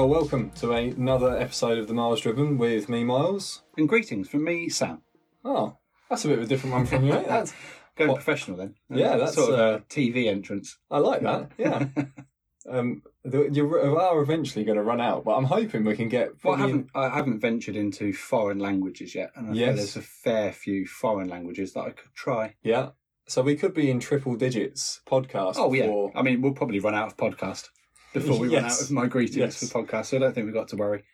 Well, 0.00 0.08
welcome 0.08 0.50
to 0.52 0.72
another 0.72 1.36
episode 1.36 1.76
of 1.76 1.86
the 1.86 1.92
Miles 1.92 2.22
Driven 2.22 2.56
with 2.56 2.88
me, 2.88 3.04
Miles. 3.04 3.60
And 3.76 3.86
greetings 3.86 4.30
from 4.30 4.44
me, 4.44 4.70
Sam. 4.70 5.02
Oh, 5.44 5.76
that's 6.08 6.24
a 6.24 6.28
bit 6.28 6.38
of 6.38 6.44
a 6.44 6.46
different 6.46 6.74
one 6.74 6.86
from 6.86 7.04
you. 7.04 7.12
mate. 7.12 7.28
That's, 7.28 7.52
Going 7.96 8.08
What? 8.08 8.14
professional 8.14 8.56
then. 8.56 8.76
Yeah, 8.88 9.18
that's, 9.18 9.34
sort 9.34 9.52
of 9.52 9.58
uh, 9.58 9.62
a 9.76 9.80
TV 9.80 10.28
entrance. 10.28 10.78
I 10.90 11.00
like 11.00 11.20
that. 11.20 11.50
Yeah. 11.58 11.88
um, 12.70 13.02
the, 13.26 13.50
you 13.52 13.70
are 13.76 14.22
eventually 14.22 14.64
going 14.64 14.78
to 14.78 14.82
run 14.82 15.02
out, 15.02 15.24
but 15.24 15.32
I'm 15.36 15.44
hoping 15.44 15.84
we 15.84 15.96
can 15.96 16.08
get. 16.08 16.30
Well, 16.42 16.54
I 16.54 16.60
haven't, 16.60 16.86
I 16.94 17.08
haven't 17.10 17.40
ventured 17.40 17.76
into 17.76 18.14
foreign 18.14 18.58
languages 18.58 19.14
yet, 19.14 19.32
and 19.36 19.50
I 19.50 19.52
Yes. 19.52 19.76
there's 19.76 19.96
a 19.96 20.00
fair 20.00 20.50
few 20.50 20.86
foreign 20.86 21.28
languages 21.28 21.74
that 21.74 21.80
I 21.80 21.90
could 21.90 22.14
try. 22.14 22.54
Yeah. 22.62 22.92
So 23.26 23.42
we 23.42 23.54
could 23.54 23.74
be 23.74 23.90
in 23.90 24.00
triple 24.00 24.34
digits 24.36 25.02
podcast. 25.06 25.56
Oh 25.58 25.74
yeah, 25.74 25.82
before- 25.82 26.12
I 26.16 26.22
mean 26.22 26.40
we'll 26.40 26.54
probably 26.54 26.80
run 26.80 26.94
out 26.94 27.08
of 27.08 27.18
podcast 27.18 27.68
before 28.12 28.38
we 28.38 28.48
run 28.48 28.64
Yes. 28.64 28.80
out 28.80 28.84
of 28.86 28.90
my 28.92 29.06
greetings 29.06 29.36
Yes. 29.36 29.58
for 29.58 29.66
the 29.66 29.86
podcast. 29.86 30.06
So 30.06 30.16
I 30.16 30.20
don't 30.20 30.34
think 30.34 30.46
we've 30.46 30.54
got 30.54 30.68
to 30.68 30.76
worry. 30.76 31.04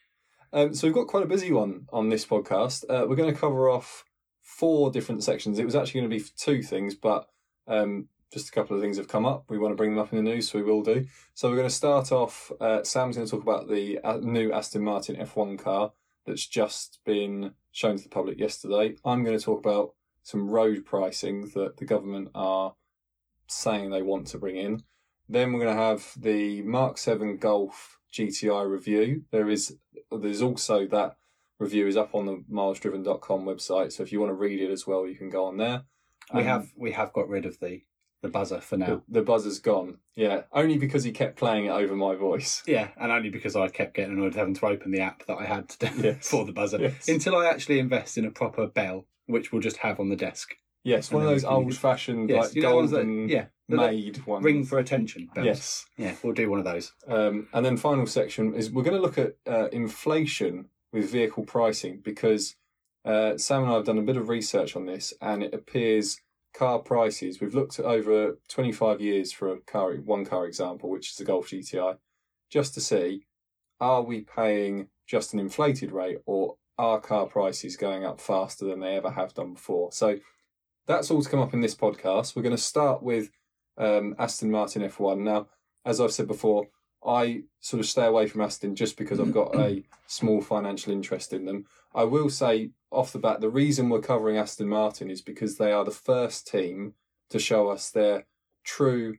Um, 0.53 0.75
so 0.75 0.87
we've 0.87 0.95
got 0.95 1.09
quite 1.09 1.23
a 1.25 1.27
busy 1.29 1.53
one 1.53 1.87
on 1.93 2.09
this 2.09 2.25
podcast. 2.25 2.85
Uh, 2.89 3.07
we're 3.09 3.17
going 3.17 3.33
to 3.33 3.39
cover 3.39 3.69
off 3.69 4.05
four 4.43 4.91
different 4.91 5.23
sections. 5.25 5.59
It 5.59 5.65
was 5.65 5.75
actually 5.75 6.01
going 6.01 6.11
to 6.11 6.17
be 6.19 6.25
two 6.37 6.63
things, 6.63 6.95
but 6.95 7.29
um, 7.67 8.09
just 8.33 8.49
a 8.49 8.53
couple 8.53 8.77
of 8.77 8.83
things 8.83 8.97
have 8.97 9.09
come 9.09 9.27
up. 9.27 9.45
We 9.49 9.59
want 9.59 9.73
to 9.73 9.77
bring 9.77 9.91
them 9.91 9.99
up 9.99 10.13
in 10.13 10.25
the 10.25 10.31
news, 10.31 10.49
so 10.49 10.59
we 10.59 10.65
will 10.65 10.83
do. 10.83 11.07
So 11.35 11.49
we're 11.51 11.57
going 11.57 11.69
to 11.69 11.75
start 11.75 12.13
off. 12.13 12.51
Uh, 12.61 12.83
Sam's 12.85 13.17
going 13.17 13.27
to 13.27 13.31
talk 13.31 13.43
about 13.43 13.69
the 13.69 13.99
uh, 13.99 14.19
new 14.19 14.53
Aston 14.53 14.83
Martin 14.85 15.17
F1 15.17 15.59
car 15.59 15.93
that's 16.25 16.47
just 16.47 17.01
been 17.05 17.53
shown 17.73 17.97
to 17.97 18.03
the 18.03 18.09
public 18.09 18.39
yesterday. 18.39 18.95
I'm 19.05 19.23
going 19.25 19.37
to 19.39 19.45
talk 19.45 19.59
about 19.59 19.95
some 20.23 20.49
road 20.49 20.85
pricing 20.85 21.51
that 21.55 21.77
the 21.77 21.85
government 21.85 22.31
are 22.35 22.75
saying 23.49 23.91
they 23.91 24.03
want 24.03 24.29
to 24.29 24.39
bring 24.39 24.57
in. 24.57 24.83
Then 25.29 25.53
we're 25.53 25.61
going 25.65 25.77
to 25.77 25.83
have 25.83 26.13
the 26.17 26.63
Mark 26.63 26.99
7 26.99 27.37
Golf 27.39 27.99
GTI 28.13 28.69
review. 28.71 29.25
There 29.33 29.49
is 29.51 29.77
there's 30.11 30.43
also 30.43 30.87
that 30.89 31.17
review 31.59 31.87
is 31.87 31.97
up 31.97 32.15
on 32.15 32.27
the 32.27 32.45
milesdriven.com 32.51 33.45
website. 33.45 33.93
So 33.93 34.03
if 34.03 34.13
you 34.13 34.21
want 34.21 34.31
to 34.31 34.35
read 34.35 34.61
it 34.61 34.71
as 34.71 34.87
well, 34.87 35.07
you 35.07 35.17
can 35.17 35.31
go 35.31 35.45
on 35.47 35.57
there. 35.57 35.83
We 36.33 36.41
Um, 36.41 36.47
have 36.47 36.73
we 36.77 36.93
have 36.93 37.13
got 37.13 37.29
rid 37.29 37.47
of 37.47 37.59
the 37.61 37.83
the 38.23 38.29
buzzer 38.29 38.61
for 38.61 38.77
now. 38.79 38.87
the, 39.09 39.21
the 39.21 39.23
buzzer's 39.23 39.59
gone. 39.59 39.99
Yeah, 40.17 40.43
only 40.51 40.79
because 40.79 41.05
he 41.05 41.13
kept 41.13 41.37
playing 41.37 41.67
it 41.67 41.71
over 41.71 41.95
my 41.95 42.15
voice. 42.15 42.63
Yeah, 42.67 42.89
and 42.97 43.13
only 43.13 43.29
because 43.31 43.55
I 43.55 43.69
kept 43.69 43.95
getting 43.95 44.15
annoyed 44.15 44.35
having 44.35 44.55
to 44.55 44.67
open 44.67 44.91
the 44.91 45.01
app 45.01 45.27
that 45.27 45.37
I 45.37 45.45
had 45.45 45.69
to 45.69 45.87
do 45.91 46.03
Yes. 46.03 46.27
for 46.31 46.45
the 46.47 46.53
buzzer 46.53 46.79
Yes. 46.81 47.09
until 47.09 47.37
I 47.37 47.47
actually 47.47 47.79
invest 47.79 48.17
in 48.17 48.25
a 48.25 48.31
proper 48.31 48.67
bell, 48.67 49.07
which 49.27 49.53
we'll 49.53 49.61
just 49.61 49.77
have 49.79 50.01
on 50.01 50.09
the 50.09 50.17
desk. 50.17 50.55
Yes, 50.87 51.11
one 51.11 51.23
of 51.23 51.29
those 51.29 51.45
old 51.45 51.77
fashioned 51.77 52.31
Yes, 52.31 52.47
like 52.47 52.55
you 52.55 52.63
know 52.63 52.77
ones 52.77 52.91
that- 52.93 52.99
golden 52.99 53.29
yeah, 53.29 53.47
made 53.69 54.25
ones. 54.27 54.45
Ring 54.45 54.65
for 54.65 54.79
attention. 54.79 55.29
Bells. 55.35 55.47
Yes. 55.47 55.87
Yeah, 55.97 56.15
we'll 56.23 56.33
do 56.33 56.49
one 56.49 56.61
of 56.61 56.65
those. 56.65 56.93
Um, 57.09 57.49
and 57.53 57.67
then 57.67 57.77
final 57.77 58.07
section 58.07 58.55
is 58.55 58.71
we're 58.71 58.85
going 58.85 58.97
to 58.97 59.03
look 59.03 59.19
at 59.19 59.35
uh, 59.47 59.69
inflation 59.73 60.67
with 60.93 61.11
vehicle 61.11 61.45
pricing 61.45 62.01
because 62.03 62.55
uh, 63.05 63.37
Sam 63.37 63.63
and 63.65 63.73
I 63.73 63.75
have 63.75 63.85
done 63.85 63.99
a 63.99 64.03
bit 64.03 64.17
of 64.17 64.29
research 64.29 64.77
on 64.77 64.87
this, 64.87 65.13
and 65.21 65.43
it 65.43 65.53
appears 65.55 66.21
car 66.55 66.79
prices. 66.79 67.41
We've 67.41 67.55
looked 67.55 67.79
at 67.79 67.85
over 67.85 68.39
25 68.49 69.01
years 69.01 69.33
for 69.33 69.53
a 69.53 69.59
car, 69.61 69.93
one 69.95 70.25
car 70.25 70.47
example, 70.47 70.89
which 70.89 71.11
is 71.11 71.17
the 71.17 71.25
Golf 71.25 71.49
GTI, 71.49 71.99
just 72.51 72.75
to 72.75 72.81
see 72.81 73.27
are 73.81 74.03
we 74.03 74.23
paying 74.23 74.89
just 75.07 75.35
an 75.35 75.39
inflated 75.41 75.93
rate 75.93 76.19
or 76.27 76.57
are 76.79 77.01
car 77.01 77.27
prices 77.27 77.77
going 77.77 78.05
up 78.05 78.21
faster 78.21 78.65
than 78.65 78.81
they 78.81 78.97
ever 78.97 79.11
have 79.11 79.35
done 79.35 79.53
before? 79.53 79.93
So 79.93 80.19
that's 80.87 81.11
all 81.11 81.23
to 81.23 81.29
come 81.29 81.41
up 81.41 81.55
in 81.55 81.61
this 81.61 81.75
podcast. 81.75 82.35
We're 82.37 82.43
going 82.43 82.57
to 82.57 82.63
start 82.63 83.03
with 83.03 83.31
um, 83.79 84.15
Aston 84.19 84.51
Martin 84.51 84.83
F1. 84.83 85.19
Now, 85.19 85.49
as 85.85 86.01
I've 86.01 86.13
said 86.13 86.27
before, 86.27 86.67
I 87.05 87.43
sort 87.61 87.81
of 87.81 87.87
stay 87.87 88.05
away 88.07 88.27
from 88.27 88.41
Aston 88.41 88.75
just 88.75 88.97
because 88.97 89.21
I've 89.21 89.33
got 89.33 89.55
a 89.55 89.85
small 90.07 90.41
financial 90.41 90.93
interest 90.93 91.33
in 91.33 91.45
them. 91.45 91.67
I 91.95 92.05
will 92.05 92.31
say 92.31 92.71
off 92.91 93.13
the 93.13 93.19
bat, 93.19 93.41
the 93.41 93.49
reason 93.51 93.89
we're 93.89 94.01
covering 94.01 94.37
Aston 94.37 94.69
Martin 94.69 95.11
is 95.11 95.23
because 95.23 95.57
they 95.57 95.73
are 95.73 95.85
the 95.85 95.91
first 95.91 96.49
team 96.49 96.95
to 97.31 97.39
show 97.39 97.69
us 97.69 97.91
their 97.91 98.27
true 98.65 99.19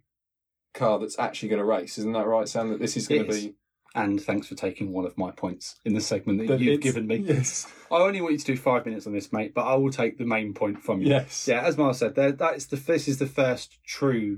car 0.73 0.99
that's 0.99 1.17
actually 1.19 1.49
going 1.49 1.59
to 1.59 1.65
race. 1.65 1.97
Isn't 1.97 2.13
that 2.13 2.27
right, 2.27 2.47
Sam? 2.47 2.69
That 2.69 2.79
this 2.79 2.97
is 2.97 3.07
going 3.07 3.21
It 3.21 3.25
to 3.25 3.29
is. 3.31 3.45
be. 3.45 3.55
And 3.97 4.21
thanks 4.21 4.47
for 4.47 4.55
taking 4.55 4.93
one 4.93 5.05
of 5.05 5.17
my 5.17 5.31
points 5.31 5.75
in 5.83 5.93
the 5.93 6.01
segment 6.01 6.39
that, 6.39 6.47
that 6.47 6.59
you've 6.59 6.81
given 6.81 7.07
me. 7.07 7.15
Yes. 7.17 7.65
I 7.91 7.95
only 7.95 8.21
want 8.21 8.33
you 8.33 8.37
to 8.39 8.45
do 8.45 8.55
five 8.57 8.85
minutes 8.85 9.07
on 9.07 9.13
this, 9.13 9.33
mate, 9.33 9.53
but 9.55 9.65
I 9.65 9.75
will 9.75 9.89
take 9.91 10.17
the 10.17 10.25
main 10.25 10.53
point 10.53 10.83
from 10.83 11.01
you. 11.01 11.07
Yes. 11.09 11.47
Yeah, 11.47 11.61
as 11.63 11.77
Miles 11.77 11.97
said, 11.97 12.15
there, 12.15 12.31
that's 12.31 12.67
the 12.67 12.75
this 12.75 13.07
is 13.07 13.17
the 13.17 13.25
first 13.25 13.79
true 13.85 14.37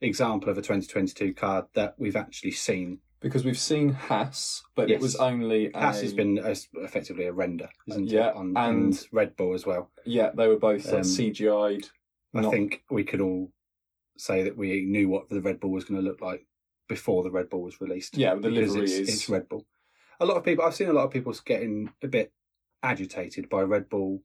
example 0.00 0.48
of 0.50 0.56
a 0.58 0.62
2022 0.62 1.34
card 1.34 1.64
that 1.74 1.94
we've 1.98 2.16
actually 2.16 2.52
seen. 2.52 2.98
Because 3.20 3.44
we've 3.44 3.58
seen 3.58 3.90
Haas, 3.90 4.62
but 4.74 4.90
it 4.90 5.00
was 5.00 5.14
only. 5.16 5.70
Haas 5.72 6.00
a- 6.00 6.02
has 6.02 6.12
been 6.12 6.38
uh, 6.40 6.54
effectively 6.82 7.24
a 7.26 7.32
render, 7.32 7.68
isn't 7.88 8.08
Yeah, 8.08 8.30
it? 8.30 8.36
On, 8.36 8.46
and- 8.56 8.56
and 8.56 9.06
Red 9.12 9.36
Bull 9.36 9.54
as 9.54 9.64
well. 9.64 9.90
Yeah, 10.04 10.30
they 10.36 10.48
were 10.48 10.58
both 10.58 10.92
Um, 10.92 11.02
CGI'd. 11.02 11.90
I 12.34 12.40
Not- 12.40 12.50
think 12.52 12.82
we 12.90 13.04
could 13.04 13.20
all 13.20 13.52
say 14.18 14.42
that 14.42 14.56
we 14.56 14.84
knew 14.84 15.08
what 15.08 15.28
the 15.28 15.40
Red 15.40 15.60
Bull 15.60 15.70
was 15.70 15.84
going 15.84 16.00
to 16.00 16.06
look 16.08 16.20
like 16.20 16.46
before 16.92 17.22
the 17.22 17.30
Red 17.30 17.48
Bull 17.48 17.62
was 17.62 17.80
released. 17.80 18.16
Yeah, 18.18 18.34
the 18.34 18.50
livery 18.50 18.82
it's, 18.82 18.92
is- 18.92 19.08
it's 19.08 19.28
Red 19.28 19.48
Bull. 19.48 19.64
A 20.20 20.26
lot 20.26 20.36
of 20.36 20.44
people, 20.44 20.62
I've 20.64 20.74
seen 20.74 20.88
a 20.88 20.92
lot 20.92 21.04
of 21.04 21.10
people 21.10 21.34
getting 21.44 21.90
a 22.02 22.06
bit 22.08 22.32
agitated 22.82 23.48
by 23.48 23.62
Red 23.62 23.88
Bull 23.88 24.22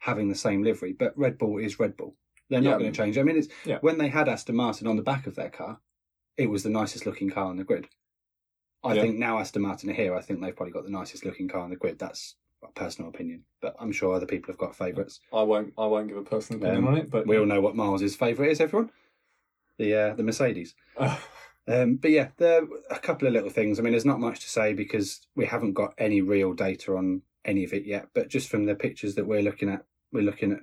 having 0.00 0.28
the 0.30 0.34
same 0.34 0.62
livery, 0.62 0.92
but 0.92 1.16
Red 1.16 1.36
Bull 1.36 1.58
is 1.58 1.78
Red 1.78 1.96
Bull. 1.96 2.16
They're 2.48 2.60
not 2.62 2.70
Yeah. 2.72 2.78
going 2.78 2.92
to 2.92 2.96
change. 2.96 3.18
I 3.18 3.22
mean, 3.22 3.36
it's 3.36 3.48
Yeah. 3.64 3.78
when 3.80 3.98
they 3.98 4.08
had 4.08 4.28
Aston 4.28 4.56
Martin 4.56 4.86
on 4.86 4.96
the 4.96 5.02
back 5.02 5.26
of 5.26 5.34
their 5.34 5.50
car, 5.50 5.80
it 6.38 6.46
was 6.48 6.62
the 6.62 6.70
nicest 6.70 7.04
looking 7.06 7.28
car 7.30 7.44
on 7.46 7.56
the 7.56 7.64
grid. 7.64 7.86
I 8.82 8.94
Yeah. 8.94 9.02
think 9.02 9.18
now 9.18 9.38
Aston 9.38 9.62
Martin 9.62 9.90
are 9.90 9.94
here. 9.94 10.14
I 10.14 10.22
think 10.22 10.40
they've 10.40 10.56
probably 10.56 10.72
got 10.72 10.84
the 10.84 10.90
nicest 10.90 11.24
looking 11.24 11.48
car 11.48 11.60
on 11.60 11.70
the 11.70 11.76
grid. 11.76 11.98
That's 11.98 12.36
a 12.62 12.68
personal 12.72 13.10
opinion, 13.10 13.44
but 13.60 13.74
I'm 13.78 13.92
sure 13.92 14.14
other 14.14 14.26
people 14.26 14.52
have 14.52 14.58
got 14.58 14.74
favourites. 14.74 15.20
I 15.32 15.42
won't. 15.42 15.74
I 15.76 15.86
won't 15.86 16.08
give 16.08 16.16
a 16.16 16.22
personal 16.22 16.60
opinion 16.62 16.84
Um, 16.84 16.88
on 16.94 16.96
it, 16.98 17.10
but 17.10 17.26
We 17.26 17.36
all 17.38 17.46
know 17.46 17.60
what 17.60 17.76
Miles's 17.76 18.16
favourite 18.16 18.50
is. 18.52 18.60
Everyone, 18.60 18.90
the 19.78 19.94
uh, 19.94 20.14
the 20.14 20.22
Mercedes. 20.22 20.74
Um, 21.68 21.96
but 21.96 22.10
yeah, 22.10 22.28
there 22.36 22.62
are 22.62 22.66
a 22.90 22.98
couple 22.98 23.26
of 23.26 23.34
little 23.34 23.50
things. 23.50 23.78
I 23.78 23.82
mean, 23.82 23.92
there's 23.92 24.04
not 24.04 24.20
much 24.20 24.40
to 24.40 24.48
say 24.48 24.72
because 24.72 25.20
we 25.34 25.46
haven't 25.46 25.74
got 25.74 25.94
any 25.98 26.20
real 26.20 26.52
data 26.52 26.96
on 26.96 27.22
any 27.44 27.64
of 27.64 27.72
it 27.72 27.84
yet. 27.84 28.08
But 28.14 28.28
just 28.28 28.48
from 28.48 28.66
the 28.66 28.74
pictures 28.74 29.14
that 29.16 29.26
we're 29.26 29.42
looking 29.42 29.68
at, 29.68 29.84
we're 30.12 30.22
looking 30.22 30.52
at. 30.52 30.60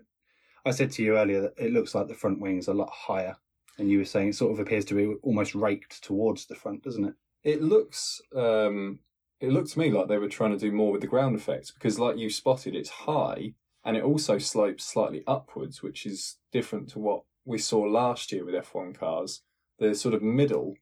I 0.66 0.72
said 0.72 0.92
to 0.92 1.04
you 1.04 1.18
earlier 1.18 1.42
that 1.42 1.54
it 1.58 1.74
looks 1.74 1.94
like 1.94 2.08
the 2.08 2.14
front 2.14 2.40
wing's 2.40 2.70
a 2.70 2.74
lot 2.74 2.90
higher, 2.90 3.36
and 3.78 3.90
you 3.90 3.98
were 3.98 4.06
saying 4.06 4.30
it 4.30 4.36
sort 4.36 4.54
of 4.54 4.60
appears 4.60 4.86
to 4.86 4.96
be 4.96 5.14
almost 5.22 5.56
raked 5.56 6.02
towards 6.04 6.46
the 6.46 6.56
front, 6.56 6.84
doesn't 6.84 7.04
it? 7.04 7.16
it 7.44 7.62
looks. 7.62 8.22
Um, 8.36 9.00
it 9.40 9.52
looked 9.52 9.72
to 9.72 9.80
me 9.80 9.92
like 9.92 10.08
they 10.08 10.18
were 10.18 10.30
trying 10.30 10.52
to 10.52 10.58
do 10.58 10.72
more 10.72 10.92
with 10.92 11.02
the 11.02 11.08
ground 11.08 11.36
effects 11.36 11.72
because, 11.72 12.00
like 12.00 12.18
you 12.18 12.30
spotted, 12.30 12.76
it's 12.76 12.90
high 12.90 13.54
and 13.84 13.98
it 13.98 14.04
also 14.04 14.38
slopes 14.38 14.86
slightly 14.86 15.24
upwards, 15.28 15.84
which 15.84 16.06
is 16.06 16.38
different 16.52 16.90
to 16.90 17.00
what 17.00 17.24
we 17.44 17.58
saw 17.58 17.80
last 17.80 18.32
year 18.32 18.46
with 18.46 18.56
F1 18.56 18.98
cars. 18.98 19.42
The 19.80 19.94
sort 19.94 20.16
of 20.16 20.22
middle 20.22 20.76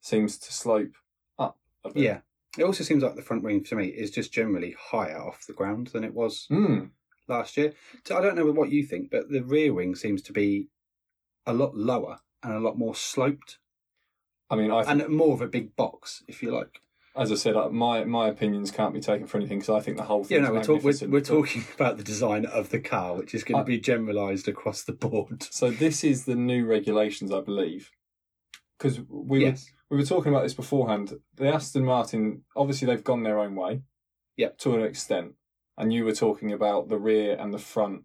seems 0.00 0.38
to 0.38 0.52
slope 0.52 0.94
up 1.38 1.58
a 1.84 1.90
bit. 1.90 2.02
Yeah. 2.02 2.18
It 2.58 2.64
also 2.64 2.82
seems 2.82 3.02
like 3.02 3.14
the 3.14 3.22
front 3.22 3.42
wing 3.44 3.62
to 3.64 3.76
me 3.76 3.86
is 3.86 4.10
just 4.10 4.32
generally 4.32 4.74
higher 4.78 5.18
off 5.20 5.46
the 5.46 5.52
ground 5.52 5.88
than 5.88 6.02
it 6.04 6.14
was 6.14 6.46
Mm. 6.50 6.90
last 7.28 7.56
year. 7.56 7.74
So 8.04 8.16
I 8.18 8.20
don't 8.20 8.34
know 8.36 8.50
what 8.50 8.70
you 8.70 8.84
think, 8.84 9.10
but 9.10 9.30
the 9.30 9.42
rear 9.44 9.72
wing 9.72 9.94
seems 9.94 10.20
to 10.22 10.32
be 10.32 10.68
a 11.46 11.52
lot 11.52 11.76
lower 11.76 12.20
and 12.42 12.52
a 12.52 12.58
lot 12.60 12.76
more 12.78 12.94
sloped 12.94 13.58
I 14.50 14.56
mean, 14.56 14.72
I 14.72 14.82
think, 14.82 15.02
and 15.04 15.14
more 15.14 15.32
of 15.34 15.40
a 15.42 15.46
big 15.46 15.76
box, 15.76 16.24
if 16.26 16.42
you 16.42 16.50
like. 16.50 16.80
as 17.16 17.30
I 17.30 17.36
said, 17.36 17.54
uh, 17.54 17.68
my 17.68 18.02
my 18.04 18.26
opinions 18.28 18.72
can't 18.72 18.92
be 18.92 18.98
taken 19.00 19.28
for 19.28 19.36
anything 19.38 19.60
because 19.60 19.76
I 19.76 19.80
think 19.80 19.96
the 19.96 20.02
whole 20.02 20.24
thing. 20.24 20.38
Yeah, 20.42 20.48
no, 20.48 20.54
we're, 20.54 20.64
talk, 20.64 20.82
we're, 20.82 21.08
we're 21.08 21.20
talking 21.20 21.62
about 21.76 21.98
the 21.98 22.02
design 22.02 22.46
of 22.46 22.70
the 22.70 22.80
car, 22.80 23.14
which 23.14 23.32
is 23.32 23.44
going 23.44 23.60
I- 23.60 23.62
to 23.62 23.66
be 23.66 23.78
generalised 23.78 24.48
across 24.48 24.82
the 24.82 24.92
board. 24.92 25.44
So 25.52 25.70
this 25.70 26.02
is 26.02 26.24
the 26.24 26.34
new 26.34 26.66
regulations, 26.66 27.30
I 27.30 27.40
believe, 27.42 27.92
because 28.76 28.98
we 29.08 29.42
yes. 29.42 29.66
were 29.66 29.78
we 29.90 29.96
were 29.96 30.04
talking 30.04 30.32
about 30.32 30.44
this 30.44 30.54
beforehand. 30.54 31.18
The 31.34 31.52
Aston 31.52 31.84
Martin, 31.84 32.44
obviously, 32.56 32.86
they've 32.86 33.04
gone 33.04 33.24
their 33.24 33.40
own 33.40 33.56
way, 33.56 33.82
Yep. 34.36 34.58
to 34.58 34.76
an 34.76 34.82
extent, 34.82 35.34
and 35.76 35.92
you 35.92 36.04
were 36.04 36.14
talking 36.14 36.52
about 36.52 36.88
the 36.88 36.98
rear 36.98 37.36
and 37.38 37.52
the 37.52 37.58
front, 37.58 38.04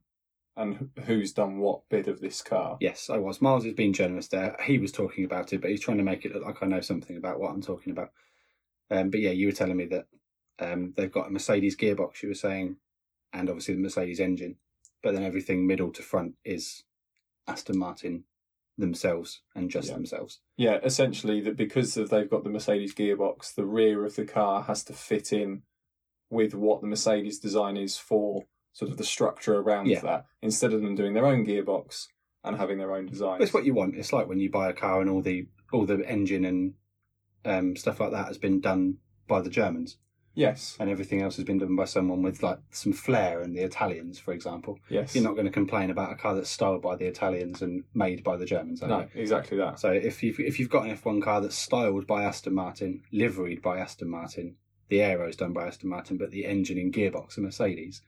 and 0.57 0.89
who's 1.05 1.33
done 1.33 1.59
what 1.59 1.87
bit 1.89 2.07
of 2.07 2.21
this 2.21 2.41
car. 2.41 2.77
Yes, 2.81 3.09
I 3.09 3.17
was. 3.17 3.41
Miles 3.41 3.65
has 3.65 3.73
been 3.73 3.93
generous 3.93 4.27
there. 4.27 4.57
He 4.63 4.79
was 4.79 4.91
talking 4.91 5.25
about 5.25 5.53
it, 5.53 5.61
but 5.61 5.69
he's 5.69 5.81
trying 5.81 5.97
to 5.97 6.03
make 6.03 6.25
it 6.25 6.33
look 6.33 6.45
like 6.45 6.63
I 6.63 6.65
know 6.65 6.81
something 6.81 7.17
about 7.17 7.39
what 7.39 7.51
I'm 7.51 7.61
talking 7.61 7.91
about. 7.91 8.11
Um, 8.89 9.09
but 9.09 9.19
yeah, 9.19 9.31
you 9.31 9.47
were 9.47 9.53
telling 9.53 9.77
me 9.77 9.85
that 9.85 10.07
um, 10.59 10.93
they've 10.95 11.11
got 11.11 11.27
a 11.27 11.31
Mercedes 11.31 11.75
gearbox, 11.75 12.23
you 12.23 12.29
were 12.29 12.35
saying, 12.35 12.77
and 13.33 13.49
obviously 13.49 13.75
the 13.75 13.81
Mercedes 13.81 14.19
engine, 14.19 14.55
but 15.03 15.13
then 15.13 15.23
everything 15.23 15.67
middle 15.67 15.91
to 15.91 16.01
front 16.01 16.35
is 16.45 16.83
Aston 17.47 17.77
Martin 17.77 18.23
themselves 18.77 19.41
and 19.55 19.69
just 19.69 19.89
Yeah. 19.89 19.93
themselves. 19.95 20.39
Yeah, 20.57 20.79
essentially 20.83 21.39
that 21.41 21.55
because 21.55 21.95
of 21.97 22.09
they've 22.09 22.29
got 22.29 22.43
the 22.43 22.49
Mercedes 22.49 22.93
gearbox, 22.93 23.53
the 23.55 23.65
rear 23.65 24.05
of 24.05 24.15
the 24.15 24.25
car 24.25 24.63
has 24.63 24.83
to 24.85 24.93
fit 24.93 25.31
in 25.31 25.63
with 26.29 26.53
what 26.53 26.81
the 26.81 26.87
Mercedes 26.87 27.39
design 27.39 27.77
is 27.77 27.97
for 27.97 28.45
sort 28.73 28.91
of 28.91 28.97
the 28.97 29.03
structure 29.05 29.55
around 29.57 29.87
Yeah. 29.87 30.01
that, 30.01 30.25
instead 30.41 30.73
of 30.73 30.81
them 30.81 30.95
doing 30.95 31.13
their 31.13 31.25
own 31.25 31.45
gearbox 31.45 32.07
and 32.43 32.57
having 32.57 32.77
their 32.77 32.93
own 32.93 33.05
design. 33.05 33.41
It's 33.41 33.53
what 33.53 33.65
you 33.65 33.73
want. 33.73 33.95
It's 33.95 34.11
like 34.11 34.27
when 34.27 34.39
you 34.39 34.49
buy 34.49 34.69
a 34.69 34.73
car 34.73 34.99
and 35.01 35.09
all 35.09 35.21
the 35.21 35.47
all 35.71 35.85
the 35.85 36.07
engine 36.07 36.45
and 36.45 36.73
um, 37.43 37.75
stuff 37.75 37.99
like 37.99 38.11
that 38.11 38.27
has 38.27 38.37
been 38.37 38.59
done 38.59 38.97
by 39.27 39.41
the 39.41 39.49
Germans, 39.49 39.97
Yes. 40.35 40.75
and 40.79 40.89
everything 40.89 41.21
else 41.21 41.37
has 41.37 41.45
been 41.45 41.57
done 41.57 41.75
by 41.75 41.85
someone 41.85 42.21
with 42.21 42.43
like 42.43 42.59
some 42.71 42.93
flair 42.93 43.41
and 43.41 43.55
the 43.55 43.61
Italians, 43.63 44.19
for 44.19 44.33
example. 44.33 44.79
Yes. 44.89 45.15
You're 45.15 45.23
not 45.23 45.33
going 45.33 45.45
to 45.45 45.51
complain 45.51 45.89
about 45.89 46.11
a 46.11 46.15
car 46.15 46.35
that's 46.35 46.49
styled 46.49 46.81
by 46.81 46.95
the 46.97 47.05
Italians 47.07 47.61
and 47.61 47.85
made 47.93 48.23
by 48.23 48.35
the 48.37 48.45
Germans. 48.45 48.83
are 48.83 48.87
No, 48.89 48.99
you? 48.99 49.21
exactly 49.21 49.57
that. 49.57 49.79
So 49.79 49.91
if 49.91 50.21
you've 50.21 50.39
if 50.39 50.59
you've 50.59 50.69
got 50.69 50.85
an 50.85 50.95
F1 50.95 51.23
car 51.23 51.41
that's 51.41 51.55
styled 51.57 52.05
by 52.05 52.23
Aston 52.23 52.53
Martin, 52.53 53.01
liveried 53.11 53.61
by 53.61 53.79
Aston 53.79 54.09
Martin, 54.09 54.55
the 54.89 55.01
aero 55.01 55.27
is 55.27 55.35
done 55.35 55.53
by 55.53 55.65
Aston 55.67 55.89
Martin, 55.89 56.17
but 56.17 56.31
the 56.31 56.45
engine 56.45 56.77
and 56.77 56.93
gearbox 56.93 57.37
are 57.37 57.41
Mercedes, 57.41 58.01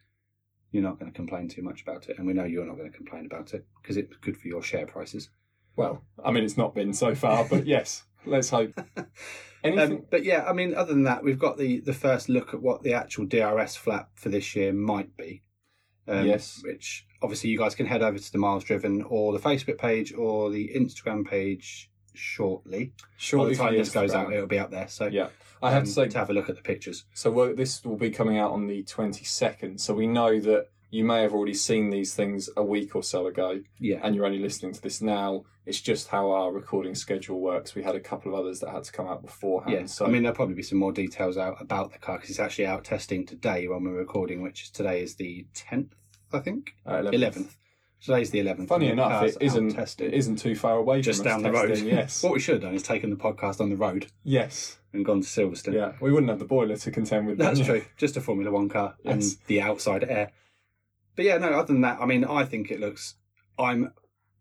you're 0.71 0.83
not 0.83 0.99
going 0.99 1.11
to 1.11 1.15
complain 1.15 1.47
too 1.47 1.61
much 1.61 1.81
about 1.81 2.09
it. 2.09 2.17
And 2.17 2.27
we 2.27 2.33
know 2.33 2.43
you're 2.43 2.65
not 2.65 2.77
going 2.77 2.91
to 2.91 2.95
complain 2.97 3.25
about 3.25 3.53
it 3.53 3.65
because 3.81 3.97
it's 3.97 4.15
good 4.17 4.37
for 4.37 4.47
your 4.47 4.61
share 4.61 4.85
prices. 4.85 5.29
Well, 5.77 6.03
I 6.25 6.31
mean, 6.31 6.43
it's 6.43 6.57
not 6.57 6.75
been 6.75 6.93
so 6.93 7.15
far, 7.15 7.45
but 7.49 7.65
yes, 7.75 8.03
let's 8.25 8.49
hope. 8.49 8.73
Anything? 9.63 9.97
Um, 9.97 10.05
but 10.09 10.23
yeah, 10.23 10.45
I 10.47 10.53
mean, 10.53 10.75
other 10.75 10.93
than 10.93 11.03
that, 11.03 11.23
we've 11.23 11.39
got 11.39 11.57
the 11.57 11.79
the 11.79 11.93
first 11.93 12.29
look 12.29 12.53
at 12.53 12.61
what 12.61 12.83
the 12.83 12.93
actual 12.93 13.25
DRS 13.25 13.75
flap 13.75 14.09
for 14.15 14.29
this 14.29 14.55
year 14.55 14.71
might 14.73 15.15
be. 15.17 15.43
Um, 16.07 16.25
Yes. 16.25 16.61
Which 16.63 17.05
obviously 17.21 17.49
you 17.49 17.57
guys 17.57 17.75
can 17.75 17.85
head 17.85 18.01
over 18.01 18.17
to 18.17 18.31
the 18.31 18.37
Miles 18.37 18.63
Driven 18.63 19.01
or 19.03 19.33
the 19.33 19.39
Facebook 19.39 19.77
page 19.77 20.13
or 20.13 20.49
the 20.51 20.71
Instagram 20.75 21.27
page 21.27 21.89
shortly. 22.13 22.85
By 22.85 23.03
Surely 23.17 23.53
the 23.53 23.57
time 23.63 23.77
this 23.77 23.91
goes 23.91 24.13
out, 24.13 24.31
it'll 24.31 24.47
be 24.47 24.59
up 24.59 24.71
there. 24.71 24.87
So 24.87 25.07
Yeah. 25.07 25.29
I 25.61 25.71
have 25.71 25.83
um, 25.83 25.85
to 25.85 25.91
say, 25.91 26.07
to 26.07 26.17
have 26.19 26.29
a 26.29 26.33
look 26.33 26.49
at 26.49 26.55
the 26.55 26.61
pictures. 26.61 27.05
so 27.13 27.53
this 27.53 27.83
will 27.83 27.97
be 27.97 28.11
coming 28.11 28.37
out 28.37 28.51
on 28.51 28.67
the 28.67 28.83
22nd. 28.83 29.79
So 29.79 29.93
we 29.95 30.05
know 30.05 30.39
that 30.39 30.67
you 30.89 31.03
may 31.03 31.21
have 31.21 31.33
already 31.33 31.53
seen 31.53 31.89
these 31.89 32.13
things 32.13 32.49
a 32.55 32.63
week 32.63 32.95
or 32.95 33.03
so 33.03 33.27
ago, 33.27 33.61
Yeah. 33.79 33.99
and 34.03 34.15
you're 34.15 34.25
only 34.25 34.39
listening 34.39 34.73
to 34.73 34.81
this 34.81 35.01
now. 35.01 35.43
It's 35.65 35.81
just 35.81 36.07
how 36.07 36.31
our 36.31 36.51
recording 36.53 36.95
schedule 36.95 37.41
works. 37.41 37.75
We 37.75 37.83
had 37.83 37.95
a 37.95 37.99
couple 37.99 38.33
of 38.33 38.39
others 38.39 38.61
that 38.61 38.69
had 38.69 38.85
to 38.85 38.91
come 38.91 39.07
out 39.07 39.21
beforehand. 39.21 39.73
Yeah, 39.73 39.85
So 39.85 40.05
I 40.05 40.09
mean 40.09 40.23
there'll 40.23 40.35
probably 40.35 40.55
be 40.55 40.63
some 40.63 40.77
more 40.77 40.93
details 40.93 41.37
out 41.37 41.57
about 41.61 41.91
the 41.91 41.99
car 41.99 42.15
because 42.17 42.29
it's 42.29 42.39
actually 42.39 42.67
out 42.67 42.85
testing 42.85 43.25
today 43.25 43.67
when 43.67 43.83
we're 43.83 43.97
recording, 43.97 44.41
which 44.41 44.63
is 44.63 44.69
today 44.69 45.01
is 45.01 45.15
the 45.15 45.45
tenth, 45.53 45.93
I 46.31 46.39
think, 46.39 46.71
uh, 46.85 47.01
11th. 47.01 47.13
eleventh. 47.13 47.57
Today's 47.99 48.29
the 48.29 48.39
eleventh. 48.39 48.69
Funny 48.69 48.89
enough, 48.89 49.23
it 49.23 49.37
isn't. 49.41 49.71
testing 49.71 50.07
It 50.07 50.13
isn't 50.13 50.35
too 50.37 50.55
far 50.55 50.77
away. 50.77 51.01
just 51.01 51.23
down 51.23 51.41
the 51.41 51.51
road. 51.51 51.75
Yes. 51.79 52.23
what 52.23 52.31
we 52.31 52.39
should 52.39 52.53
have 52.53 52.61
done 52.61 52.75
is 52.75 52.83
taken 52.83 53.09
the 53.09 53.15
podcast 53.17 53.59
on 53.59 53.69
the 53.69 53.75
road 53.75 54.05
yes. 54.23 54.77
and 54.93 55.03
gone 55.03 55.19
to 55.21 55.27
Silverstone. 55.27 55.73
Yeah. 55.73 55.93
We 55.99 56.11
wouldn't 56.11 56.29
have 56.29 56.37
the 56.39 56.45
boiler 56.45 56.77
to 56.77 56.91
contend 56.91 57.25
with. 57.27 57.39
That's 57.39 57.59
true. 57.59 57.83
Just 57.97 58.15
a 58.15 58.21
Formula 58.21 58.51
One 58.51 58.69
car 58.69 58.95
Yes. 59.03 59.13
and 59.13 59.23
the 59.47 59.61
outside 59.61 60.03
air. 60.07 60.31
But 61.17 61.25
yeah, 61.25 61.37
no. 61.37 61.49
Other 61.49 61.73
than 61.73 61.81
that, 61.81 61.99
I 61.99 62.05
mean, 62.05 62.23
I 62.23 62.45
think 62.45 62.71
it 62.71 62.79
looks. 62.79 63.15
I'm 63.59 63.91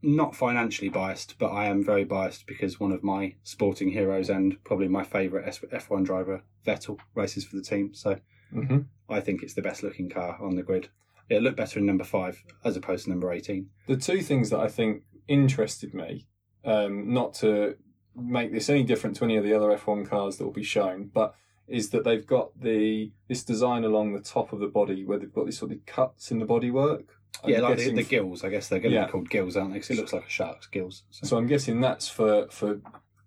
not 0.02 0.36
financially 0.36 0.90
biased, 0.90 1.36
but 1.38 1.48
I 1.48 1.66
am 1.66 1.82
very 1.82 2.04
biased 2.04 2.46
because 2.46 2.78
one 2.78 2.92
of 2.92 3.02
my 3.02 3.34
sporting 3.42 3.90
heroes 3.90 4.30
and 4.30 4.62
probably 4.62 4.86
my 4.86 5.02
favourite 5.02 5.46
F1 5.46 6.04
driver, 6.04 6.42
Vettel, 6.64 7.00
races 7.14 7.44
for 7.44 7.56
the 7.56 7.62
team. 7.62 7.92
So 7.92 8.20
hmm 8.52 8.80
I 9.08 9.20
think 9.20 9.42
it's 9.42 9.54
the 9.54 9.62
best 9.62 9.82
looking 9.82 10.10
car 10.10 10.38
on 10.40 10.56
the 10.56 10.62
grid. 10.62 10.88
It 11.28 11.42
looked 11.42 11.56
better 11.56 11.78
in 11.78 11.86
number 11.86 12.04
five 12.04 12.42
as 12.64 12.76
opposed 12.76 13.04
to 13.04 13.10
number 13.10 13.32
18. 13.32 13.68
The 13.86 13.96
two 13.96 14.20
things 14.20 14.50
that 14.50 14.60
I 14.60 14.68
think 14.68 15.02
interested 15.28 15.94
me, 15.94 16.26
um, 16.64 17.12
not 17.12 17.34
to 17.34 17.76
make 18.14 18.52
this 18.52 18.68
any 18.68 18.82
different 18.82 19.16
to 19.16 19.24
any 19.24 19.36
of 19.36 19.44
the 19.44 19.54
other 19.54 19.76
F1 19.76 20.08
cars 20.08 20.36
that 20.36 20.44
will 20.44 20.52
be 20.52 20.62
shown, 20.62 21.10
but 21.12 21.34
is 21.68 21.90
that 21.90 22.04
they've 22.04 22.26
got 22.26 22.58
the 22.60 23.10
this 23.28 23.42
design 23.44 23.84
along 23.84 24.12
the 24.12 24.20
top 24.20 24.52
of 24.52 24.60
the 24.60 24.66
body 24.68 25.04
where 25.04 25.18
they've 25.18 25.32
got 25.32 25.46
these 25.46 25.58
sort 25.58 25.72
of 25.72 25.84
cuts 25.86 26.30
in 26.30 26.38
the 26.38 26.46
bodywork. 26.46 27.04
Yeah, 27.44 27.60
like 27.60 27.78
the, 27.78 27.92
the 27.92 28.02
gills. 28.02 28.44
I 28.44 28.48
guess 28.48 28.68
they're 28.68 28.78
going 28.80 28.92
to 28.92 28.98
Yeah. 29.00 29.06
be 29.06 29.12
called 29.12 29.28
gills, 29.28 29.56
aren't 29.56 29.70
they? 29.72 29.76
Because 29.78 29.90
it 29.90 29.96
looks 29.98 30.12
like 30.12 30.26
a 30.26 30.30
shark's 30.30 30.66
gills. 30.68 31.02
So, 31.10 31.26
So 31.26 31.36
I'm 31.36 31.46
guessing 31.46 31.80
that's 31.80 32.08
for 32.08 32.46
for 32.50 32.80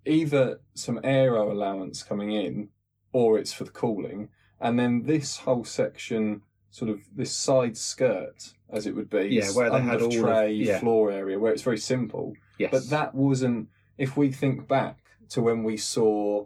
either 0.06 0.62
some 0.74 1.00
aero 1.04 1.52
allowance 1.52 2.02
coming 2.02 2.32
in, 2.32 2.70
or 3.14 3.38
it's 3.38 3.54
for 3.54 3.66
the 3.66 3.72
cooling, 3.72 4.30
and 4.60 4.80
then 4.80 5.04
this 5.04 5.38
whole 5.38 5.64
section, 5.64 6.42
sort 6.72 6.90
of 6.90 7.02
this 7.16 7.32
side 7.32 7.78
skirt, 7.78 8.54
as 8.70 8.88
it 8.88 8.96
would 8.96 9.10
be, 9.10 9.28
Yeah, 9.30 9.52
where 9.52 9.70
they 9.70 9.82
had 9.82 10.02
all 10.02 10.08
of- 10.08 10.14
tray 10.24 10.54
yeah. 10.54 10.80
floor 10.80 11.12
area, 11.12 11.38
where 11.38 11.52
it's 11.54 11.62
very 11.64 11.78
simple. 11.78 12.34
yes. 12.58 12.72
But 12.72 12.90
that 12.90 13.14
wasn't. 13.14 13.68
If 13.98 14.16
we 14.18 14.32
think 14.32 14.68
back 14.68 14.98
to 15.30 15.42
when 15.42 15.64
we 15.64 15.78
saw 15.78 16.46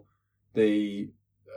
the 0.54 1.08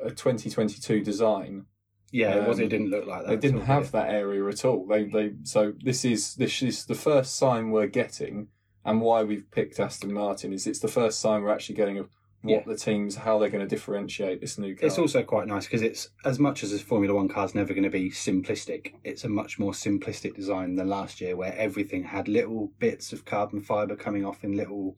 uh, 0.06 0.10
2022 0.10 1.04
design, 1.04 1.66
yeah, 2.12 2.36
it 2.36 2.48
was. 2.48 2.58
um, 2.60 2.66
It 2.66 2.70
didn't 2.70 2.90
look 2.90 3.06
like 3.06 3.24
that. 3.24 3.30
they 3.30 3.36
didn't 3.38 3.62
all, 3.62 3.66
have 3.66 3.92
that 3.92 4.10
area 4.10 4.46
at 4.48 4.64
all. 4.66 4.86
They 4.88 5.06
they 5.06 5.34
so 5.44 5.74
this 5.84 6.06
is 6.06 6.36
this 6.36 6.62
is 6.62 6.86
the 6.86 6.96
first 6.96 7.36
sign 7.36 7.72
we're 7.72 7.88
getting, 7.88 8.48
and 8.86 9.02
why 9.02 9.24
we've 9.24 9.50
picked 9.52 9.80
Aston 9.80 10.14
Martin 10.14 10.54
is 10.54 10.68
it's 10.68 10.80
the 10.80 10.88
first 10.88 11.20
sign 11.20 11.42
we're 11.44 11.52
actually 11.54 11.76
getting 11.76 11.98
of 11.98 12.10
what 12.44 12.64
Yeah. 12.68 12.74
the 12.74 12.78
teams 12.78 13.16
how 13.16 13.40
they're 13.40 13.50
going 13.50 13.68
to 13.68 13.76
differentiate 13.76 14.40
this 14.42 14.58
new 14.60 14.76
car. 14.76 14.86
It's 14.88 15.00
also 15.00 15.24
quite 15.24 15.48
nice 15.48 15.66
because 15.66 15.82
it's 15.82 16.10
as 16.24 16.38
much 16.40 16.64
as 16.64 16.72
a 16.72 16.78
Formula 16.80 17.14
One 17.16 17.28
car's 17.28 17.56
never 17.56 17.74
going 17.74 17.84
to 17.84 17.90
be 17.90 18.12
simplistic. 18.12 18.94
It's 19.04 19.24
a 19.24 19.30
much 19.30 19.58
more 19.58 19.72
simplistic 19.74 20.36
design 20.36 20.76
than 20.76 20.88
last 20.88 21.20
year, 21.20 21.36
where 21.36 21.54
everything 21.58 22.04
had 22.04 22.28
little 22.28 22.72
bits 22.80 23.12
of 23.12 23.26
carbon 23.26 23.60
fiber 23.62 23.96
coming 23.96 24.24
off 24.24 24.44
in 24.44 24.56
little, 24.56 24.98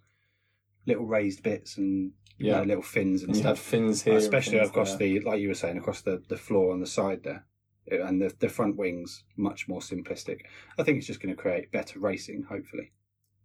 little 0.86 1.06
raised 1.06 1.42
bits 1.42 1.78
and 1.78 2.12
yeah, 2.40 2.58
know, 2.58 2.64
little 2.64 2.84
fins 2.84 3.22
and 3.22 3.30
and 3.32 3.38
stuff. 3.38 3.60
fins 3.60 4.04
here, 4.04 4.18
especially 4.18 4.58
fins 4.60 4.70
across 4.70 4.96
there. 4.96 5.08
the 5.08 5.20
like 5.22 5.40
you 5.40 5.48
were 5.50 5.54
saying 5.54 5.78
across 5.78 6.02
the 6.02 6.22
the 6.28 6.38
floor 6.38 6.72
on 6.72 6.80
the 6.80 6.88
side 6.88 7.24
there. 7.24 7.46
Uh, 7.92 8.04
and 8.06 8.22
the, 8.22 8.32
the 8.40 8.50
front 8.50 8.76
wings 8.76 9.24
much 9.36 9.68
more 9.68 9.80
simplistic. 9.80 10.42
I 10.78 10.84
think 10.84 10.98
it's 11.00 11.08
just 11.08 11.22
going 11.22 11.36
to 11.36 11.42
create 11.42 11.72
better 11.72 12.00
racing 12.00 12.44
hopefully. 12.50 12.92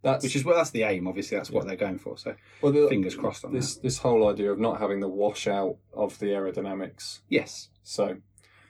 That's 0.03 0.23
which 0.23 0.35
is 0.35 0.45
well 0.45 0.55
that's 0.57 0.69
the 0.69 0.83
aim 0.83 1.07
obviously. 1.07 1.35
That's 1.37 1.49
what 1.49 1.65
they're 1.65 1.75
going 1.75 1.97
for. 1.97 2.17
So 2.17 2.35
well, 2.61 2.71
the, 2.71 2.87
fingers 2.87 3.15
crossed 3.15 3.43
on 3.43 3.53
This 3.53 3.75
that. 3.75 3.83
this 3.83 3.97
whole 3.99 4.29
idea 4.29 4.51
of 4.51 4.59
not 4.59 4.79
having 4.79 4.99
the 4.99 5.07
washout 5.07 5.77
of 5.93 6.19
the 6.19 6.27
aerodynamics. 6.27 7.21
yes. 7.27 7.69
So 7.83 8.17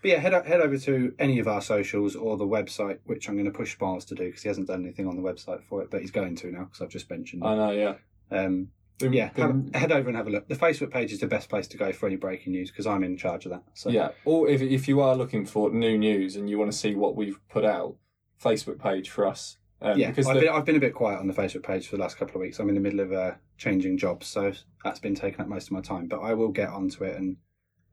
but 0.01 0.12
yeah 0.12 0.19
head, 0.19 0.33
head 0.45 0.62
over 0.62 0.77
to 0.77 1.13
any 1.19 1.39
of 1.39 1.48
our 1.48 1.62
socials 1.62 2.16
or 2.16 2.38
the 2.38 2.45
website 2.45 3.00
which 3.06 3.27
i'm 3.27 3.36
going 3.36 3.51
to 3.51 3.57
push 3.57 3.75
Miles 3.81 4.06
to 4.06 4.16
do 4.16 4.25
because 4.25 4.44
he 4.44 4.48
hasn't 4.48 4.68
done 4.68 4.83
anything 4.83 5.07
on 5.07 5.16
the 5.16 5.24
website 5.24 5.63
for 5.63 5.81
it 5.81 5.89
but 5.89 6.01
he's 6.01 6.12
going 6.12 6.36
to 6.36 6.51
now 6.51 6.66
because 6.66 6.81
i've 6.81 6.89
just 6.89 7.10
mentioned 7.10 7.42
it. 7.44 7.48
I 7.48 7.56
know, 7.56 7.72
yeah, 7.72 7.95
um, 8.38 8.68
The- 9.00 9.09
yeah 9.09 9.30
the- 9.33 9.42
have, 9.42 9.75
head 9.75 9.92
over 9.92 10.07
and 10.07 10.15
have 10.18 10.27
a 10.27 10.30
look 10.30 10.47
the 10.47 10.56
facebook 10.56 10.89
page 10.92 11.12
is 11.12 11.19
the 11.19 11.27
best 11.27 11.50
place 11.50 11.68
to 11.68 11.77
go 11.77 11.92
for 11.92 12.06
any 12.07 12.15
breaking 12.15 12.53
news 12.53 12.71
because 12.71 12.88
i'm 12.88 13.03
in 13.03 13.18
charge 13.18 13.45
of 13.45 13.51
that 13.51 13.63
so 13.74 13.89
Yeah, 13.89 14.10
or 14.24 14.48
if 14.48 14.62
if 14.62 14.88
you 14.88 15.01
are 15.01 15.15
looking 15.15 15.46
for 15.46 15.69
new 15.69 15.98
news 15.98 16.36
and 16.38 16.50
you 16.50 16.58
want 16.58 16.72
to 16.72 16.77
see 16.77 16.96
what 16.96 17.15
we've 17.15 17.39
put 17.50 17.65
out, 17.65 17.96
Facebook 18.41 18.79
page 18.79 19.10
for 19.10 19.25
us. 19.25 19.58
Um, 19.81 19.98
yeah, 20.00 20.10
because 20.10 20.27
I've, 20.27 20.36
the- 20.36 20.41
been, 20.41 20.50
I've 20.50 20.65
been 20.65 20.75
a 20.75 20.79
bit 20.79 20.93
quiet 20.93 21.19
on 21.19 21.27
the 21.27 21.34
Facebook 21.34 21.63
page 21.63 21.88
for 21.88 21.96
the 21.98 22.01
last 22.01 22.17
couple 22.17 22.36
of 22.36 22.41
weeks. 22.41 22.60
I'm 22.60 22.69
in 22.69 22.75
the 22.75 22.81
middle 22.81 23.00
of 23.01 23.12
uh, 23.13 23.31
changing 23.58 23.98
jobs, 23.98 24.27
so 24.27 24.51
that's 24.84 25.00
been 25.00 25.15
taking 25.15 25.39
up 25.41 25.48
most 25.48 25.67
of 25.67 25.72
my 25.74 25.81
time. 25.81 26.08
But 26.08 26.19
I 26.22 26.34
will 26.34 26.50
get 26.50 26.69
onto 26.69 27.03
it 27.03 27.15
and 27.17 27.38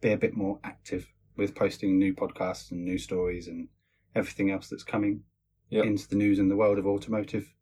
be 0.00 0.11
a 0.12 0.17
bit 0.17 0.35
more 0.37 0.59
active 0.65 1.07
with 1.37 1.55
posting 1.55 1.99
new 1.99 2.12
podcasts 2.15 2.71
and 2.71 2.85
new 2.85 2.99
stories 2.99 3.47
and 3.49 3.69
everything 4.15 4.50
else 4.50 4.69
that's 4.69 4.85
coming 4.85 5.23
Yep. 5.71 5.85
into 5.87 6.09
the 6.09 6.17
news 6.17 6.38
in 6.38 6.49
the 6.49 6.57
world 6.57 6.79
of 6.79 6.87
automotive. 6.87 7.53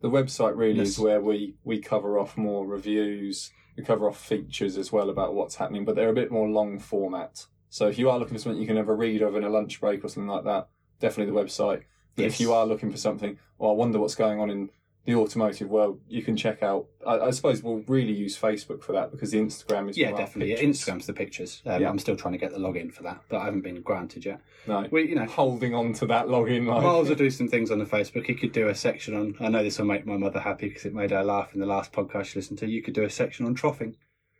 The 0.00 0.10
website 0.10 0.56
really 0.56 0.78
Yes. 0.78 0.88
is 0.90 0.98
where 0.98 1.20
we 1.20 1.54
we 1.64 1.78
cover 1.80 2.18
off 2.18 2.36
more 2.36 2.66
reviews. 2.66 3.50
We 3.76 3.84
cover 3.84 4.08
off 4.08 4.18
features 4.18 4.76
as 4.78 4.90
well 4.92 5.10
about 5.10 5.34
what's 5.34 5.56
happening, 5.56 5.84
but 5.84 5.96
they're 5.96 6.08
a 6.08 6.14
bit 6.14 6.30
more 6.30 6.48
long 6.48 6.78
format. 6.78 7.46
So 7.68 7.88
if 7.88 7.98
you 7.98 8.08
are 8.08 8.18
looking 8.18 8.34
for 8.36 8.42
something 8.42 8.60
you 8.60 8.66
can 8.66 8.76
have 8.76 8.88
a 8.88 8.94
read 8.94 9.20
of 9.22 9.36
in 9.36 9.44
a 9.44 9.50
lunch 9.50 9.80
break 9.80 10.04
or 10.04 10.08
something 10.08 10.28
like 10.28 10.44
that, 10.44 10.68
definitely 11.00 11.32
the 11.34 11.38
website. 11.40 11.82
But 12.14 12.22
Yes. 12.24 12.34
if 12.34 12.40
you 12.40 12.52
are 12.54 12.66
looking 12.66 12.90
for 12.90 12.96
something, 12.96 13.38
well, 13.58 13.70
I 13.70 13.74
wonder 13.74 13.98
what's 13.98 14.14
going 14.14 14.40
on 14.40 14.48
in 14.48 14.70
the 15.06 15.14
automotive 15.14 15.68
world, 15.70 16.00
you 16.08 16.22
can 16.22 16.36
check 16.36 16.62
out. 16.62 16.86
I, 17.06 17.18
I 17.18 17.30
suppose 17.30 17.62
we'll 17.62 17.84
really 17.86 18.12
use 18.12 18.36
Facebook 18.38 18.82
for 18.82 18.92
that 18.92 19.12
because 19.12 19.30
the 19.30 19.38
Instagram 19.38 19.88
is 19.88 19.96
Yeah, 19.96 20.10
definitely. 20.10 20.52
Yeah. 20.52 20.62
Instagram's 20.62 21.06
the 21.06 21.12
pictures. 21.12 21.62
Um, 21.64 21.80
Yeah. 21.80 21.88
I'm 21.88 21.98
still 21.98 22.16
trying 22.16 22.32
to 22.32 22.38
get 22.38 22.52
the 22.52 22.58
login 22.58 22.92
for 22.92 23.04
that, 23.04 23.20
but 23.28 23.40
I 23.40 23.44
haven't 23.44 23.62
been 23.62 23.80
granted 23.82 24.24
yet. 24.24 24.40
No, 24.66 24.86
We, 24.90 25.08
you 25.08 25.14
know, 25.14 25.26
holding 25.26 25.74
on 25.74 25.92
to 25.94 26.06
that 26.06 26.26
login 26.26 26.66
like 26.66 26.82
Miles 26.82 27.08
will 27.08 27.14
do 27.14 27.30
some 27.30 27.48
things 27.48 27.70
on 27.70 27.78
the 27.78 27.84
Facebook. 27.84 28.26
He 28.26 28.34
could 28.34 28.52
do 28.52 28.68
a 28.68 28.74
section 28.74 29.14
on. 29.14 29.36
I 29.40 29.48
know 29.48 29.62
this 29.62 29.78
will 29.78 29.86
make 29.86 30.04
my 30.04 30.16
mother 30.16 30.40
happy 30.40 30.68
because 30.68 30.84
it 30.84 30.92
made 30.94 31.12
her 31.12 31.22
laugh 31.22 31.54
in 31.54 31.60
the 31.60 31.66
last 31.66 31.92
podcast 31.92 32.24
she 32.26 32.38
listened 32.40 32.58
to. 32.58 32.68
You 32.68 32.82
could 32.82 32.94
do 32.94 33.04
a 33.04 33.10
section 33.10 33.46
on 33.46 33.54
troughing, 33.54 33.96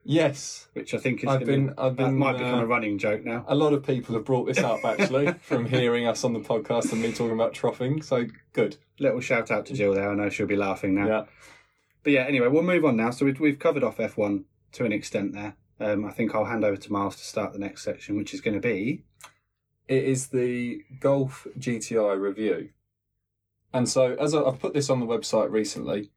yes. 0.06 0.68
which 0.72 0.94
I 0.94 0.98
think 0.98 1.22
is 1.22 1.28
I've 1.28 1.44
been- 1.44 1.68
be- 1.68 1.72
I've 1.78 1.96
that 1.96 2.04
been, 2.04 2.16
might 2.16 2.34
become 2.38 2.60
uh, 2.60 2.62
a 2.62 2.66
running 2.66 2.98
joke 2.98 3.24
now. 3.24 3.44
A 3.48 3.54
lot 3.54 3.72
of 3.72 3.82
people 3.84 4.14
have 4.14 4.24
brought 4.24 4.46
this 4.46 4.58
up 4.58 4.84
actually 4.84 5.32
from 5.42 5.66
hearing 5.66 6.06
us 6.06 6.24
on 6.24 6.32
the 6.32 6.40
podcast 6.40 6.92
and 6.92 7.02
me 7.02 7.12
talking 7.12 7.32
about 7.34 7.52
troughing. 7.54 8.02
So 8.02 8.26
good. 8.52 8.76
Little 8.98 9.20
shout 9.20 9.50
out 9.50 9.66
to 9.66 9.74
Jill 9.74 9.94
there. 9.94 10.10
I 10.10 10.14
know 10.14 10.28
she'll 10.30 10.46
be 10.46 10.56
laughing 10.56 10.94
now. 10.94 11.06
Yeah. 11.06 11.24
But 12.02 12.12
yeah, 12.12 12.22
anyway, 12.22 12.48
we'll 12.48 12.62
move 12.62 12.84
on 12.84 12.96
now. 12.96 13.10
So 13.10 13.24
we've, 13.26 13.40
we've 13.40 13.58
covered 13.58 13.82
off 13.84 13.98
F1 13.98 14.44
to 14.72 14.84
an 14.84 14.92
extent 14.92 15.32
there. 15.32 15.56
Um, 15.78 16.04
I 16.06 16.12
think 16.12 16.34
I'll 16.34 16.44
hand 16.46 16.64
over 16.64 16.76
to 16.76 16.92
Miles 16.92 17.16
to 17.16 17.24
start 17.24 17.52
the 17.52 17.58
next 17.58 17.82
section, 17.82 18.16
which 18.16 18.32
is 18.32 18.40
going 18.40 18.54
to 18.54 18.60
be. 18.60 19.02
It 19.88 20.04
is 20.04 20.28
the 20.28 20.82
Golf 21.00 21.46
GTI 21.58 22.18
review. 22.18 22.70
And 23.74 23.88
so, 23.88 24.14
as 24.14 24.34
I, 24.34 24.42
I've 24.42 24.58
put 24.58 24.72
this 24.72 24.88
on 24.88 25.00
the 25.00 25.06
website 25.06 25.50
recently, 25.50 26.10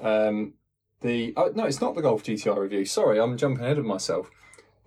um, 0.00 0.54
the 1.02 1.34
oh, 1.36 1.52
no, 1.54 1.64
it's 1.64 1.80
not 1.80 1.94
the 1.94 2.02
Golf 2.02 2.22
GTI 2.24 2.56
review. 2.56 2.84
Sorry, 2.84 3.20
I'm 3.20 3.36
jumping 3.36 3.64
ahead 3.64 3.78
of 3.78 3.84
myself. 3.84 4.30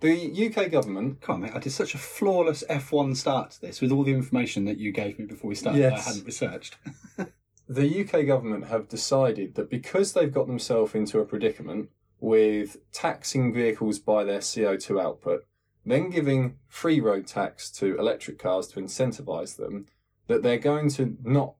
The 0.00 0.46
UK 0.54 0.70
government, 0.70 1.20
Come 1.22 1.36
on, 1.36 1.40
mate. 1.42 1.52
I 1.54 1.58
did 1.58 1.72
such 1.72 1.94
a 1.94 1.98
flawless 1.98 2.62
F1 2.68 3.16
start 3.16 3.52
to 3.52 3.60
this 3.62 3.80
with 3.80 3.90
all 3.92 4.02
the 4.04 4.12
information 4.12 4.66
that 4.66 4.76
you 4.76 4.92
gave 4.92 5.18
me 5.18 5.24
before 5.24 5.48
we 5.48 5.54
started. 5.54 5.80
that 5.82 5.92
I 5.92 5.96
Yes. 5.96 6.06
hadn't 6.06 6.26
researched. 6.26 6.76
the 7.68 8.00
UK 8.04 8.26
government 8.26 8.66
have 8.66 8.88
decided 8.88 9.54
that 9.54 9.70
because 9.70 10.12
they've 10.12 10.32
got 10.32 10.46
themselves 10.48 10.94
into 10.94 11.18
a 11.18 11.24
predicament 11.24 11.88
with 12.20 12.76
taxing 12.92 13.54
vehicles 13.54 13.98
by 13.98 14.22
their 14.24 14.40
CO2 14.40 15.00
output, 15.02 15.44
then 15.84 16.10
giving 16.10 16.58
free 16.68 17.00
road 17.00 17.26
tax 17.26 17.70
to 17.70 17.96
electric 17.98 18.38
cars 18.38 18.68
to 18.68 18.80
incentivize 18.80 19.56
them, 19.56 19.86
that 20.26 20.42
they're 20.42 20.58
going 20.58 20.90
to 20.90 21.16
not 21.24 21.54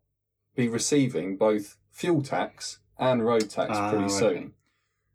be 0.55 0.69
receiving 0.69 1.37
both 1.37 1.77
fuel 1.91 2.21
tax 2.23 2.81
and 2.99 3.25
road 3.25 3.49
tax 3.50 3.71
Ah, 3.73 3.91
pretty 3.91 4.05
okay. 4.07 4.15
soon. 4.15 4.53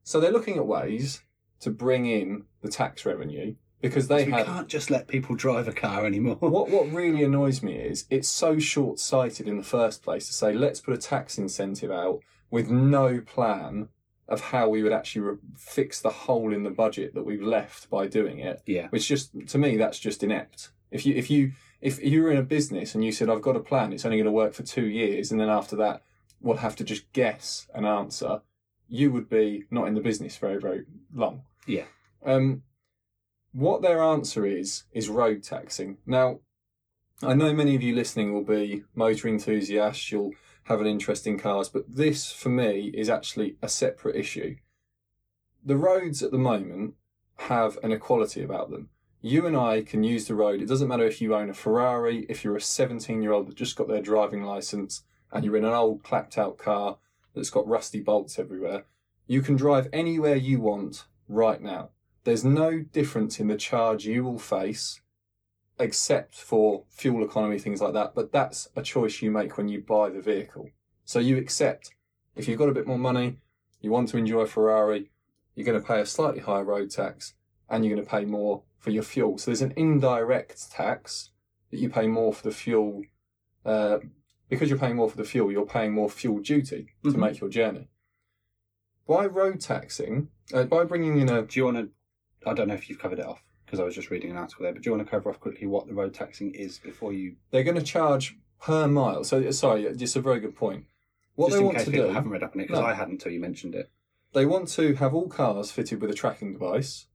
So 0.03 0.19
they're 0.19 0.31
looking 0.31 0.57
at 0.57 0.65
ways 0.65 1.21
to 1.61 1.69
bring 1.69 2.05
in 2.05 2.45
the 2.61 2.69
tax 2.69 3.05
revenue 3.05 3.55
because 3.81 4.07
they 4.07 4.25
we 4.25 4.31
had 4.31 4.45
can't 4.45 4.67
just 4.67 4.89
let 4.91 5.07
people 5.07 5.35
drive 5.35 5.67
a 5.67 5.71
car 5.73 6.05
anymore. 6.05 6.35
what 6.39 6.69
what 6.69 6.91
really 6.91 7.23
annoys 7.23 7.61
me 7.63 7.75
is 7.75 8.05
it's 8.09 8.27
so 8.27 8.59
short 8.59 8.99
sighted 8.99 9.47
in 9.47 9.57
the 9.57 9.63
first 9.63 10.03
place 10.03 10.27
to 10.27 10.33
say 10.33 10.53
let's 10.53 10.81
put 10.81 10.93
a 10.93 10.97
tax 10.97 11.37
incentive 11.37 11.91
out 11.91 12.19
with 12.49 12.69
no 12.69 13.21
plan 13.21 13.89
of 14.27 14.41
how 14.41 14.69
we 14.69 14.81
would 14.81 14.93
actually 14.93 15.21
re- 15.21 15.37
fix 15.57 15.99
the 15.99 16.09
hole 16.09 16.53
in 16.53 16.63
the 16.63 16.69
budget 16.69 17.13
that 17.13 17.25
we've 17.25 17.41
left 17.41 17.89
by 17.89 18.07
doing 18.07 18.39
it. 18.39 18.61
Yeah. 18.65 18.87
Which 18.89 19.07
just 19.07 19.31
to 19.47 19.57
me 19.57 19.77
that's 19.77 19.99
just 19.99 20.23
inept. 20.23 20.69
If 20.89 21.05
you 21.05 21.15
if 21.15 21.29
you 21.29 21.51
if 21.81 22.01
you 22.03 22.21
were 22.23 22.31
in 22.31 22.37
a 22.37 22.43
business 22.43 22.93
and 22.95 23.03
you 23.03 23.11
said 23.11 23.29
I've 23.29 23.41
got 23.41 23.55
a 23.55 23.59
plan, 23.59 23.91
it's 23.93 24.05
only 24.05 24.17
going 24.17 24.25
to 24.25 24.31
work 24.31 24.53
for 24.53 24.63
two 24.63 24.85
years, 24.85 25.31
and 25.31 25.39
then 25.41 25.49
after 25.49 25.75
that 25.77 26.03
we'll 26.41 26.57
have 26.57 26.75
to 26.77 26.83
just 26.83 27.11
guess 27.13 27.67
an 27.73 27.85
answer, 27.85 28.41
you 28.87 29.11
would 29.11 29.29
be 29.29 29.65
not 29.71 29.87
in 29.87 29.93
the 29.93 30.01
business 30.01 30.37
very 30.37 30.59
very 30.59 30.85
long. 31.13 31.43
Yeah. 31.65 31.85
Um, 32.25 32.63
what 33.53 33.81
their 33.81 34.01
answer 34.01 34.45
is 34.45 34.83
is 34.91 35.09
road 35.09 35.43
taxing. 35.43 35.97
Now, 36.05 36.39
I 37.23 37.33
know 37.33 37.53
many 37.53 37.75
of 37.75 37.83
you 37.83 37.93
listening 37.93 38.33
will 38.33 38.43
be 38.43 38.83
motor 38.95 39.27
enthusiasts. 39.27 40.11
You'll 40.11 40.33
have 40.63 40.81
an 40.81 40.87
interest 40.87 41.27
in 41.27 41.37
cars, 41.37 41.69
but 41.69 41.83
this 41.87 42.31
for 42.31 42.49
me 42.49 42.91
is 42.93 43.09
actually 43.09 43.57
a 43.61 43.69
separate 43.69 44.15
issue. 44.15 44.55
The 45.63 45.77
roads 45.77 46.23
at 46.23 46.31
the 46.31 46.37
moment 46.37 46.95
have 47.37 47.77
an 47.83 47.91
equality 47.91 48.43
about 48.43 48.71
them. 48.71 48.89
You 49.21 49.45
and 49.45 49.55
I 49.55 49.83
can 49.83 50.03
use 50.03 50.25
the 50.25 50.35
road. 50.35 50.61
It 50.61 50.67
doesn't 50.67 50.87
matter 50.87 51.05
if 51.05 51.21
you 51.21 51.35
own 51.35 51.49
a 51.49 51.53
Ferrari, 51.53 52.25
if 52.27 52.43
you're 52.43 52.55
a 52.55 52.61
17 52.61 53.21
year 53.21 53.31
old 53.31 53.47
that 53.47 53.55
just 53.55 53.75
got 53.75 53.87
their 53.87 54.01
driving 54.01 54.43
license 54.43 55.03
and 55.31 55.43
you're 55.43 55.57
in 55.57 55.65
an 55.65 55.73
old 55.73 56.03
clapped 56.03 56.37
out 56.37 56.57
car 56.57 56.97
that's 57.33 57.49
got 57.49 57.67
rusty 57.67 58.01
bolts 58.01 58.37
everywhere. 58.37 58.85
You 59.27 59.41
can 59.41 59.55
drive 59.55 59.87
anywhere 59.93 60.35
you 60.35 60.59
want 60.59 61.05
right 61.27 61.61
now. 61.61 61.89
There's 62.23 62.43
no 62.43 62.79
difference 62.79 63.39
in 63.39 63.47
the 63.47 63.57
charge 63.57 64.05
you 64.05 64.23
will 64.23 64.39
face 64.39 65.01
except 65.79 66.35
for 66.35 66.83
fuel 66.89 67.23
economy, 67.23 67.57
things 67.57 67.81
like 67.81 67.93
that. 67.93 68.13
But 68.13 68.31
that's 68.31 68.69
a 68.75 68.83
choice 68.83 69.21
you 69.21 69.31
make 69.31 69.57
when 69.57 69.67
you 69.67 69.81
buy 69.81 70.09
the 70.09 70.21
vehicle. 70.21 70.69
So 71.05 71.19
you 71.19 71.37
accept 71.37 71.91
if 72.35 72.47
you've 72.47 72.59
got 72.59 72.69
a 72.69 72.73
bit 72.73 72.87
more 72.87 72.99
money, 72.99 73.37
you 73.81 73.91
want 73.91 74.09
to 74.09 74.17
enjoy 74.17 74.41
a 74.41 74.47
Ferrari, 74.47 75.09
you're 75.55 75.65
going 75.65 75.81
to 75.81 75.85
pay 75.85 75.99
a 75.99 76.05
slightly 76.05 76.39
higher 76.39 76.63
road 76.63 76.91
tax 76.91 77.33
and 77.69 77.83
you're 77.83 77.95
going 77.95 78.05
to 78.05 78.09
pay 78.09 78.25
more 78.25 78.63
for 78.77 78.91
your 78.91 79.03
fuel. 79.03 79.37
So 79.37 79.51
there's 79.51 79.61
an 79.61 79.73
indirect 79.75 80.71
tax 80.71 81.31
that 81.71 81.79
you 81.79 81.89
pay 81.89 82.07
more 82.07 82.33
for 82.33 82.43
the 82.43 82.55
fuel. 82.55 83.03
Uh, 83.65 83.99
because 84.51 84.69
you're 84.69 84.77
paying 84.77 84.97
more 84.97 85.09
for 85.09 85.15
the 85.17 85.23
fuel, 85.23 85.49
you're 85.51 85.65
paying 85.65 85.93
more 85.93 86.09
fuel 86.09 86.39
duty 86.39 86.89
to 87.03 87.09
Mhm. 87.11 87.15
make 87.15 87.39
your 87.39 87.49
journey. 87.49 87.87
By 89.07 89.25
road 89.25 89.61
taxing, 89.61 90.29
uh, 90.53 90.65
by 90.65 90.83
bringing 90.83 91.17
in 91.17 91.29
a 91.29 91.41
Do 91.43 91.59
you 91.59 91.65
want 91.65 91.77
to? 91.77 91.89
I 92.49 92.53
don't 92.53 92.67
know 92.67 92.73
if 92.75 92.89
you've 92.89 92.99
covered 92.99 93.19
it 93.19 93.25
off 93.25 93.41
because 93.65 93.79
I 93.79 93.83
was 93.83 93.95
just 93.95 94.09
reading 94.11 94.29
an 94.31 94.37
article 94.37 94.63
there. 94.63 94.73
But 94.73 94.81
do 94.83 94.89
you 94.89 94.95
want 94.95 95.07
to 95.07 95.09
cover 95.09 95.29
off 95.29 95.39
quickly 95.39 95.67
what 95.67 95.87
the 95.87 95.93
road 95.93 96.13
taxing 96.13 96.53
is 96.53 96.79
before 96.79 97.13
you? 97.13 97.37
they're 97.51 97.63
going 97.63 97.77
to 97.77 97.81
charge 97.83 98.37
per 98.59 98.87
mile. 98.87 99.23
So 99.23 99.49
sorry, 99.51 99.85
it's 99.85 100.15
a 100.15 100.21
very 100.21 100.39
good 100.41 100.55
point. 100.55 100.85
What 101.35 101.47
just 101.47 101.55
they 101.55 101.59
in 101.59 101.65
want 101.65 101.77
case 101.77 101.85
to 101.85 101.91
people 101.91 102.07
do, 102.09 102.13
haven't 102.13 102.31
read 102.31 102.43
up 102.43 102.53
on 102.53 102.59
it 102.61 102.67
because 102.67 102.81
No. 102.81 102.85
I 102.85 102.93
hadn't 102.93 103.13
until 103.13 103.31
you 103.31 103.39
mentioned 103.39 103.73
it. 103.73 103.89
they 104.33 104.45
want 104.45 104.67
to 104.69 104.95
have 104.95 105.13
all 105.13 105.27
cars 105.29 105.71
fitted 105.71 106.01
with 106.01 106.09
a 106.11 106.13
tracking 106.13 106.51
device, 106.53 107.07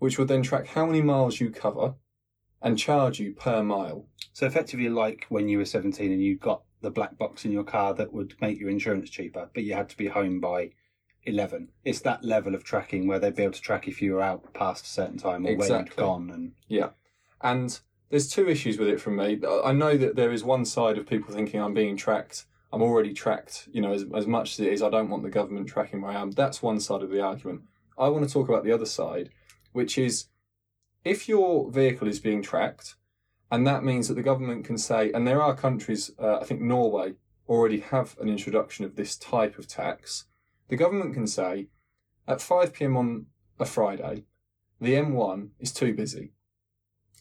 which 0.00 0.18
would 0.18 0.26
then 0.28 0.42
track 0.42 0.66
how 0.68 0.84
many 0.86 1.00
miles 1.00 1.38
you 1.40 1.50
cover 1.50 1.94
and 2.60 2.76
charge 2.78 3.20
you 3.20 3.32
per 3.32 3.62
mile. 3.62 4.08
So 4.36 4.44
effectively, 4.44 4.90
like 4.90 5.24
when 5.30 5.48
you 5.48 5.56
were 5.56 5.64
seventeen 5.64 6.12
and 6.12 6.22
you 6.22 6.36
got 6.36 6.60
the 6.82 6.90
black 6.90 7.16
box 7.16 7.46
in 7.46 7.52
your 7.52 7.64
car 7.64 7.94
that 7.94 8.12
would 8.12 8.34
make 8.38 8.60
your 8.60 8.68
insurance 8.68 9.08
cheaper, 9.08 9.48
but 9.54 9.62
you 9.62 9.72
had 9.72 9.88
to 9.88 9.96
be 9.96 10.08
home 10.08 10.40
by 10.40 10.72
eleven. 11.24 11.70
It's 11.86 12.00
that 12.00 12.22
level 12.22 12.54
of 12.54 12.62
tracking 12.62 13.08
where 13.08 13.18
they'd 13.18 13.34
be 13.34 13.44
able 13.44 13.54
to 13.54 13.62
track 13.62 13.88
if 13.88 14.02
you 14.02 14.12
were 14.12 14.20
out 14.20 14.52
past 14.52 14.84
a 14.84 14.88
certain 14.88 15.16
time 15.16 15.46
or 15.46 15.56
where 15.56 15.68
you'd 15.68 15.80
Exactly. 15.80 16.02
gone. 16.02 16.28
And 16.28 16.52
Yeah. 16.68 16.90
And 17.40 17.80
there's 18.10 18.28
two 18.28 18.46
issues 18.46 18.76
with 18.76 18.88
it 18.88 19.00
from 19.00 19.16
me. 19.16 19.40
I 19.64 19.72
know 19.72 19.96
that 19.96 20.16
there 20.16 20.32
is 20.32 20.44
one 20.44 20.66
side 20.66 20.98
of 20.98 21.06
people 21.06 21.32
thinking 21.32 21.58
I'm 21.58 21.72
being 21.72 21.96
tracked. 21.96 22.44
I'm 22.74 22.82
already 22.82 23.14
tracked, 23.14 23.70
you 23.72 23.80
know, 23.80 23.92
as, 23.94 24.04
as 24.14 24.26
much 24.26 24.52
as 24.52 24.60
it 24.60 24.70
is, 24.70 24.82
I 24.82 24.90
don't 24.90 25.08
want 25.08 25.22
the 25.22 25.30
government 25.30 25.66
tracking 25.66 26.02
where 26.02 26.12
I 26.12 26.20
am. 26.20 26.32
That's 26.32 26.60
one 26.60 26.80
side 26.80 27.00
of 27.00 27.08
the 27.08 27.22
argument. 27.22 27.62
I 27.96 28.10
want 28.10 28.28
to 28.28 28.30
talk 28.30 28.50
about 28.50 28.64
the 28.64 28.72
other 28.72 28.84
side, 28.84 29.30
which 29.72 29.96
is 29.96 30.26
if 31.06 31.26
your 31.26 31.70
vehicle 31.70 32.06
is 32.06 32.20
being 32.20 32.42
tracked, 32.42 32.96
and 33.50 33.66
that 33.66 33.84
means 33.84 34.08
that 34.08 34.14
the 34.14 34.22
government 34.22 34.64
can 34.64 34.78
say, 34.78 35.12
and 35.12 35.26
there 35.26 35.42
are 35.42 35.54
countries, 35.54 36.10
uh, 36.18 36.38
I 36.38 36.44
think 36.44 36.60
Norway 36.60 37.14
already 37.48 37.80
have 37.80 38.16
an 38.20 38.28
introduction 38.28 38.84
of 38.84 38.96
this 38.96 39.16
type 39.16 39.58
of 39.58 39.68
tax. 39.68 40.26
The 40.68 40.76
government 40.76 41.14
can 41.14 41.26
say, 41.26 41.68
at 42.26 42.40
5 42.40 42.72
pm 42.72 42.96
on 42.96 43.26
a 43.58 43.64
Friday, 43.64 44.24
the 44.80 44.94
M1 44.94 45.50
is 45.60 45.72
too 45.72 45.94
busy. 45.94 46.32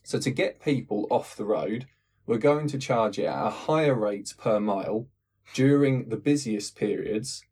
So 0.03 0.19
to 0.19 0.31
get 0.31 0.61
people 0.61 1.07
off 1.09 1.35
the 1.35 1.45
road, 1.45 1.85
we're 2.25 2.37
going 2.37 2.67
to 2.69 2.77
charge 2.77 3.19
it 3.19 3.25
at 3.25 3.47
a 3.47 3.49
higher 3.49 3.95
rate 3.95 4.33
per 4.37 4.59
mile 4.59 5.07
during 5.53 6.09
the 6.09 6.17
busiest 6.17 6.75
periods 6.75 7.43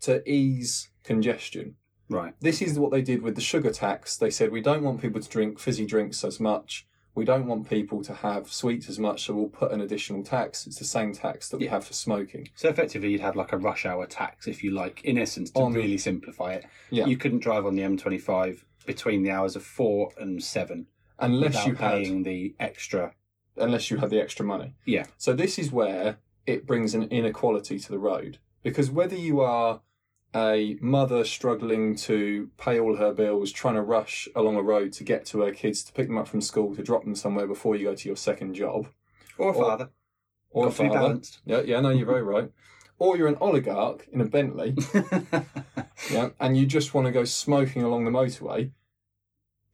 to 0.00 0.28
ease 0.28 0.90
congestion. 1.02 1.76
right, 2.08 2.34
This 2.40 2.60
is 2.60 2.78
what 2.78 2.90
they 2.90 3.02
did 3.02 3.22
with 3.22 3.36
the 3.36 3.40
sugar 3.40 3.70
tax. 3.70 4.16
They 4.16 4.30
said 4.30 4.52
we 4.52 4.60
don't 4.60 4.82
want 4.82 5.00
people 5.00 5.20
to 5.20 5.28
drink 5.28 5.58
fizzy 5.58 5.86
drinks 5.86 6.24
as 6.24 6.38
much. 6.38 6.86
We 7.14 7.24
don't 7.26 7.46
want 7.46 7.68
people 7.68 8.02
to 8.04 8.14
have 8.14 8.50
sweets 8.50 8.88
as 8.88 8.98
much, 8.98 9.24
so 9.24 9.34
we'll 9.34 9.48
put 9.48 9.70
an 9.72 9.80
additional 9.82 10.22
tax. 10.22 10.66
It's 10.66 10.78
the 10.78 10.84
same 10.84 11.12
tax 11.12 11.48
that 11.50 11.58
we 11.58 11.66
have 11.66 11.84
for 11.84 11.92
smoking. 11.92 12.48
so 12.54 12.68
effectively 12.68 13.10
you'd 13.10 13.20
have 13.20 13.36
like 13.36 13.52
a 13.52 13.58
rush 13.58 13.84
hour 13.84 14.06
tax, 14.06 14.46
if 14.48 14.64
you 14.64 14.70
like, 14.70 15.04
in 15.04 15.18
essence, 15.18 15.50
to 15.50 15.60
On- 15.60 15.72
really 15.74 15.98
simplify 15.98 16.54
it. 16.54 16.64
Yeah. 16.90 17.06
You 17.06 17.16
couldn't 17.18 17.40
drive 17.40 17.66
on 17.66 17.74
the 17.76 17.82
M25 17.82 18.64
between 18.86 19.22
the 19.22 19.30
hours 19.30 19.56
of 19.56 19.62
four 19.62 20.10
and 20.18 20.42
seven 20.42 20.86
Unless 21.18 21.66
you 21.66 21.74
had 21.74 21.90
paying 21.92 22.22
the 22.22 22.54
extra. 22.58 23.14
unless 23.56 23.90
you 23.90 23.98
had 23.98 24.10
the 24.10 24.20
extra 24.20 24.44
money. 24.44 24.74
Yeah. 24.86 25.04
So 25.18 25.34
this 25.34 25.58
is 25.58 25.70
where 25.70 26.16
it 26.46 26.66
brings 26.66 26.94
an 26.94 27.04
inequality 27.04 27.78
to 27.78 27.88
the 27.90 27.98
road 27.98 28.38
because 28.62 28.90
whether 28.90 29.14
you 29.16 29.40
are 29.40 29.82
a 30.34 30.76
mother 30.80 31.24
struggling 31.24 31.94
to 31.96 32.50
pay 32.58 32.80
all 32.80 32.96
her 32.96 33.12
bills, 33.12 33.52
trying 33.52 33.74
to 33.74 33.82
rush 33.82 34.28
along 34.34 34.56
a 34.56 34.62
road 34.62 34.92
to 34.94 35.04
get 35.04 35.26
to 35.26 35.40
her 35.42 35.52
kids 35.52 35.82
to 35.84 35.92
pick 35.92 36.06
them 36.08 36.18
up 36.18 36.28
from 36.28 36.40
school 36.40 36.74
to 36.74 36.82
drop 36.82 37.04
them 37.04 37.14
somewhere 37.14 37.46
before 37.46 37.76
you 37.76 37.84
go 37.84 37.94
to 37.94 38.08
your 38.08 38.16
second 38.16 38.54
job, 38.54 38.88
Or 39.38 39.50
a 39.50 39.54
father. 39.54 39.90
or 40.50 40.68
a 40.68 40.70
to 40.70 40.82
be 40.82 40.88
father, 40.88 40.98
balanced. 41.00 41.40
yeah, 41.44 41.60
yeah, 41.62 41.80
no, 41.80 41.90
you're 41.90 42.06
very 42.06 42.22
right. 42.22 42.50
Or 42.98 43.16
you're 43.16 43.26
an 43.28 43.36
oligarch 43.40 44.06
in 44.12 44.20
a 44.20 44.24
Bentley, 44.24 44.76
yeah, 46.10 46.30
and 46.40 46.56
you 46.56 46.66
just 46.66 46.94
want 46.94 47.06
to 47.06 47.12
go 47.12 47.24
smoking 47.24 47.82
along 47.82 48.04
the 48.04 48.10
motorway. 48.10 48.70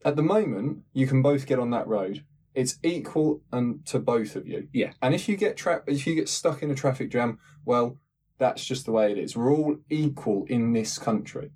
At 0.03 0.15
the 0.15 0.23
moment, 0.23 0.79
you 0.93 1.05
can 1.07 1.21
both 1.21 1.45
get 1.45 1.59
on 1.59 1.69
that 1.71 1.87
road. 1.87 2.23
It's 2.55 2.79
equal 2.83 3.41
and 3.51 3.85
to 3.87 3.99
both 3.99 4.35
of 4.35 4.47
you. 4.47 4.67
Yeah. 4.73 4.93
And 5.01 5.13
if 5.13 5.29
you 5.29 5.35
get 5.37 5.57
trapped, 5.57 5.89
if 5.89 6.07
you 6.07 6.15
get 6.15 6.27
stuck 6.29 6.63
in 6.63 6.71
a 6.71 6.75
traffic 6.75 7.11
jam, 7.11 7.37
well, 7.65 7.97
that's 8.39 8.65
just 8.65 8.85
the 8.85 8.91
way 8.91 9.11
it 9.11 9.17
is. 9.17 9.35
We're 9.35 9.53
all 9.53 9.77
equal 9.89 10.45
in 10.49 10.73
this 10.73 10.97
country. 10.97 11.51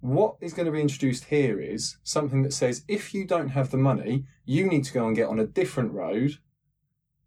What 0.00 0.36
is 0.40 0.52
going 0.52 0.66
to 0.66 0.72
be 0.72 0.80
introduced 0.80 1.24
here 1.24 1.60
is 1.60 1.98
something 2.02 2.42
that 2.42 2.52
says 2.52 2.84
if 2.88 3.14
you 3.14 3.26
don't 3.26 3.50
have 3.50 3.70
the 3.70 3.76
money, 3.76 4.24
you 4.44 4.66
need 4.66 4.84
to 4.84 4.92
go 4.92 5.06
and 5.06 5.14
get 5.14 5.28
on 5.28 5.38
a 5.38 5.46
different 5.46 5.92
road 5.92 6.38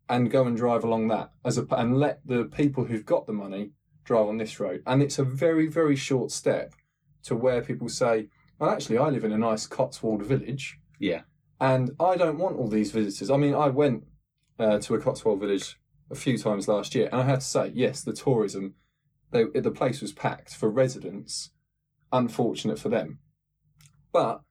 and 0.10 0.32
go 0.32 0.46
and 0.46 0.58
drive 0.58 0.84
along 0.84 1.08
that 1.10 1.32
as 1.46 1.58
a, 1.58 1.66
and 1.72 1.98
let 1.98 2.20
the 2.26 2.46
people 2.46 2.86
who've 2.86 3.06
got 3.06 3.28
the 3.28 3.34
money 3.34 3.72
drive 4.04 4.28
on 4.28 4.38
this 4.38 4.60
road. 4.60 4.82
And 4.86 5.02
it's 5.02 5.20
a 5.20 5.24
very, 5.24 5.68
very 5.68 5.96
short 5.96 6.32
step 6.32 6.74
to 7.24 7.36
where 7.36 7.62
people 7.62 7.88
say, 7.88 8.28
well, 8.58 8.70
actually, 8.70 8.98
I 8.98 9.10
live 9.10 9.24
in 9.24 9.32
a 9.32 9.38
nice 9.38 9.68
Cotswold 9.68 10.24
village 10.24 10.80
yeah. 11.00 11.22
and 11.60 11.92
I 12.00 12.16
don't 12.16 12.40
want 12.40 12.58
all 12.58 12.68
these 12.68 12.92
visitors. 12.92 13.30
I 13.30 13.38
mean, 13.38 13.54
I 13.54 13.68
went 13.68 14.06
uh, 14.60 14.80
to 14.80 14.96
a 14.96 15.00
Cotswold 15.00 15.40
village 15.40 15.78
a 16.12 16.16
few 16.16 16.38
times 16.38 16.68
last 16.68 16.94
year, 16.94 17.10
and 17.12 17.22
I 17.22 17.26
have 17.26 17.40
to 17.40 17.46
say, 17.46 17.72
yes, 17.74 18.02
the 18.02 18.14
tourism, 18.14 18.76
they, 19.32 19.46
the 19.46 19.72
place 19.72 20.02
was 20.02 20.12
packed 20.12 20.54
for 20.54 20.70
residents. 20.70 21.52
Unfortunate 22.14 22.78
for 22.78 22.90
them, 22.90 23.20
but 24.12 24.42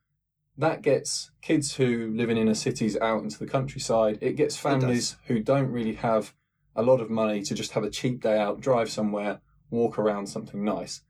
that 0.57 0.83
gets 0.83 1.31
kids 1.43 1.75
who 1.75 2.11
live 2.15 2.31
in 2.31 2.37
inner 2.37 2.55
cities 2.55 2.97
out 2.99 3.23
into 3.23 3.39
the 3.39 3.47
countryside. 3.47 4.19
It 4.21 4.37
gets 4.37 4.57
families 4.57 5.17
who 5.27 5.41
don't 5.41 5.71
really 5.71 5.95
have 5.95 6.35
a 6.77 6.83
lot 6.83 7.01
of 7.01 7.11
money 7.11 7.43
to 7.43 7.55
just 7.55 7.73
have 7.73 7.85
a 7.85 7.91
cheap 7.91 8.23
day 8.23 8.39
out, 8.39 8.61
drive 8.61 8.91
somewhere, 8.91 9.41
walk 9.71 9.99
around 9.99 10.27
something 10.27 10.65
nice. 10.65 11.03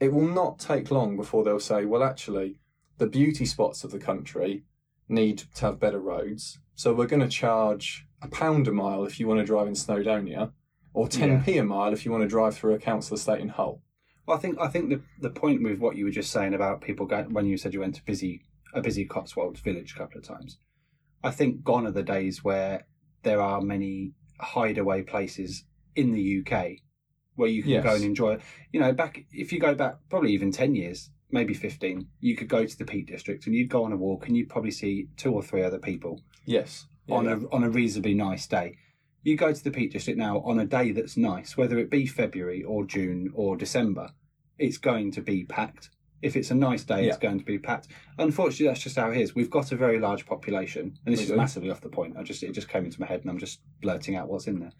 It 0.00 0.12
will 0.12 0.28
not 0.28 0.58
take 0.58 0.90
long 0.90 1.16
before 1.16 1.44
they'll 1.44 1.60
say, 1.60 1.84
well, 1.84 2.02
actually, 2.02 2.60
the 2.98 3.06
beauty 3.06 3.44
spots 3.44 3.84
of 3.84 3.90
the 3.90 3.98
country 3.98 4.64
need 5.08 5.38
to 5.54 5.66
have 5.66 5.80
better 5.80 6.00
roads. 6.00 6.58
So 6.74 6.92
we're 6.92 7.06
going 7.06 7.22
to 7.22 7.28
charge 7.28 8.07
a 8.22 8.28
pound 8.28 8.66
a 8.68 8.72
mile 8.72 9.04
if 9.04 9.18
you 9.20 9.26
want 9.28 9.40
to 9.40 9.46
drive 9.46 9.66
in 9.68 9.74
Snowdonia, 9.74 10.52
or 10.92 11.06
10p 11.08 11.60
a 11.60 11.64
mile 11.64 11.92
if 11.92 12.04
you 12.04 12.10
want 12.10 12.22
to 12.22 12.28
drive 12.28 12.56
through 12.56 12.74
a 12.74 12.78
council 12.78 13.16
estate 13.16 13.40
in 13.40 13.48
Hull. 13.48 13.82
Well, 14.26 14.36
I 14.36 14.40
think 14.40 14.58
I 14.60 14.68
think 14.68 14.90
the 14.90 15.00
the 15.20 15.30
point 15.30 15.62
with 15.62 15.78
what 15.78 15.96
you 15.96 16.04
were 16.04 16.10
just 16.10 16.30
saying 16.32 16.54
about 16.54 16.80
people 16.80 17.06
going 17.06 17.32
when 17.32 17.46
you 17.46 17.56
said 17.56 17.72
you 17.74 17.80
went 17.80 17.94
to 17.96 18.04
busy 18.04 18.42
a 18.74 18.80
busy 18.82 19.04
Cotswolds 19.06 19.60
village 19.60 19.94
a 19.94 19.98
couple 19.98 20.18
of 20.18 20.24
times. 20.24 20.58
I 21.24 21.30
think 21.30 21.64
gone 21.64 21.86
are 21.86 21.90
the 21.90 22.02
days 22.02 22.44
where 22.44 22.86
there 23.22 23.40
are 23.40 23.60
many 23.60 24.12
hideaway 24.40 25.02
places 25.02 25.64
in 25.96 26.12
the 26.12 26.40
UK 26.40 26.76
where 27.34 27.48
you 27.48 27.62
can 27.62 27.70
Yes. 27.72 27.84
go 27.84 27.94
and 27.94 28.04
enjoy. 28.04 28.38
You 28.72 28.80
know, 28.80 28.92
back 28.92 29.24
if 29.32 29.52
you 29.52 29.60
go 29.60 29.74
back 29.74 29.96
probably 30.10 30.32
even 30.32 30.52
ten 30.52 30.74
years, 30.74 31.10
maybe 31.30 31.54
fifteen, 31.54 32.08
you 32.20 32.36
could 32.36 32.48
go 32.48 32.66
to 32.66 32.78
the 32.78 32.84
Peak 32.84 33.06
District 33.06 33.46
and 33.46 33.54
you'd 33.54 33.70
go 33.70 33.84
on 33.84 33.92
a 33.92 33.96
walk 33.96 34.26
and 34.26 34.36
you'd 34.36 34.48
probably 34.50 34.70
see 34.70 35.08
two 35.16 35.32
or 35.32 35.42
three 35.42 35.62
other 35.62 35.78
people 35.78 36.22
Yes. 36.44 36.86
Yeah, 37.08 37.16
on 37.16 37.24
yeah. 37.24 37.32
a 37.32 37.54
on 37.54 37.64
a 37.64 37.70
reasonably 37.70 38.14
nice 38.14 38.46
day. 38.46 38.76
You 39.22 39.36
go 39.36 39.52
to 39.52 39.64
the 39.64 39.70
Peak 39.70 39.92
District 39.92 40.18
now 40.18 40.40
on 40.40 40.58
a 40.58 40.64
day 40.64 40.92
that's 40.92 41.16
nice, 41.16 41.56
whether 41.56 41.78
it 41.78 41.90
be 41.90 42.06
February 42.06 42.62
or 42.62 42.84
June 42.84 43.30
or 43.34 43.56
December, 43.56 44.12
it's 44.58 44.78
going 44.78 45.10
to 45.12 45.20
be 45.20 45.44
packed. 45.44 45.90
If 46.22 46.34
it's 46.34 46.50
a 46.50 46.54
nice 46.54 46.82
day, 46.84 47.06
it's 47.06 47.18
going 47.18 47.38
to 47.38 47.44
be 47.44 47.58
packed. 47.58 47.88
Unfortunately, 48.18 48.66
that's 48.66 48.80
just 48.80 48.96
how 48.96 49.10
it 49.10 49.18
is. 49.18 49.34
We've 49.34 49.50
got 49.50 49.70
a 49.70 49.76
very 49.76 50.00
large 50.00 50.26
population, 50.26 50.98
and 51.04 51.12
this 51.12 51.22
is 51.22 51.30
massively 51.30 51.70
off 51.70 51.80
the 51.80 51.88
point. 51.88 52.16
I 52.16 52.22
just 52.22 52.42
it 52.42 52.52
just 52.52 52.68
came 52.68 52.84
into 52.84 53.00
my 53.00 53.06
head, 53.06 53.20
and 53.20 53.30
I'm 53.30 53.38
just 53.38 53.60
blurting 53.80 54.16
out 54.16 54.28
what's 54.28 54.46
in 54.46 54.60
there. 54.60 54.72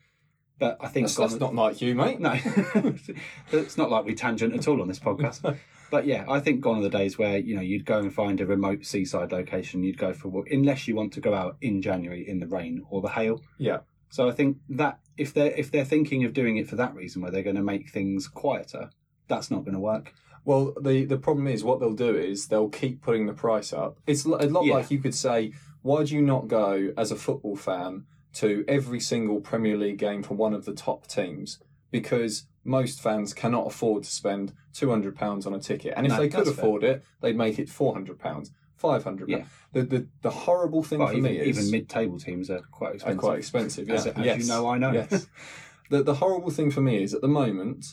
But 0.59 0.79
I 0.81 0.89
think 0.89 1.07
That's, 1.07 1.17
that's 1.17 1.35
not 1.35 1.55
like 1.55 1.81
you, 1.81 1.95
mate. 1.95 2.19
no, 2.19 2.33
it's 3.53 3.79
not 3.79 3.91
like 3.91 4.05
we 4.05 4.15
tangent 4.15 4.55
at 4.55 4.67
all 4.67 4.83
on 4.83 4.89
this 4.89 4.99
podcast. 4.99 5.57
But 5.91 6.07
yeah, 6.07 6.25
I 6.29 6.41
think 6.41 6.61
gone 6.61 6.79
are 6.79 6.83
the 6.83 6.91
days 6.91 7.17
where 7.19 7.39
you 7.39 7.57
know 7.57 7.63
you'd 7.63 7.87
go 7.87 7.99
and 7.99 8.13
find 8.13 8.41
a 8.41 8.47
remote 8.47 8.85
seaside 8.85 9.33
location. 9.33 9.83
You'd 9.83 9.99
go 9.99 10.13
for 10.13 10.29
a 10.29 10.31
walk, 10.31 10.49
unless 10.51 10.87
you 10.87 10.95
want 10.95 11.13
to 11.15 11.21
go 11.21 11.35
out 11.35 11.57
in 11.61 11.81
January 11.81 12.29
in 12.29 12.41
the 12.41 12.47
rain 12.47 12.85
or 12.91 13.01
the 13.01 13.09
hail. 13.09 13.41
Yeah. 13.59 13.79
So 14.11 14.29
I 14.29 14.33
think 14.33 14.59
that 14.71 15.01
if 15.17 15.33
they're 15.35 15.53
if 15.53 15.71
they're 15.71 15.85
thinking 15.85 16.25
of 16.25 16.33
doing 16.33 16.57
it 16.57 16.69
for 16.69 16.77
that 16.77 16.95
reason, 16.95 17.23
where 17.23 17.31
they're 17.31 17.43
going 17.43 17.57
to 17.57 17.63
make 17.63 17.91
things 17.91 18.29
quieter, 18.29 18.91
that's 19.29 19.51
not 19.51 19.65
going 19.65 19.75
to 19.75 19.81
work. 19.81 20.13
Well, 20.45 20.75
the 20.81 21.05
the 21.05 21.19
problem 21.19 21.47
is 21.47 21.63
what 21.65 21.81
they'll 21.81 21.93
do 21.95 22.17
is 22.17 22.49
they'll 22.49 22.71
keep 22.71 23.03
putting 23.03 23.27
the 23.27 23.35
price 23.35 23.73
up. 23.73 23.99
It's 24.07 24.25
a 24.25 24.29
lot 24.31 24.65
Yeah. 24.65 24.75
like 24.75 24.91
you 24.91 24.99
could 24.99 25.15
say, 25.15 25.53
why 25.83 26.05
do 26.05 26.15
you 26.15 26.23
not 26.23 26.49
go 26.49 26.93
as 26.97 27.11
a 27.11 27.17
football 27.17 27.57
fan 27.57 28.05
to 28.35 28.65
every 28.69 29.01
single 29.01 29.41
Premier 29.41 29.77
League 29.77 29.99
game 29.99 30.23
for 30.23 30.35
one 30.35 30.55
of 30.55 30.65
the 30.65 30.75
top 30.75 31.07
teams? 31.07 31.59
Because 31.91 32.47
most 32.65 33.01
fans 33.01 33.33
cannot 33.35 33.67
afford 33.67 34.05
to 34.05 34.11
spend 34.11 34.53
two 34.73 34.91
hundred 34.91 35.17
pounds 35.17 35.47
on 35.47 35.55
a 35.55 35.59
ticket, 35.61 35.95
and 35.97 36.07
if 36.07 36.13
No, 36.13 36.19
they 36.19 36.29
could 36.29 36.47
that's 36.47 36.57
fair. 36.57 36.65
afford 36.65 36.85
it, 36.85 37.05
they'd 37.21 37.37
make 37.37 37.59
it 37.59 37.69
four 37.69 37.93
hundred 37.95 38.19
pounds, 38.19 38.51
five 38.77 39.05
hundred. 39.05 39.29
Yeah. 39.29 39.45
The, 39.73 39.83
the 39.83 40.09
the 40.23 40.31
horrible 40.31 40.83
thing 40.83 40.99
Well, 40.99 41.09
for 41.09 41.15
even, 41.17 41.31
me 41.33 41.39
is 41.39 41.59
even 41.59 41.71
mid-table 41.71 42.19
teams 42.19 42.51
are 42.51 42.61
quite 42.71 42.91
are 42.91 42.95
expensive. 42.95 43.21
quite 43.21 43.39
expensive. 43.39 43.89
Yeah. 43.89 43.95
As, 43.95 44.07
as 44.07 44.25
yes. 44.25 44.41
you 44.41 44.49
know, 44.49 44.69
I 44.69 44.79
know. 44.79 44.93
Yes. 44.93 45.27
the 45.91 46.03
the 46.03 46.15
horrible 46.15 46.51
thing 46.51 46.71
for 46.71 46.81
me 46.81 47.03
is 47.03 47.15
at 47.15 47.21
the 47.21 47.29
moment, 47.29 47.85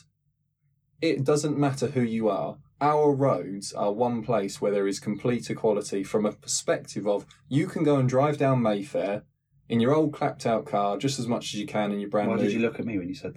it 1.00 1.24
doesn't 1.24 1.58
matter 1.58 1.88
who 1.88 2.02
you 2.02 2.28
are. 2.28 2.56
Our 2.80 3.14
roads 3.14 3.72
are 3.72 3.90
one 3.92 4.22
place 4.22 4.60
where 4.60 4.70
there 4.72 4.86
is 4.86 5.00
complete 5.00 5.48
equality 5.48 6.04
from 6.04 6.26
a 6.26 6.32
perspective 6.32 7.06
of 7.06 7.24
you 7.48 7.66
can 7.66 7.84
go 7.84 7.96
and 7.96 8.06
drive 8.08 8.36
down 8.36 8.60
Mayfair 8.60 9.22
in 9.68 9.80
your 9.80 9.94
old 9.94 10.12
clapped 10.12 10.44
out 10.44 10.66
car 10.66 10.98
just 10.98 11.18
as 11.18 11.26
much 11.26 11.46
as 11.46 11.54
you 11.60 11.66
can 11.66 11.90
in 11.90 12.00
your 12.00 12.10
brand 12.10 12.28
Why 12.28 12.36
new. 12.36 12.42
did 12.42 12.52
you 12.52 12.58
look 12.60 12.78
at 12.78 12.84
me 12.84 12.98
when 12.98 13.08
you 13.08 13.14
said 13.14 13.34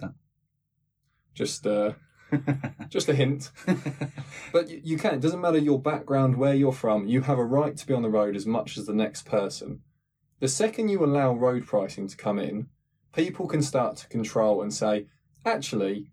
Just 1.34 1.66
uh, 1.66 1.92
just 2.88 3.08
a 3.08 3.14
hint. 3.14 3.50
But 4.52 4.68
you, 4.68 4.80
you 4.82 4.98
can. 4.98 5.14
It 5.14 5.20
doesn't 5.20 5.40
matter 5.40 5.58
your 5.58 5.80
background, 5.80 6.36
where 6.36 6.54
you're 6.54 6.72
from. 6.72 7.06
You 7.06 7.22
have 7.22 7.38
a 7.38 7.44
right 7.44 7.76
to 7.76 7.86
be 7.86 7.94
on 7.94 8.02
the 8.02 8.10
road 8.10 8.36
as 8.36 8.46
much 8.46 8.76
as 8.76 8.86
the 8.86 8.94
next 8.94 9.26
person. 9.26 9.80
The 10.40 10.48
second 10.48 10.88
you 10.88 11.04
allow 11.04 11.34
road 11.34 11.66
pricing 11.66 12.08
to 12.08 12.16
come 12.16 12.38
in, 12.38 12.68
people 13.14 13.46
can 13.46 13.62
start 13.62 13.96
to 13.98 14.08
control 14.08 14.62
and 14.62 14.72
say, 14.72 15.06
actually, 15.44 16.10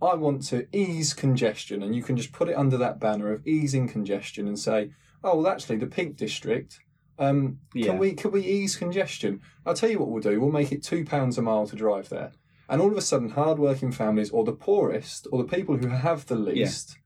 I 0.00 0.14
want 0.14 0.44
to 0.48 0.66
ease 0.72 1.12
congestion. 1.14 1.82
And 1.82 1.94
you 1.94 2.02
can 2.02 2.16
just 2.16 2.32
put 2.32 2.48
it 2.48 2.56
under 2.56 2.76
that 2.78 3.00
banner 3.00 3.32
of 3.32 3.46
easing 3.46 3.88
congestion 3.88 4.46
and 4.46 4.58
say, 4.58 4.90
oh, 5.22 5.38
well, 5.38 5.48
actually, 5.48 5.76
the 5.76 5.86
Peak 5.86 6.16
District. 6.16 6.78
Um, 7.18 7.60
Yeah. 7.74 7.86
Can 7.86 7.98
we 7.98 8.12
can 8.14 8.32
we 8.32 8.42
ease 8.42 8.76
congestion? 8.76 9.40
I'll 9.64 9.74
tell 9.74 9.90
you 9.90 9.98
what 9.98 10.10
we'll 10.10 10.22
do. 10.22 10.40
We'll 10.40 10.50
make 10.50 10.72
it 10.72 10.82
two 10.82 11.04
pounds 11.04 11.38
a 11.38 11.42
mile 11.42 11.66
to 11.66 11.76
drive 11.76 12.08
there, 12.08 12.32
and 12.68 12.80
all 12.80 12.90
of 12.90 12.96
a 12.96 13.02
sudden, 13.02 13.30
hard-working 13.30 13.92
families 13.92 14.30
or 14.30 14.44
the 14.44 14.52
poorest 14.52 15.26
or 15.32 15.42
the 15.42 15.56
people 15.56 15.76
who 15.76 15.88
have 15.88 16.26
the 16.26 16.36
least 16.36 16.98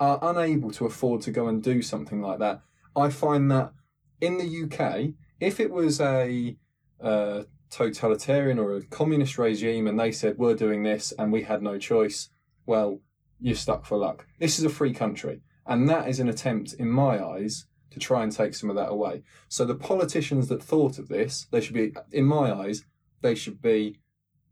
are 0.00 0.18
unable 0.22 0.70
to 0.70 0.86
afford 0.86 1.22
to 1.22 1.30
go 1.30 1.48
and 1.48 1.62
do 1.62 1.82
something 1.82 2.20
like 2.20 2.38
that. 2.38 2.60
I 2.94 3.10
find 3.10 3.50
that 3.50 3.72
in 4.20 4.38
the 4.38 4.64
UK, 4.64 5.14
if 5.40 5.60
it 5.60 5.70
was 5.70 6.00
a 6.00 6.56
uh, 7.00 7.44
totalitarian 7.70 8.58
or 8.58 8.74
a 8.74 8.82
communist 8.82 9.38
regime 9.38 9.86
and 9.86 9.98
they 9.98 10.12
said 10.12 10.38
we're 10.38 10.54
doing 10.54 10.82
this 10.82 11.12
and 11.18 11.32
we 11.32 11.42
had 11.42 11.62
no 11.62 11.78
choice, 11.78 12.30
well, 12.66 13.00
you're 13.40 13.54
stuck 13.54 13.86
for 13.86 13.96
luck. 13.96 14.26
This 14.38 14.58
is 14.58 14.64
a 14.64 14.70
free 14.70 14.92
country, 14.92 15.42
and 15.66 15.88
that 15.88 16.08
is 16.08 16.20
an 16.20 16.28
attempt, 16.28 16.72
in 16.74 16.90
my 16.90 17.24
eyes, 17.24 17.66
to 17.90 18.00
try 18.00 18.22
and 18.22 18.32
take 18.32 18.54
some 18.54 18.68
of 18.68 18.76
that 18.76 18.90
away. 18.90 19.22
So 19.48 19.64
the 19.64 19.74
politicians 19.74 20.48
that 20.48 20.62
thought 20.62 20.98
of 20.98 21.08
this, 21.08 21.46
they 21.50 21.60
should 21.60 21.74
be, 21.74 21.94
in 22.12 22.24
my 22.24 22.52
eyes, 22.52 22.84
they 23.22 23.34
should 23.34 23.62
be 23.62 24.00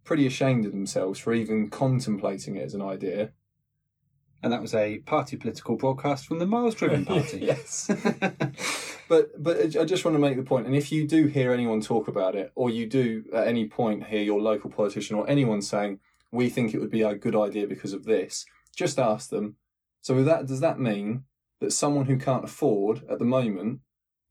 pretty 0.07 0.27
ashamed 0.27 0.65
of 0.65 0.73
themselves 0.73 1.19
for 1.19 1.33
even 1.35 1.69
contemplating 1.69 2.57
it 2.57 2.65
as 2.65 2.75
an 2.75 2.83
idea. 2.83 3.33
and 4.43 4.53
that 4.53 4.63
was 4.63 4.75
a 4.75 4.99
party 5.01 5.37
political 5.37 5.77
broadcast 5.77 6.27
from 6.27 6.39
the 6.39 6.47
Miles 6.47 6.75
Driven 6.75 7.05
Party. 7.13 7.39
yes. 7.41 7.91
But 9.09 9.41
but 9.41 9.77
I 9.77 9.85
just 9.85 10.05
want 10.05 10.17
to 10.17 10.19
make 10.27 10.37
the 10.37 10.43
point, 10.43 10.67
and 10.67 10.75
if 10.75 10.91
you 10.91 11.07
do 11.07 11.27
hear 11.27 11.53
anyone 11.53 11.81
talk 11.81 12.09
about 12.09 12.35
it, 12.35 12.51
or 12.57 12.71
you 12.71 12.87
do 12.87 13.23
at 13.33 13.47
any 13.47 13.69
point 13.69 14.09
hear 14.09 14.21
your 14.23 14.41
local 14.41 14.69
politician 14.69 15.15
or 15.17 15.29
anyone 15.31 15.63
saying 15.63 16.01
we 16.33 16.49
think 16.51 16.75
it 16.75 16.81
would 16.81 16.91
be 16.91 17.03
a 17.03 17.15
good 17.15 17.37
idea 17.37 17.69
because 17.69 17.93
of 17.93 18.05
this, 18.05 18.45
just 18.75 18.99
ask 18.99 19.31
them. 19.31 19.55
So 20.01 20.25
that, 20.25 20.47
does 20.47 20.59
that 20.61 20.81
mean 20.81 21.23
that 21.61 21.73
someone 21.73 22.07
who 22.07 22.19
can't 22.19 22.43
afford 22.45 23.03
at 23.09 23.21
the 23.21 23.25
moment 23.25 23.79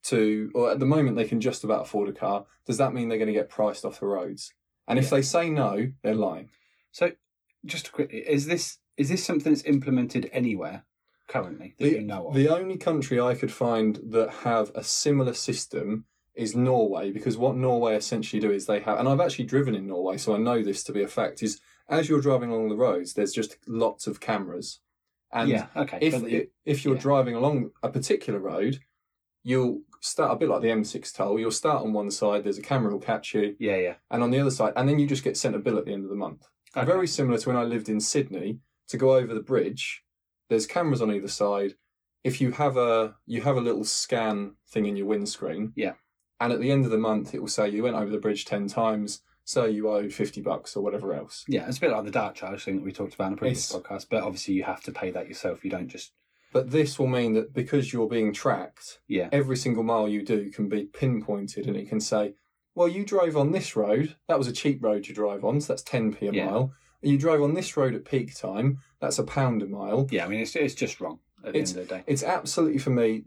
to, 0.03 0.51
or 0.53 0.71
at 0.71 0.79
the 0.79 0.85
moment 0.85 1.15
they 1.15 1.23
can 1.31 1.39
just 1.39 1.63
about 1.63 1.83
afford 1.83 2.09
a 2.09 2.13
car, 2.13 2.45
does 2.67 2.77
that 2.77 2.93
mean 2.93 3.07
they're 3.07 3.17
going 3.17 3.33
to 3.33 3.39
get 3.41 3.49
priced 3.49 3.85
off 3.85 4.01
the 4.01 4.07
roads? 4.07 4.53
And 4.87 4.99
if 4.99 5.09
they 5.09 5.21
say 5.21 5.49
no, 5.49 5.91
they're 6.03 6.15
lying. 6.15 6.49
So, 6.91 7.11
just 7.65 7.91
quickly, 7.91 8.19
is 8.19 8.45
this 8.45 8.77
is 8.97 9.09
this 9.09 9.23
something 9.23 9.51
that's 9.51 9.65
implemented 9.65 10.29
anywhere 10.31 10.85
currently 11.27 11.75
that 11.77 11.83
The, 11.83 11.91
you 11.91 12.01
know 12.01 12.27
of? 12.27 12.35
the 12.35 12.49
only 12.49 12.77
country 12.77 13.19
I 13.19 13.35
could 13.35 13.51
find 13.51 13.99
that 14.09 14.29
have 14.43 14.71
a 14.75 14.83
similar 14.83 15.33
system 15.33 16.05
is 16.35 16.55
Norway, 16.55 17.11
because 17.11 17.37
what 17.37 17.55
Norway 17.55 17.95
essentially 17.95 18.39
do 18.39 18.51
is 18.51 18.65
they 18.65 18.81
have, 18.81 18.99
and 18.99 19.07
I've 19.07 19.21
actually 19.21 19.45
driven 19.45 19.73
in 19.73 19.87
Norway, 19.87 20.17
so 20.17 20.35
I 20.35 20.37
know 20.37 20.61
this 20.61 20.83
to 20.83 20.91
be 20.91 21.01
a 21.01 21.07
fact. 21.07 21.41
Is 21.41 21.59
as 21.89 22.09
you're 22.09 22.21
driving 22.21 22.51
along 22.51 22.69
the 22.69 22.75
roads, 22.75 23.13
there's 23.13 23.33
just 23.33 23.57
lots 23.67 24.05
of 24.07 24.19
cameras, 24.19 24.79
and 25.31 25.49
yeah, 25.49 25.67
okay. 25.75 25.97
if 26.01 26.47
if 26.65 26.85
you're 26.85 26.95
yeah. 26.95 27.01
driving 27.01 27.35
along 27.35 27.71
a 27.81 27.89
particular 27.89 28.39
road, 28.39 28.79
you'll 29.45 29.79
start 30.01 30.31
a 30.33 30.35
bit 30.35 30.49
like 30.49 30.61
the 30.61 30.67
M6 30.67 31.13
toll. 31.15 31.39
You'll 31.39 31.51
start 31.51 31.83
on 31.83 31.93
one 31.93 32.11
side, 32.11 32.43
there's 32.43 32.57
a 32.57 32.61
camera 32.61 32.91
will 32.91 32.99
catch 32.99 33.33
you, 33.33 33.55
yeah, 33.59 33.77
yeah. 33.77 33.93
and 34.11 34.21
on 34.21 34.31
the 34.31 34.39
other 34.39 34.51
side, 34.51 34.73
and 34.75 34.89
then 34.89 34.99
you 34.99 35.07
just 35.07 35.23
get 35.23 35.37
sent 35.37 35.55
a 35.55 35.59
bill 35.59 35.77
at 35.77 35.85
the 35.85 35.93
end 35.93 36.03
of 36.03 36.09
the 36.09 36.15
month. 36.15 36.47
Okay. 36.75 36.85
Very 36.85 37.07
similar 37.07 37.37
to 37.37 37.47
when 37.49 37.57
I 37.57 37.63
lived 37.63 37.87
in 37.87 38.01
Sydney. 38.01 38.59
To 38.89 38.97
go 38.97 39.15
over 39.15 39.33
the 39.33 39.39
bridge, 39.41 40.03
there's 40.49 40.67
cameras 40.67 41.01
on 41.01 41.11
either 41.11 41.27
side. 41.27 41.73
If 42.23 42.39
you 42.41 42.51
have 42.51 42.75
a 42.77 43.15
you 43.25 43.41
have 43.41 43.55
a 43.57 43.61
little 43.61 43.83
scan 43.85 44.55
thing 44.69 44.85
in 44.85 44.95
your 44.97 45.07
windscreen, 45.07 45.73
Yeah. 45.75 45.93
and 46.39 46.51
at 46.53 46.59
the 46.59 46.71
end 46.71 46.85
of 46.85 46.91
the 46.91 46.97
month 46.97 47.33
it 47.33 47.39
will 47.39 47.47
say 47.47 47.69
you 47.69 47.81
went 47.83 47.95
over 47.95 48.11
the 48.11 48.19
bridge 48.19 48.45
ten 48.45 48.67
times, 48.67 49.21
so 49.43 49.65
you 49.65 49.89
owe 49.89 50.07
fifty 50.09 50.41
bucks 50.41 50.75
or 50.75 50.83
whatever 50.83 51.13
else. 51.15 51.45
Yeah, 51.47 51.67
it's 51.67 51.77
a 51.77 51.81
bit 51.81 51.91
like 51.91 52.03
the 52.05 52.11
Dart 52.11 52.35
Charge 52.35 52.63
thing 52.63 52.75
that 52.75 52.83
we 52.85 52.91
talked 52.91 53.15
about 53.15 53.27
in 53.27 53.33
a 53.33 53.37
previous 53.37 53.69
It's- 53.73 53.81
podcast, 53.81 54.07
but 54.11 54.21
obviously 54.23 54.53
you 54.55 54.63
have 54.63 54.83
to 54.83 54.91
pay 54.91 55.09
that 55.11 55.27
yourself. 55.27 55.63
You 55.63 55.71
don't 55.71 55.87
just 55.87 56.11
But 56.55 56.71
this 56.71 56.97
will 56.97 57.07
mean 57.07 57.33
that 57.33 57.53
because 57.53 57.91
you're 57.91 58.07
being 58.07 58.31
tracked, 58.31 58.99
yeah, 59.09 59.27
every 59.33 59.57
single 59.57 59.83
mile 59.83 60.07
you 60.07 60.23
do 60.23 60.49
can 60.51 60.69
be 60.69 60.85
pinpointed, 60.85 61.67
and 61.67 61.75
it 61.75 61.89
can 61.89 61.99
say, 61.99 62.35
"Well, 62.75 62.87
you 62.87 63.03
drove 63.03 63.35
on 63.35 63.51
this 63.51 63.75
road. 63.75 64.15
That 64.29 64.37
was 64.37 64.47
a 64.47 64.53
cheap 64.53 64.81
road 64.81 65.05
you 65.05 65.13
drive 65.13 65.43
on, 65.43 65.59
so 65.59 65.73
that's 65.73 65.83
ten 65.83 66.13
p 66.13 66.27
a 66.27 66.31
Yeah. 66.31 66.45
mile. 66.45 66.73
You 67.01 67.17
drove 67.17 67.41
on 67.41 67.55
this 67.55 67.75
road 67.75 67.93
at 67.93 68.05
peak 68.05 68.33
time. 68.37 68.77
That's 69.01 69.19
a 69.19 69.25
pound 69.25 69.63
a 69.63 69.67
mile." 69.67 70.07
yeah. 70.11 70.23
I 70.25 70.29
mean, 70.29 70.39
it's 70.39 70.55
it's 70.55 70.75
just 70.75 71.01
wrong 71.01 71.19
at 71.43 71.51
the 71.51 71.59
It's- 71.59 71.71
end 71.73 71.79
of 71.81 71.87
the 71.89 71.95
day. 71.95 72.03
it's 72.07 72.23
absolutely 72.23 72.77
for 72.79 72.91
me 72.91 73.25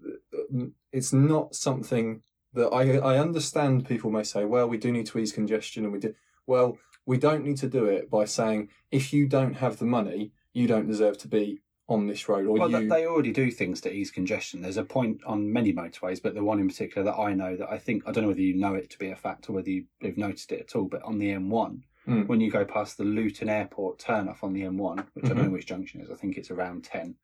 it's 0.92 1.12
not 1.12 1.54
something 1.54 2.22
that 2.54 2.68
I 2.68 2.96
I 2.96 3.18
understand 3.18 3.86
people 3.86 4.10
may 4.10 4.22
say 4.22 4.46
well 4.46 4.66
we 4.70 4.78
do 4.78 4.90
need 4.90 5.04
to 5.08 5.18
ease 5.18 5.32
congestion 5.32 5.84
and 5.84 5.92
we 5.92 5.98
do 5.98 6.14
well 6.46 6.78
we 7.04 7.18
don't 7.18 7.44
need 7.44 7.58
to 7.58 7.68
do 7.68 7.84
it 7.84 8.08
by 8.08 8.24
saying 8.24 8.70
if 8.90 9.12
you 9.12 9.28
don't 9.28 9.56
have 9.64 9.76
the 9.78 9.84
money 9.98 10.32
you 10.54 10.66
don't 10.66 10.86
deserve 10.86 11.18
to 11.18 11.28
be 11.28 11.60
on 11.88 12.06
this 12.06 12.28
road 12.28 12.46
or 12.46 12.52
Well, 12.58 12.70
you... 12.82 12.88
they 12.88 13.06
already 13.06 13.32
do 13.32 13.50
things 13.50 13.80
to 13.80 13.92
ease 13.92 14.10
congestion. 14.10 14.60
There's 14.60 14.76
a 14.76 14.84
point 14.84 15.20
on 15.24 15.52
many 15.52 15.72
motorways, 15.72 16.22
but 16.22 16.34
the 16.34 16.44
one 16.44 16.60
in 16.60 16.68
particular 16.68 17.04
that 17.10 17.18
I 17.18 17.32
know 17.34 17.56
that 17.56 17.70
I 17.70 17.78
think 17.78 18.02
I 18.06 18.12
don't 18.12 18.22
know 18.24 18.28
whether 18.28 18.40
you 18.42 18.54
know 18.54 18.74
it 18.74 18.90
to 18.90 18.98
be 18.98 19.08
a 19.10 19.16
fact 19.16 19.48
or 19.48 19.54
whether 19.54 19.70
you- 19.70 19.86
you've 20.00 20.18
noticed 20.18 20.52
it 20.52 20.60
at 20.60 20.76
all. 20.76 20.84
But 20.84 21.02
on 21.02 21.18
the 21.18 21.30
M1, 21.30 21.82
Mm. 22.06 22.26
when 22.26 22.40
you 22.40 22.50
go 22.50 22.64
past 22.64 22.96
the 22.96 23.04
Luton 23.04 23.48
Airport 23.50 23.98
turn 23.98 24.28
off 24.28 24.42
on 24.44 24.52
the 24.54 24.62
M1, 24.62 25.06
which 25.14 25.26
I 25.26 25.28
don't 25.28 25.44
know 25.44 25.50
which 25.50 25.66
junction 25.66 26.00
is, 26.00 26.10
I 26.10 26.14
think 26.14 26.36
it's 26.38 26.50
around 26.50 26.84
ten. 26.84 27.16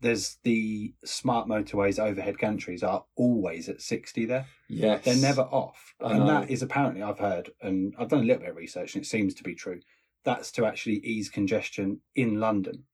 There's 0.00 0.36
the 0.42 0.92
smart 1.04 1.48
motorways 1.48 1.98
overhead 1.98 2.36
gantries 2.36 2.82
are 2.82 3.04
always 3.16 3.68
at 3.70 3.80
sixty 3.80 4.26
there. 4.26 4.46
yes 4.68 5.04
They're 5.04 5.16
never 5.16 5.42
off. 5.42 5.94
And 6.00 6.28
that 6.28 6.50
is 6.50 6.62
apparently, 6.62 7.02
I've 7.02 7.18
heard, 7.18 7.50
and 7.62 7.94
I've 7.98 8.08
done 8.08 8.20
a 8.20 8.24
little 8.24 8.40
bit 8.42 8.50
of 8.50 8.56
research, 8.56 8.94
and 8.94 9.02
it 9.04 9.06
seems 9.06 9.32
to 9.34 9.42
be 9.42 9.54
true. 9.54 9.80
That's 10.24 10.50
to 10.52 10.66
actually 10.66 10.96
ease 10.98 11.28
congestion 11.30 12.00
in 12.14 12.40
London. 12.40 12.84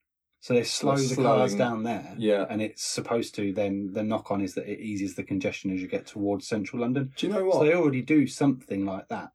So 0.43 0.55
they 0.55 0.63
slow 0.65 0.95
Like 0.95 1.09
the 1.09 1.17
cars 1.17 1.55
down 1.55 1.83
there. 1.83 2.15
Yeah. 2.17 2.47
And 2.49 2.63
it's 2.63 2.83
supposed 2.83 3.35
to 3.35 3.53
then 3.53 3.91
the 3.93 4.03
knock 4.03 4.31
on 4.31 4.41
is 4.41 4.55
that 4.55 4.67
it 4.67 4.81
eases 4.81 5.15
the 5.15 5.23
congestion 5.23 5.71
as 5.71 5.81
you 5.83 5.87
get 5.89 6.07
towards 6.07 6.47
central 6.49 6.81
London. 6.81 7.13
Do 7.15 7.27
you 7.27 7.33
know 7.33 7.45
what? 7.45 7.55
So 7.57 7.65
they 7.65 7.75
already 7.75 8.01
do 8.03 8.27
something 8.27 8.87
like 8.87 9.09
that. 9.09 9.33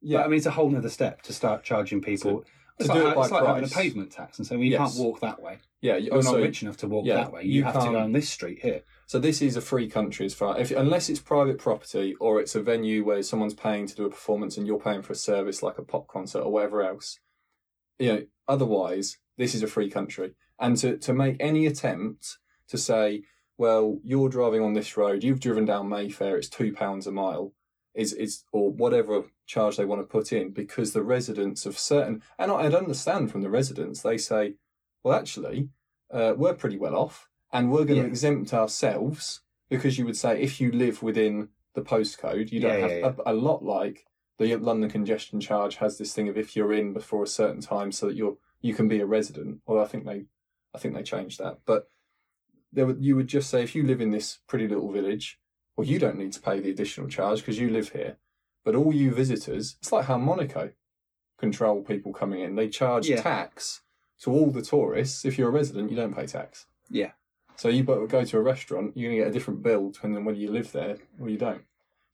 yeah, 0.00 0.18
But 0.18 0.24
I 0.24 0.28
mean, 0.28 0.36
it's 0.38 0.46
a 0.46 0.50
whole 0.50 0.74
other 0.76 0.88
step 0.88 1.22
to 1.22 1.32
start 1.32 1.62
charging 1.62 2.00
people. 2.00 2.44
to 2.80 2.86
like, 2.86 2.96
do 2.98 3.08
it 3.08 3.14
by 3.14 3.22
it's 3.22 3.30
like 3.32 3.46
having 3.46 3.64
a 3.64 3.68
pavement 3.68 4.10
tax 4.12 4.38
and 4.38 4.46
saying, 4.46 4.60
well, 4.60 4.64
you 4.66 4.72
Yes. 4.72 4.94
can't 4.96 5.04
walk 5.04 5.20
that 5.20 5.40
way. 5.42 5.58
yeah. 5.80 5.96
you- 5.96 6.06
You're 6.06 6.14
also, 6.16 6.32
not 6.32 6.40
rich 6.42 6.62
enough 6.62 6.76
to 6.78 6.88
walk 6.88 7.06
yeah, 7.06 7.16
that 7.16 7.32
way. 7.32 7.42
You, 7.44 7.52
you 7.52 7.62
have 7.64 7.74
to 7.74 7.78
go 7.80 7.84
can't- 7.86 7.96
on 7.96 8.12
this 8.12 8.28
street 8.28 8.58
here. 8.62 8.82
So 9.06 9.18
this 9.20 9.40
is 9.42 9.56
a 9.56 9.60
free 9.60 9.88
country 9.88 10.26
as 10.26 10.34
far 10.34 10.58
if 10.60 10.70
unless 10.72 11.08
it's 11.08 11.18
private 11.20 11.58
property 11.58 12.14
or 12.20 12.40
it's 12.40 12.54
a 12.56 12.62
venue 12.62 13.04
where 13.04 13.22
someone's 13.22 13.54
paying 13.54 13.86
to 13.86 13.94
do 13.94 14.04
a 14.06 14.10
performance 14.10 14.56
and 14.58 14.66
you're 14.66 14.78
paying 14.80 15.02
for 15.02 15.12
a 15.12 15.16
service 15.16 15.62
like 15.62 15.78
a 15.78 15.82
pop 15.82 16.06
concert 16.08 16.40
or 16.42 16.52
whatever 16.52 16.82
else. 16.82 17.18
You 17.98 18.12
know, 18.12 18.22
otherwise 18.46 19.18
this 19.38 19.54
is 19.54 19.62
a 19.62 19.66
free 19.68 19.90
country. 19.90 20.34
And 20.60 20.76
to, 20.78 20.96
to 20.98 21.12
make 21.12 21.36
any 21.40 21.66
attempt 21.66 22.38
to 22.68 22.78
say, 22.78 23.22
well, 23.56 23.98
you're 24.04 24.28
driving 24.28 24.62
on 24.62 24.72
this 24.74 24.96
road, 24.96 25.22
you've 25.24 25.40
driven 25.40 25.64
down 25.64 25.88
Mayfair, 25.88 26.36
it's 26.36 26.48
two 26.48 26.72
pounds 26.72 27.06
a 27.06 27.12
mile, 27.12 27.52
is 27.94 28.12
is 28.12 28.44
or 28.52 28.70
whatever 28.70 29.24
charge 29.46 29.76
they 29.76 29.84
want 29.84 30.00
to 30.00 30.06
put 30.06 30.32
in, 30.32 30.50
because 30.50 30.92
the 30.92 31.02
residents 31.02 31.66
of 31.66 31.78
certain 31.78 32.22
and 32.38 32.52
I- 32.52 32.66
I'd 32.66 32.74
understand 32.74 33.30
from 33.32 33.42
the 33.42 33.50
residents, 33.50 34.02
they 34.02 34.18
say, 34.18 34.54
well 35.02 35.18
actually, 35.18 35.70
uh, 36.12 36.34
we're 36.36 36.54
pretty 36.54 36.78
well 36.78 36.94
off 36.96 37.28
and 37.52 37.70
we're 37.72 37.84
going 37.84 38.00
to 38.02 38.06
exempt 38.06 38.52
ourselves 38.54 39.40
because 39.68 39.98
you 39.98 40.04
would 40.04 40.16
say 40.16 40.40
if 40.40 40.60
you 40.60 40.70
live 40.70 41.02
within 41.02 41.48
the 41.74 41.82
postcode, 41.82 42.52
you 42.52 42.60
don't 42.60 42.78
Yeah, 42.78 42.86
have 42.88 43.16
yeah, 43.18 43.22
A, 43.26 43.32
a 43.32 43.34
lot 43.34 43.64
like 43.64 44.04
the 44.38 44.54
London 44.56 44.90
congestion 44.90 45.40
charge 45.40 45.76
has 45.76 45.98
this 45.98 46.12
thing 46.14 46.28
of 46.28 46.36
if 46.38 46.54
you're 46.54 46.72
in 46.72 46.92
before 46.92 47.24
a 47.24 47.26
certain 47.26 47.60
time, 47.60 47.90
so 47.90 48.06
that 48.06 48.16
you're 48.16 48.36
you 48.60 48.74
can 48.74 48.86
be 48.88 49.00
a 49.00 49.06
resident. 49.06 49.60
Although 49.66 49.82
I 49.82 49.86
think 49.86 50.04
they, 50.04 50.24
I 50.74 50.78
think 50.78 50.94
they 50.94 51.02
changed 51.02 51.38
that, 51.40 51.58
but 51.66 51.88
there 52.72 52.90
you 52.98 53.16
would 53.16 53.26
just 53.28 53.48
say 53.50 53.62
if 53.62 53.74
you 53.74 53.82
live 53.82 54.00
in 54.00 54.10
this 54.10 54.38
pretty 54.46 54.68
little 54.68 54.92
village, 54.92 55.38
well, 55.76 55.86
you 55.86 55.98
don't 55.98 56.18
need 56.18 56.32
to 56.34 56.40
pay 56.40 56.60
the 56.60 56.70
additional 56.70 57.08
charge 57.08 57.38
because 57.40 57.58
you 57.58 57.70
live 57.70 57.90
here. 57.92 58.18
But 58.64 58.74
all 58.74 58.92
you 58.92 59.12
visitors, 59.14 59.76
it's 59.80 59.92
like 59.92 60.04
how 60.06 60.18
Monaco 60.18 60.72
control 61.38 61.82
people 61.82 62.12
coming 62.12 62.40
in. 62.40 62.56
They 62.56 62.68
charge 62.68 63.08
Yeah. 63.08 63.22
tax 63.22 63.82
to 64.20 64.32
all 64.32 64.50
the 64.50 64.60
tourists. 64.62 65.24
If 65.24 65.38
you're 65.38 65.48
a 65.48 65.52
resident, 65.52 65.90
you 65.90 65.96
don't 65.96 66.14
pay 66.14 66.26
tax. 66.26 66.66
Yeah. 66.90 67.12
So 67.56 67.68
you 67.68 67.82
go 67.84 68.06
to 68.06 68.36
a 68.38 68.42
restaurant, 68.42 68.96
you're 68.96 69.08
going 69.10 69.18
to 69.18 69.24
get 69.24 69.30
a 69.30 69.32
different 69.32 69.62
bill 69.62 69.90
depending 69.90 70.18
on 70.18 70.24
whether 70.24 70.38
you 70.38 70.50
live 70.50 70.72
there 70.72 70.98
or 71.20 71.28
you 71.28 71.38
don't. 71.38 71.62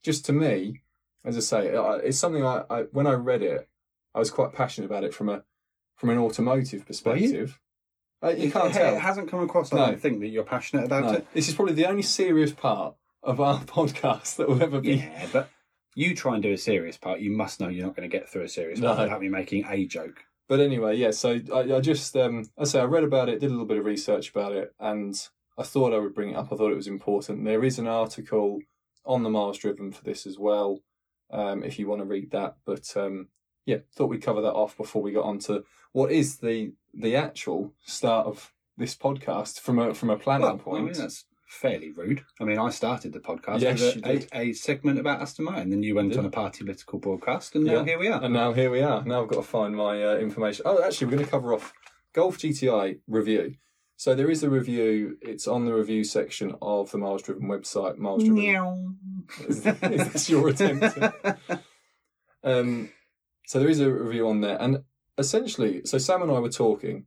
Just 0.03 0.25
to 0.25 0.33
me, 0.33 0.81
as 1.23 1.35
I 1.35 1.39
say, 1.41 1.67
it's 2.03 2.17
something 2.19 2.45
I, 2.45 2.63
I 2.69 2.81
when 2.91 3.07
I 3.07 3.13
read 3.13 3.41
it, 3.41 3.67
I 4.13 4.19
was 4.19 4.31
quite 4.31 4.53
passionate 4.53 4.85
about 4.85 5.03
it 5.03 5.13
from 5.13 5.27
a 5.29 5.43
from 5.95 6.09
an 6.11 6.17
automotive 6.19 6.85
perspective. 6.85 7.59
Uh, 8.23 8.29
you 8.29 8.47
It- 8.47 8.53
can't 8.53 8.71
it, 8.71 8.73
tell. 8.73 8.95
It 8.95 8.99
hasn't 9.01 9.29
come 9.29 9.41
across, 9.41 9.71
I 9.73 9.77
No. 9.77 9.85
don't 9.87 10.01
think, 10.01 10.19
that 10.21 10.27
you're 10.27 10.43
passionate 10.43 10.85
about 10.85 11.03
No. 11.05 11.11
it. 11.13 11.27
This 11.33 11.47
is 11.49 11.55
probably 11.55 11.73
the 11.73 11.85
only 11.87 12.01
serious 12.01 12.51
part 12.53 12.95
of 13.23 13.39
our 13.39 13.59
podcast 13.65 14.37
that 14.37 14.47
will 14.47 14.61
ever 14.63 14.79
be. 14.81 14.95
Yeah, 14.95 15.27
but 15.31 15.49
you 15.95 16.15
try 16.15 16.33
and 16.35 16.43
do 16.43 16.51
a 16.51 16.57
serious 16.57 16.97
part, 16.97 17.19
you 17.19 17.31
must 17.31 17.59
know 17.59 17.67
you're 17.69 17.85
not 17.85 17.95
going 17.95 18.09
to 18.09 18.17
get 18.17 18.29
through 18.29 18.43
a 18.43 18.49
serious 18.49 18.79
No. 18.79 18.87
part 18.89 18.99
without 19.07 19.21
me 19.21 19.29
making 19.29 19.65
a 19.69 19.85
joke. 19.85 20.23
But 20.47 20.59
anyway, 20.59 20.95
yeah. 20.97 21.11
So 21.11 21.39
I, 21.53 21.73
I 21.75 21.79
just, 21.79 22.15
um, 22.15 22.45
I 22.57 22.65
say, 22.65 22.79
I 22.79 22.83
read 22.85 23.03
about 23.03 23.29
it, 23.29 23.39
did 23.39 23.47
a 23.49 23.53
little 23.53 23.65
bit 23.65 23.77
of 23.77 23.85
research 23.85 24.29
about 24.29 24.53
it, 24.53 24.73
and 24.79 25.15
I 25.57 25.63
thought 25.63 25.93
I 25.93 25.97
would 25.97 26.13
bring 26.13 26.31
it 26.31 26.35
up. 26.35 26.51
I 26.51 26.55
thought 26.55 26.71
it 26.71 26.75
was 26.75 26.87
important. 26.87 27.43
There 27.45 27.63
is 27.63 27.79
an 27.79 27.87
article 27.87 28.59
on 29.05 29.23
the 29.23 29.29
Miles 29.29 29.57
Driven 29.57 29.91
for 29.91 30.03
this 30.03 30.25
as 30.27 30.37
well, 30.37 30.81
um, 31.31 31.63
if 31.63 31.79
you 31.79 31.87
want 31.87 32.01
to 32.01 32.05
read 32.05 32.31
that. 32.31 32.57
But 32.65 32.95
um, 32.95 33.29
yeah, 33.65 33.77
thought 33.95 34.07
we'd 34.09 34.21
cover 34.23 34.41
that 34.41 34.53
off 34.53 34.77
before 34.77 35.01
we 35.01 35.11
got 35.11 35.25
on 35.25 35.39
to 35.39 35.63
what 35.91 36.11
is 36.11 36.37
the 36.37 36.73
the 36.93 37.15
actual 37.15 37.73
start 37.83 38.27
of 38.27 38.51
this 38.77 38.95
podcast 38.95 39.59
from 39.59 39.79
a 39.79 39.93
from 39.93 40.09
a 40.09 40.17
planning 40.17 40.45
Well, 40.47 40.55
I 40.55 40.57
point. 40.57 40.85
mean, 40.85 40.93
that's 40.93 41.25
fairly 41.47 41.91
rude. 41.91 42.23
I 42.41 42.43
mean, 42.43 42.57
I 42.59 42.69
started 42.69 43.13
the 43.13 43.19
podcast 43.19 43.61
Yes, 43.61 43.79
with 43.95 44.05
a, 44.05 44.27
a, 44.37 44.49
a 44.49 44.53
segment 44.53 44.99
about 44.99 45.21
Aston 45.21 45.45
Martin, 45.45 45.69
then 45.69 45.83
you 45.83 45.95
went 45.95 46.17
on 46.17 46.25
a 46.25 46.29
party 46.29 46.63
political 46.65 46.99
broadcast, 46.99 47.55
and 47.55 47.63
now 47.65 47.73
Yeah. 47.75 47.85
here 47.85 47.99
we 47.99 48.07
are. 48.09 48.21
And 48.23 48.33
now 48.33 48.51
here 48.53 48.69
we 48.71 48.81
are. 48.81 49.03
Now 49.05 49.21
I've 49.21 49.29
got 49.29 49.37
to 49.37 49.43
find 49.43 49.75
my 49.75 50.03
uh, 50.03 50.15
information. 50.17 50.63
Oh, 50.67 50.83
actually, 50.83 51.07
we're 51.07 51.13
going 51.13 51.25
to 51.25 51.31
cover 51.31 51.53
off 51.53 51.71
Golf 52.13 52.37
GTI 52.39 52.99
review. 53.07 53.55
So 53.97 54.13
there 54.15 54.29
is 54.29 54.43
a 54.43 54.49
review. 54.49 55.17
It's 55.21 55.47
on 55.47 55.63
the 55.65 55.73
review 55.73 56.03
section 56.03 56.55
of 56.61 56.91
the 56.91 56.97
Miles 56.97 57.21
Driven 57.21 57.47
website. 57.47 57.97
Miles 57.97 58.23
Driven. 58.25 58.97
Is, 59.47 59.65
is 59.65 60.11
this 60.13 60.29
your 60.29 60.49
attempt? 60.49 60.97
Um, 62.43 62.89
so 63.47 63.59
there 63.59 63.69
is 63.69 63.79
a 63.79 63.91
review 63.91 64.27
on 64.27 64.41
there, 64.41 64.61
and 64.61 64.83
essentially, 65.17 65.81
so 65.85 65.97
Sam 65.97 66.21
and 66.21 66.31
I 66.31 66.39
were 66.39 66.49
talking, 66.49 67.05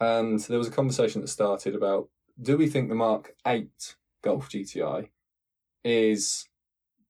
and 0.00 0.40
there 0.40 0.58
was 0.58 0.68
a 0.68 0.72
conversation 0.72 1.20
that 1.20 1.28
started 1.28 1.74
about: 1.74 2.08
Do 2.40 2.56
we 2.56 2.68
think 2.68 2.88
the 2.88 2.94
Mark 2.94 3.34
Eight 3.46 3.96
Golf 4.22 4.48
GTI 4.48 5.08
is 5.84 6.48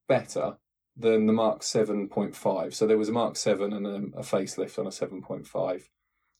better 0.08 0.58
than 0.96 1.26
the 1.26 1.32
Mark 1.32 1.62
Seven 1.62 2.08
Point 2.08 2.34
Five? 2.34 2.74
So 2.74 2.86
there 2.86 2.98
was 2.98 3.08
a 3.08 3.12
Mark 3.12 3.36
Seven 3.36 3.72
and 3.72 3.86
a, 3.86 4.18
a 4.18 4.22
facelift 4.22 4.78
on 4.78 4.86
a 4.86 4.92
Seven 4.92 5.22
Point 5.22 5.46
Five, 5.46 5.88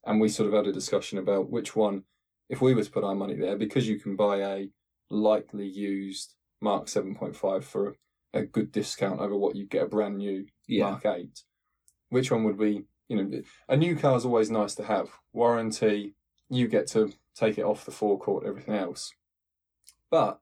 and 0.05 0.21
we 0.21 0.29
sort 0.29 0.49
of 0.49 0.55
had 0.55 0.67
a 0.67 0.73
discussion 0.73 1.19
about 1.19 1.51
which 1.51 1.77
one, 1.77 2.05
if 2.49 2.61
we 2.61 2.75
were 2.75 2.85
to 2.85 2.91
put 2.91 3.05
our 3.05 3.15
money 3.15 3.37
there, 3.37 3.57
because 3.57 3.89
you 3.89 4.01
can 4.01 4.17
buy 4.17 4.39
a 4.39 4.71
lightly 5.11 5.67
used 5.67 6.35
Mark 6.61 6.89
Seven 6.89 7.15
Point 7.15 7.37
Five 7.37 7.65
for 7.65 7.97
a 8.35 8.43
good 8.43 8.73
discount 8.73 9.21
over 9.21 9.37
what 9.37 9.57
you 9.57 9.67
get 9.67 9.85
a 9.85 9.89
brand 9.89 10.19
new 10.19 10.47
yeah. 10.67 10.91
Mark 10.91 11.07
8. 11.07 11.43
Which 12.11 12.31
one 12.31 12.45
would 12.45 12.59
be, 12.59 12.85
you 13.09 13.17
know, 13.17 13.43
a 13.69 13.77
new 13.77 13.97
car 13.97 14.17
is 14.17 14.25
always 14.25 14.51
nice 14.51 14.75
to 14.77 14.85
have. 14.85 15.11
Warranty, 15.33 16.15
you 16.49 16.69
get 16.69 16.87
to 16.89 17.13
take 17.35 17.59
it 17.59 17.65
off 17.65 17.85
the 17.85 17.91
forecourt, 17.91 18.47
everything 18.47 18.75
else. 18.75 19.13
But 20.11 20.41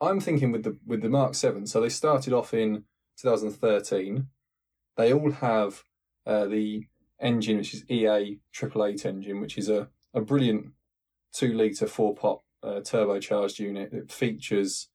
I'm 0.00 0.20
thinking 0.20 0.52
with 0.52 0.64
the 0.64 0.78
with 0.86 1.02
the 1.02 1.08
Mark 1.08 1.34
7, 1.34 1.66
so 1.66 1.80
they 1.80 1.88
started 1.88 2.32
off 2.32 2.54
in 2.54 2.84
2013. 3.18 4.26
They 4.96 5.12
all 5.12 5.30
have 5.32 5.84
uh, 6.26 6.46
the 6.46 6.86
engine, 7.20 7.58
which 7.58 7.74
is 7.74 7.84
EA 7.90 8.40
888 8.54 9.06
engine, 9.06 9.40
which 9.40 9.58
is 9.58 9.68
a, 9.68 9.88
a 10.14 10.20
brilliant 10.20 10.72
2 11.32 11.52
litre 11.52 11.86
4 11.86 12.14
pot 12.14 12.42
uh, 12.62 12.80
turbocharged 12.80 13.58
unit. 13.58 13.92
It 13.92 14.10
features 14.10 14.88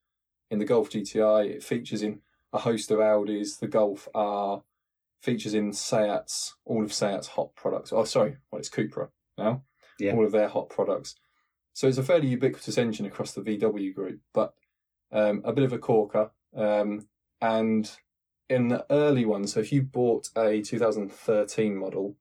in 0.50 0.60
the 0.60 0.66
Golf 0.66 0.90
GTI, 0.90 1.50
it 1.50 1.64
features 1.64 2.02
in 2.02 2.22
a 2.54 2.60
host 2.60 2.92
of 2.92 3.00
Audis, 3.00 3.60
the 3.60 3.68
Golf 3.68 4.08
R, 4.14 4.64
features 5.26 5.54
in 5.54 5.74
Seat's, 5.74 6.56
all 6.66 6.84
of 6.84 6.94
Seat's 6.94 7.28
hot 7.28 7.54
products. 7.56 7.92
Oh, 7.92 8.06
sorry, 8.06 8.38
well, 8.52 8.60
it's 8.60 8.70
Cupra 8.70 9.10
now. 9.38 9.64
Yeah. 10.00 10.14
All 10.14 10.26
of 10.26 10.32
their 10.32 10.48
hot 10.48 10.70
products. 10.70 11.16
So 11.74 11.88
it's 11.88 11.98
a 11.98 12.04
fairly 12.04 12.28
ubiquitous 12.28 12.78
engine 12.78 13.06
across 13.06 13.34
the 13.34 13.42
VW 13.42 13.94
group, 13.94 14.22
but 14.34 14.54
um, 15.12 15.42
a 15.44 15.52
bit 15.52 15.66
of 15.66 15.74
a 15.74 15.78
corker. 15.78 16.32
Um, 16.56 17.10
and 17.42 17.92
in 18.50 18.70
the 18.70 18.86
early 18.90 19.26
ones, 19.26 19.52
so 19.54 19.60
if 19.60 19.74
you 19.74 19.82
bought 19.82 20.30
a 20.38 20.62
2013 20.62 21.76
model, 21.76 22.16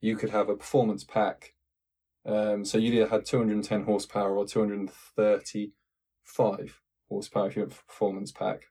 you 0.00 0.16
could 0.16 0.30
have 0.30 0.48
a 0.48 0.56
performance 0.56 1.04
pack. 1.04 1.52
Um, 2.24 2.64
so 2.64 2.78
you 2.78 2.92
either 2.92 3.08
had 3.08 3.26
210 3.26 3.84
horsepower 3.84 4.34
or 4.36 4.46
235 4.46 6.80
horsepower 7.08 7.48
if 7.48 7.56
you 7.56 7.62
went 7.62 7.74
for 7.74 7.84
performance 7.84 8.32
pack. 8.32 8.68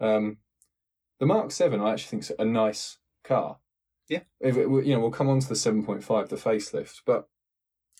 Um, 0.00 0.38
the 1.20 1.26
Mark 1.26 1.52
Seven, 1.52 1.80
I 1.80 1.92
actually 1.92 2.08
think, 2.08 2.22
is 2.22 2.32
a 2.38 2.44
nice 2.44 2.98
car. 3.24 3.58
Yeah. 4.08 4.20
If 4.40 4.56
it, 4.56 4.68
you 4.68 4.94
know, 4.94 5.00
we'll 5.00 5.10
come 5.10 5.28
on 5.28 5.40
to 5.40 5.48
the 5.48 5.56
seven 5.56 5.84
point 5.84 6.04
five, 6.04 6.28
the 6.28 6.36
facelift, 6.36 7.00
but 7.06 7.28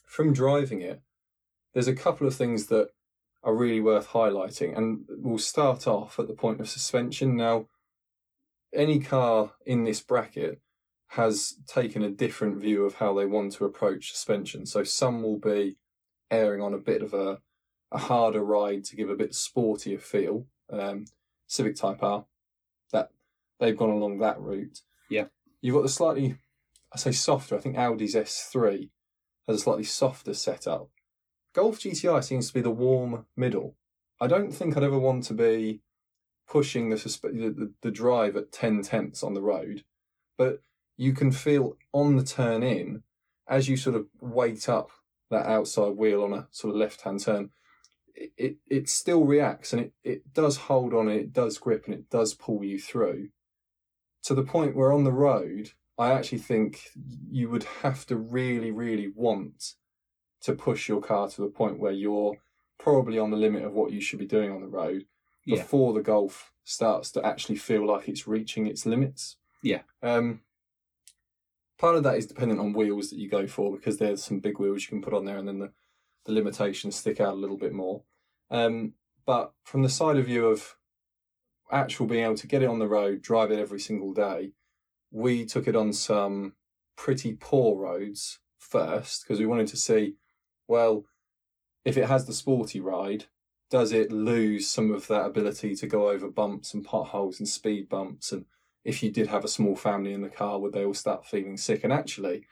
from 0.07 0.33
driving 0.33 0.83
it, 0.83 1.01
there's 1.73 1.89
a 1.89 1.95
couple 1.95 2.27
of 2.27 2.35
things 2.35 2.67
that 2.67 2.91
are 3.43 3.55
really 3.55 3.81
worth 3.81 4.09
highlighting, 4.09 4.77
and 4.77 5.05
we'll 5.09 5.39
start 5.39 5.87
off 5.87 6.19
at 6.19 6.29
the 6.29 6.35
point 6.35 6.61
of 6.61 6.69
suspension. 6.69 7.37
Now, 7.37 7.67
any 8.75 9.01
car 9.01 9.53
in 9.65 9.85
this 9.85 10.01
bracket 10.01 10.61
has 11.09 11.55
taken 11.67 12.03
a 12.03 12.11
different 12.11 12.57
view 12.61 12.85
of 12.85 12.95
how 12.95 13.15
they 13.15 13.27
want 13.27 13.53
to 13.53 13.65
approach 13.65 14.13
suspension. 14.13 14.65
So 14.65 14.83
some 14.83 15.23
will 15.23 15.39
be 15.39 15.77
airing 16.31 16.63
on 16.63 16.73
a 16.73 16.79
bit 16.79 17.03
of 17.03 17.15
a 17.15 17.41
a 17.91 17.99
harder 17.99 18.43
ride 18.43 18.85
to 18.85 18.97
give 18.97 19.11
a 19.11 19.17
bit 19.17 19.33
sportier 19.33 20.01
feel. 20.01 20.47
Um, 20.71 21.05
Civic 21.47 21.77
Type 21.77 22.03
R, 22.03 22.25
that 22.93 23.11
they've 23.61 23.77
gone 23.77 23.91
along 23.91 24.21
that 24.21 24.41
route. 24.41 24.81
Yeah. 25.13 25.27
You've 25.61 25.75
got 25.75 25.83
the 25.83 25.91
slightly, 25.91 26.37
I 26.93 26.97
say 26.97 27.13
softer. 27.13 27.55
I 27.55 27.59
think 27.59 27.77
Audi's 27.77 28.15
S3 28.15 28.89
has 29.47 29.57
a 29.57 29.61
slightly 29.61 29.85
softer 29.85 30.33
setup. 30.33 30.89
Golf 31.55 31.81
GTI 31.81 32.25
seems 32.25 32.49
to 32.49 32.55
be 32.55 32.63
the 32.63 32.71
warm 32.71 33.27
middle. 33.37 33.77
I 34.19 34.27
don't 34.27 34.53
think 34.53 34.75
I'd 34.75 34.83
ever 34.83 34.99
want 34.99 35.25
to 35.25 35.35
be 35.35 35.83
pushing 36.49 36.89
the 36.89 36.97
the, 36.97 37.73
the, 37.83 37.91
drive 37.91 38.37
at 38.37 38.53
ten 38.53 38.83
tenths 38.83 39.23
on 39.23 39.35
the 39.35 39.43
road, 39.43 39.85
but 40.39 40.61
you 40.97 41.13
can 41.13 41.31
feel 41.31 41.77
on 41.93 42.17
the 42.17 42.25
turn 42.25 42.63
in 42.63 43.03
as 43.47 43.69
you 43.69 43.77
sort 43.77 43.97
of 43.97 44.07
weight 44.21 44.67
up 44.67 44.91
that 45.31 45.47
outside 45.47 45.97
wheel 45.97 46.25
on 46.25 46.33
a 46.33 46.49
sort 46.51 46.73
of 46.75 46.81
left 46.81 47.03
hand 47.03 47.21
turn 47.21 47.51
it, 48.15 48.33
it, 48.37 48.57
it 48.69 48.89
still 48.89 49.25
reacts 49.25 49.73
and 49.73 49.83
it, 49.83 49.93
it 50.05 50.33
does 50.33 50.57
hold 50.57 50.95
on 50.95 51.09
and 51.09 51.19
it 51.19 51.33
does 51.33 51.59
grip 51.59 51.87
and 51.87 51.95
it 51.95 52.09
does 52.11 52.35
pull 52.35 52.63
you 52.63 52.79
through 52.79 53.29
to 54.25 54.35
the 54.35 54.43
point 54.45 54.77
where 54.77 54.93
on 54.93 55.05
the 55.05 55.13
road, 55.13 55.71
I 55.99 56.13
actually 56.13 56.39
think 56.39 56.91
you 57.31 57.49
would 57.51 57.65
have 57.83 58.07
to 58.07 58.17
really, 58.17 58.71
really 58.71 59.09
want 59.15 59.75
to 60.43 60.55
push 60.55 60.89
your 60.89 61.01
car 61.01 61.29
to 61.29 61.41
the 61.41 61.49
point 61.49 61.79
where 61.79 61.93
you're 61.93 62.37
probably 62.79 63.19
on 63.19 63.31
the 63.31 63.37
limit 63.37 63.65
of 63.65 63.73
what 63.73 63.93
you 63.93 64.01
should 64.01 64.19
be 64.19 64.27
doing 64.27 64.51
on 64.51 64.61
the 64.61 64.67
road 64.69 65.05
Yeah. 65.45 65.59
before 65.59 65.93
the 65.93 66.03
Golf 66.03 66.53
starts 66.65 67.11
to 67.13 67.25
actually 67.25 67.57
feel 67.57 67.87
like 67.87 68.09
it's 68.09 68.27
reaching 68.27 68.67
its 68.67 68.87
limits. 68.87 69.37
Yeah. 69.63 69.83
Um, 70.03 70.41
part 71.79 71.97
of 71.97 72.03
that 72.05 72.17
is 72.17 72.27
dependent 72.27 72.61
on 72.61 72.73
wheels 72.73 73.11
that 73.11 73.19
you 73.19 73.29
go 73.29 73.47
for 73.47 73.71
because 73.73 73.99
there's 73.99 74.23
some 74.25 74.41
big 74.41 74.59
wheels 74.59 74.83
you 74.83 74.89
can 74.89 75.03
put 75.03 75.15
on 75.15 75.25
there, 75.25 75.37
and 75.39 75.47
then 75.47 75.59
the, 75.59 75.73
the 76.25 76.33
limitations 76.33 76.97
stick 76.97 77.21
out 77.21 77.35
a 77.35 77.37
little 77.37 77.57
bit 77.57 77.73
more. 77.73 78.03
Um, 78.51 78.95
but 79.27 79.53
from 79.65 79.83
the 79.83 79.89
side 79.89 80.17
of 80.17 80.27
view 80.27 80.47
of 80.47 80.77
actual 81.73 82.07
being 82.07 82.25
able 82.25 82.37
to 82.37 82.47
get 82.47 82.63
it 82.63 82.69
on 82.69 82.79
the 82.79 82.89
road, 82.89 83.23
drive 83.23 83.51
it 83.51 83.59
every 83.59 83.81
single 83.81 84.13
day, 84.13 84.53
we 85.11 85.45
took 85.45 85.67
it 85.67 85.77
on 85.77 85.93
some 85.93 86.55
pretty 86.97 87.37
poor 87.41 87.81
roads 87.81 88.39
first 88.59 89.23
because 89.23 89.39
we 89.39 89.47
wanted 89.47 89.67
to 89.69 89.77
see, 89.77 90.15
well, 90.69 91.05
if 91.85 91.97
it 91.97 92.09
has 92.09 92.27
the 92.27 92.33
sporty 92.33 92.81
ride, 92.81 93.25
does 93.71 93.93
it 93.93 94.13
lose 94.13 94.69
some 94.69 94.93
of 94.93 95.07
that 95.09 95.25
ability 95.25 95.75
to 95.75 95.87
go 95.87 96.11
over 96.11 96.29
bumps 96.29 96.75
and 96.75 96.85
potholes 96.85 97.41
and 97.41 97.49
speed 97.49 97.89
bumps? 97.89 98.31
And 98.31 98.45
if 98.85 99.03
you 99.03 99.11
did 99.11 99.29
have 99.29 99.45
a 99.45 99.49
small 99.49 99.77
family 99.77 100.13
in 100.13 100.21
the 100.21 100.29
car, 100.29 100.59
would 100.59 100.73
they 100.73 100.85
all 100.85 100.95
start 100.95 101.27
feeling 101.27 101.57
sick? 101.57 101.83
And 101.83 101.93
actually, 101.93 102.47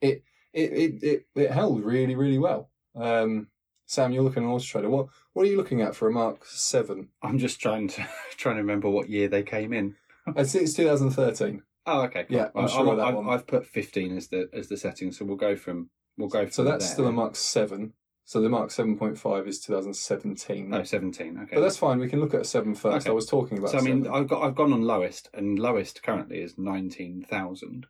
it 0.00 0.22
it 0.52 0.72
it 0.72 1.02
it, 1.02 1.26
it 1.34 1.50
held 1.50 1.84
really 1.84 2.14
really 2.14 2.38
well. 2.38 2.70
Um, 2.94 3.48
Sam, 3.88 4.12
you're 4.12 4.22
looking 4.22 4.42
at 4.42 4.46
an 4.46 4.52
Auto 4.52 4.64
Trader. 4.64 4.90
What 4.90 5.08
what 5.32 5.44
are 5.46 5.48
you 5.50 5.56
looking 5.56 5.80
at 5.80 5.96
for 5.96 6.08
a 6.08 6.12
Mark 6.12 6.44
Seven? 6.44 7.08
I'm 7.22 7.38
just 7.38 7.58
trying 7.58 7.88
to 7.88 8.06
trying 8.36 8.56
to 8.56 8.60
remember 8.60 8.88
what 8.90 9.08
year 9.08 9.28
they 9.28 9.42
came 9.42 9.72
in. 9.72 9.96
I 10.26 10.44
think 10.44 10.64
it's 10.64 10.74
2013. 10.74 11.62
Oh, 11.86 12.02
okay. 12.02 12.24
cool. 12.24 12.36
Yeah, 12.36 12.48
I'm 12.54 12.66
I- 12.66 12.68
sure 12.68 12.86
of 12.90 12.98
that 12.98 13.06
I've, 13.06 13.14
one. 13.14 13.30
I've 13.30 13.46
put 13.46 13.66
15 13.66 14.14
as 14.14 14.28
the 14.28 14.50
as 14.52 14.68
the 14.68 14.76
setting, 14.76 15.10
so 15.10 15.24
we'll 15.24 15.36
go 15.38 15.56
from 15.56 15.88
we'll 16.18 16.28
go 16.28 16.42
from 16.44 16.50
So 16.52 16.64
that's 16.64 16.84
there. 16.86 16.92
still 16.94 17.06
a 17.06 17.12
Mark 17.12 17.34
Seven. 17.34 17.94
So 18.26 18.42
the 18.42 18.50
Mark 18.50 18.68
7.5 18.68 19.48
is 19.48 19.58
2017. 19.60 20.74
Oh, 20.74 20.82
17. 20.82 21.38
Okay. 21.44 21.54
But 21.54 21.62
that's 21.62 21.78
fine. 21.78 21.98
We 21.98 22.10
can 22.10 22.20
look 22.20 22.34
at 22.34 22.42
a 22.42 22.44
seven 22.44 22.74
first. 22.74 23.06
Okay. 23.06 23.10
I 23.10 23.14
was 23.14 23.24
talking 23.24 23.56
about. 23.56 23.70
so 23.70 23.78
I 23.78 23.80
mean, 23.80 24.04
seven. 24.04 24.14
I've 24.20 24.28
got 24.28 24.42
I've 24.42 24.54
gone 24.54 24.74
on 24.74 24.82
lowest, 24.82 25.30
and 25.32 25.58
lowest 25.58 26.02
currently 26.02 26.40
is 26.42 26.58
19,000. 26.58 27.86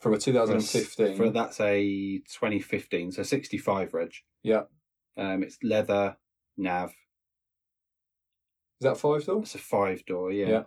from 0.00 0.14
a 0.14 0.16
For 0.16 0.18
a 0.18 0.20
2015. 0.20 1.16
For 1.16 1.30
that's 1.30 1.60
a 1.60 2.18
2015, 2.28 3.12
so 3.12 3.22
65 3.22 3.94
reg. 3.94 4.10
Yeah. 4.42 4.62
Um, 5.20 5.42
it's 5.42 5.58
leather 5.62 6.16
nav. 6.56 6.90
Is 8.80 8.84
that 8.84 8.96
five 8.96 9.24
door? 9.26 9.40
It's 9.42 9.54
a 9.54 9.58
five 9.58 10.04
door, 10.06 10.32
yeah. 10.32 10.48
Yeah. 10.48 10.62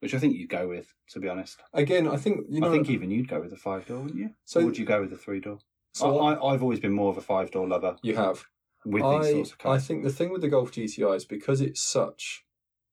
Which 0.00 0.14
I 0.14 0.18
think 0.18 0.34
you'd 0.36 0.48
go 0.48 0.68
with, 0.68 0.94
to 1.10 1.20
be 1.20 1.28
honest. 1.28 1.58
Again, 1.74 2.08
I 2.08 2.16
think 2.16 2.46
you 2.48 2.60
know. 2.60 2.68
I 2.68 2.72
think 2.72 2.88
even 2.90 3.10
you'd 3.10 3.28
go 3.28 3.40
with 3.40 3.52
a 3.52 3.56
five 3.56 3.86
door, 3.86 4.00
wouldn't 4.00 4.18
you? 4.18 4.30
So- 4.44 4.60
or 4.60 4.66
would 4.66 4.78
you 4.78 4.86
go 4.86 5.00
with 5.02 5.12
a 5.12 5.16
three 5.16 5.40
door? 5.40 5.58
so 5.94 6.18
I, 6.20 6.52
I've 6.52 6.62
always 6.62 6.78
been 6.80 6.92
more 6.92 7.08
of 7.10 7.16
a 7.16 7.22
five 7.22 7.50
door 7.50 7.66
lover 7.66 7.96
you 8.02 8.14
have. 8.16 8.44
with 8.84 9.02
I, 9.02 9.18
these 9.22 9.30
sorts 9.32 9.52
of 9.52 9.58
cars. 9.58 9.82
I 9.82 9.86
think 9.86 10.04
the 10.04 10.10
thing 10.10 10.30
with 10.30 10.42
the 10.42 10.48
Golf 10.48 10.70
GTI 10.72 11.16
is 11.16 11.24
because 11.24 11.62
it's 11.62 11.80
such 11.80 12.44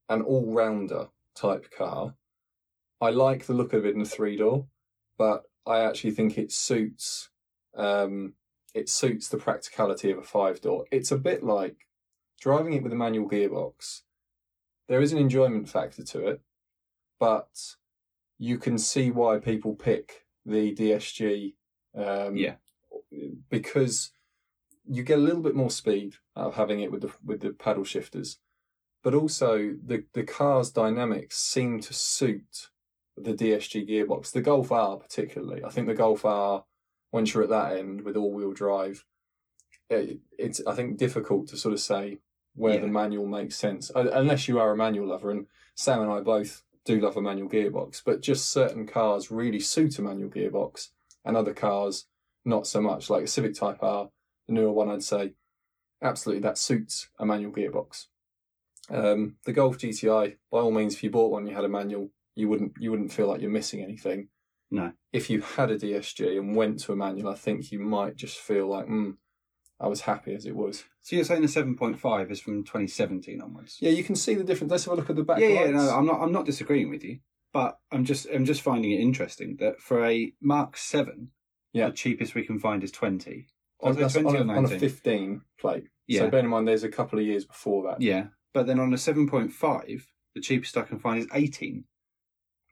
an 0.08 0.22
all 0.22 0.54
rounder 0.54 1.08
type 1.36 1.70
car. 1.78 2.16
I 3.02 3.10
like 3.10 3.46
the 3.46 3.54
look 3.54 3.74
of 3.74 3.86
it 3.86 3.94
in 3.96 4.00
a 4.02 4.06
three 4.06 4.38
door, 4.38 4.68
but 5.18 5.44
I 5.68 5.80
actually 5.82 6.12
think 6.12 6.38
it 6.38 6.54
suits. 6.54 7.30
Um, 7.76 8.36
it 8.74 8.90
suits 8.90 9.30
the 9.30 9.38
practicality 9.38 10.12
of 10.12 10.18
a 10.18 10.24
five 10.24 10.62
door. 10.62 10.86
It's 10.92 11.12
a 11.12 11.18
bit 11.18 11.44
like 11.44 11.88
driving 12.42 12.74
it 12.74 12.84
with 12.84 12.92
a 12.94 12.96
manual 12.96 13.30
gearbox. 13.30 14.02
There 14.88 15.02
is 15.02 15.12
an 15.14 15.18
enjoyment 15.20 15.70
factor 15.70 16.04
to 16.04 16.28
it, 16.28 16.42
but 17.20 17.76
you 18.38 18.58
can 18.58 18.78
see 18.78 19.12
why 19.12 19.38
people 19.38 19.76
pick 19.76 20.26
the 20.46 20.74
DSG. 20.76 21.56
Um, 21.96 22.36
Yeah. 22.36 22.56
because 23.50 24.12
you 24.86 25.04
get 25.04 25.20
a 25.20 25.22
little 25.22 25.42
bit 25.42 25.56
more 25.56 25.70
speed 25.70 26.16
out 26.36 26.48
of 26.48 26.56
having 26.56 26.82
it 26.82 26.92
with 26.92 27.02
the 27.02 27.14
with 27.24 27.42
the 27.42 27.52
paddle 27.52 27.84
shifters, 27.86 28.40
but 29.04 29.14
also 29.14 29.76
the 29.86 30.04
the 30.14 30.24
car's 30.24 30.72
dynamics 30.72 31.38
seem 31.38 31.80
to 31.82 31.94
suit 31.94 32.70
the 33.16 33.34
DSG 33.34 33.88
gearbox. 33.88 34.32
The 34.32 34.42
Golf 34.42 34.72
R 34.72 34.98
particularly, 34.98 35.64
I 35.64 35.70
think 35.70 35.88
the 35.88 35.94
Golf 35.94 36.26
R, 36.26 36.66
once 37.14 37.34
you're 37.34 37.44
at 37.44 37.50
that 37.50 37.78
end 37.78 38.02
with 38.02 38.18
all 38.18 38.34
wheel 38.34 38.52
drive, 38.52 39.06
it, 39.90 40.20
it's 40.38 40.62
I 40.68 40.74
think 40.74 40.98
difficult 40.98 41.48
to 41.50 41.58
sort 41.58 41.74
of 41.74 41.80
say 41.80 42.18
where 42.56 42.80
the 42.80 42.88
manual 42.88 43.26
makes 43.26 43.56
sense 43.56 43.92
unless 43.96 44.48
you 44.48 44.60
are 44.60 44.72
a 44.72 44.78
manual 44.78 45.08
lover. 45.08 45.32
And 45.32 45.48
Sam 45.76 46.02
and 46.02 46.12
I 46.12 46.20
both 46.20 46.64
do 46.86 47.00
love 47.00 47.16
a 47.16 47.22
manual 47.22 47.50
gearbox, 47.50 48.02
but 48.04 48.22
just 48.22 48.52
certain 48.52 48.86
cars 48.86 49.32
really 49.32 49.60
suit 49.60 50.00
a 50.00 50.02
manual 50.02 50.30
gearbox, 50.30 50.90
and 51.24 51.38
other 51.38 51.54
cars 51.54 52.08
not 52.44 52.68
so 52.68 52.82
much. 52.82 53.10
Like 53.10 53.24
a 53.24 53.28
Civic 53.28 53.54
Type 53.56 53.82
R, 53.82 54.10
the 54.48 54.54
newer 54.54 54.72
one, 54.72 54.90
I'd 54.90 55.04
say 55.04 55.34
absolutely 56.02 56.42
that 56.42 56.58
suits 56.58 57.10
a 57.20 57.26
manual 57.26 57.54
gearbox. 57.54 58.08
Um, 58.90 59.36
the 59.46 59.54
Golf 59.54 59.78
GTI, 59.78 60.36
by 60.52 60.60
all 60.60 60.72
means, 60.72 60.96
if 60.96 61.04
you 61.04 61.10
bought 61.10 61.32
one, 61.32 61.48
you 61.48 61.56
had 61.56 61.64
a 61.64 61.70
manual, 61.70 62.10
you 62.36 62.50
wouldn't 62.50 62.74
you 62.80 62.92
wouldn't 62.92 63.14
feel 63.14 63.28
like 63.28 63.40
you're 63.40 63.52
missing 63.52 63.82
anything. 63.82 64.30
No. 64.74 64.92
If 65.14 65.30
you 65.30 65.42
had 65.42 65.70
a 65.70 65.78
DSG 65.78 66.36
and 66.40 66.56
went 66.56 66.80
to 66.82 66.94
a 66.94 66.96
manual, 66.96 67.30
I 67.30 67.36
think 67.36 67.72
you 67.72 67.80
might 67.80 68.16
just 68.16 68.40
feel 68.40 68.68
like, 68.68 68.88
hmm, 68.88 69.12
I 69.80 69.88
was 69.88 70.02
happy 70.02 70.34
as 70.34 70.48
it 70.48 70.56
was. 70.56 70.84
So 71.04 71.16
you're 71.16 71.26
saying 71.26 71.44
the 71.44 71.48
7.5 71.48 72.32
is 72.32 72.40
from 72.40 72.64
2017 72.64 73.40
onwards? 73.40 73.78
Yeah, 73.80 73.92
you 73.92 74.04
can 74.04 74.16
see 74.16 74.34
the 74.34 74.44
difference. 74.44 74.72
Let's 74.72 74.86
have 74.86 74.94
a 74.94 74.96
look 74.98 75.12
at 75.12 75.16
the 75.16 75.24
back. 75.24 75.40
yeah, 75.40 75.48
yeah. 75.50 75.70
No, 75.70 75.90
I'm 75.96 76.08
not. 76.08 76.22
I'm 76.22 76.32
not 76.32 76.46
disagreeing 76.48 76.90
with 76.90 77.04
you, 77.04 77.20
but 77.54 77.78
I'm 77.92 78.04
just. 78.04 78.26
I'm 78.34 78.46
just 78.46 78.62
finding 78.64 78.92
it 78.92 79.00
interesting 79.00 79.58
that 79.60 79.80
for 79.80 80.04
a 80.04 80.34
Mark 80.42 80.76
Seven, 80.76 81.30
Yeah. 81.72 81.90
the 81.90 81.94
cheapest 81.94 82.34
we 82.34 82.44
can 82.44 82.58
find 82.58 82.84
is 82.84 82.92
20. 82.92 83.46
Oh, 83.82 83.94
Was 83.94 84.14
20 84.14 84.28
on, 84.40 84.50
a, 84.50 84.54
on 84.54 84.66
a 84.66 84.80
15 84.80 85.42
plate. 85.60 85.84
Yeah. 86.08 86.22
So 86.22 86.30
bear 86.32 86.40
in 86.40 86.48
mind, 86.48 86.68
there's 86.68 86.84
a 86.84 86.90
couple 86.90 87.20
of 87.20 87.26
years 87.26 87.46
before 87.46 87.84
that. 87.90 88.02
Yeah, 88.02 88.28
but 88.56 88.66
then 88.66 88.80
on 88.80 88.92
a 88.92 88.98
7.5, 88.98 90.02
the 90.34 90.42
cheapest 90.42 90.78
I 90.78 90.82
can 90.84 90.98
find 91.00 91.20
is 91.20 91.28
18. 91.32 91.84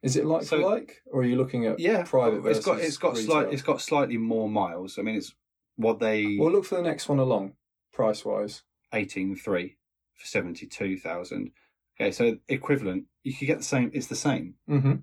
Is 0.04 0.16
it 0.16 0.26
like 0.26 0.44
So- 0.44 0.60
for 0.62 0.70
like, 0.70 1.02
or 1.12 1.22
are 1.22 1.26
you 1.26 1.36
looking 1.36 1.66
at 1.68 1.80
Yeah, 1.80 2.04
private? 2.04 2.46
It's 2.46 2.66
got. 2.66 2.80
It's 2.80 2.98
got 2.98 3.18
slight. 3.18 3.54
It's 3.54 3.62
got 3.62 3.82
slightly 3.82 4.18
more 4.18 4.50
miles. 4.50 4.98
I 4.98 5.04
mean, 5.04 5.16
it's 5.16 5.34
what 5.76 6.00
they 6.00 6.38
Well, 6.38 6.52
look 6.52 6.66
for 6.66 6.76
the 6.76 6.82
next 6.82 7.08
one 7.08 7.20
along, 7.20 7.54
price 7.94 8.26
wise. 8.26 8.64
18.3 8.94 9.78
for 10.16 10.26
72,000. 10.26 11.52
Okay, 12.00 12.12
so 12.12 12.38
equivalent. 12.50 13.06
You 13.24 13.34
could 13.34 13.46
get 13.48 13.60
the 13.60 13.64
same. 13.64 13.92
It's 13.94 14.08
the 14.08 14.16
same. 14.16 14.56
Mm-hmm. 14.70 14.94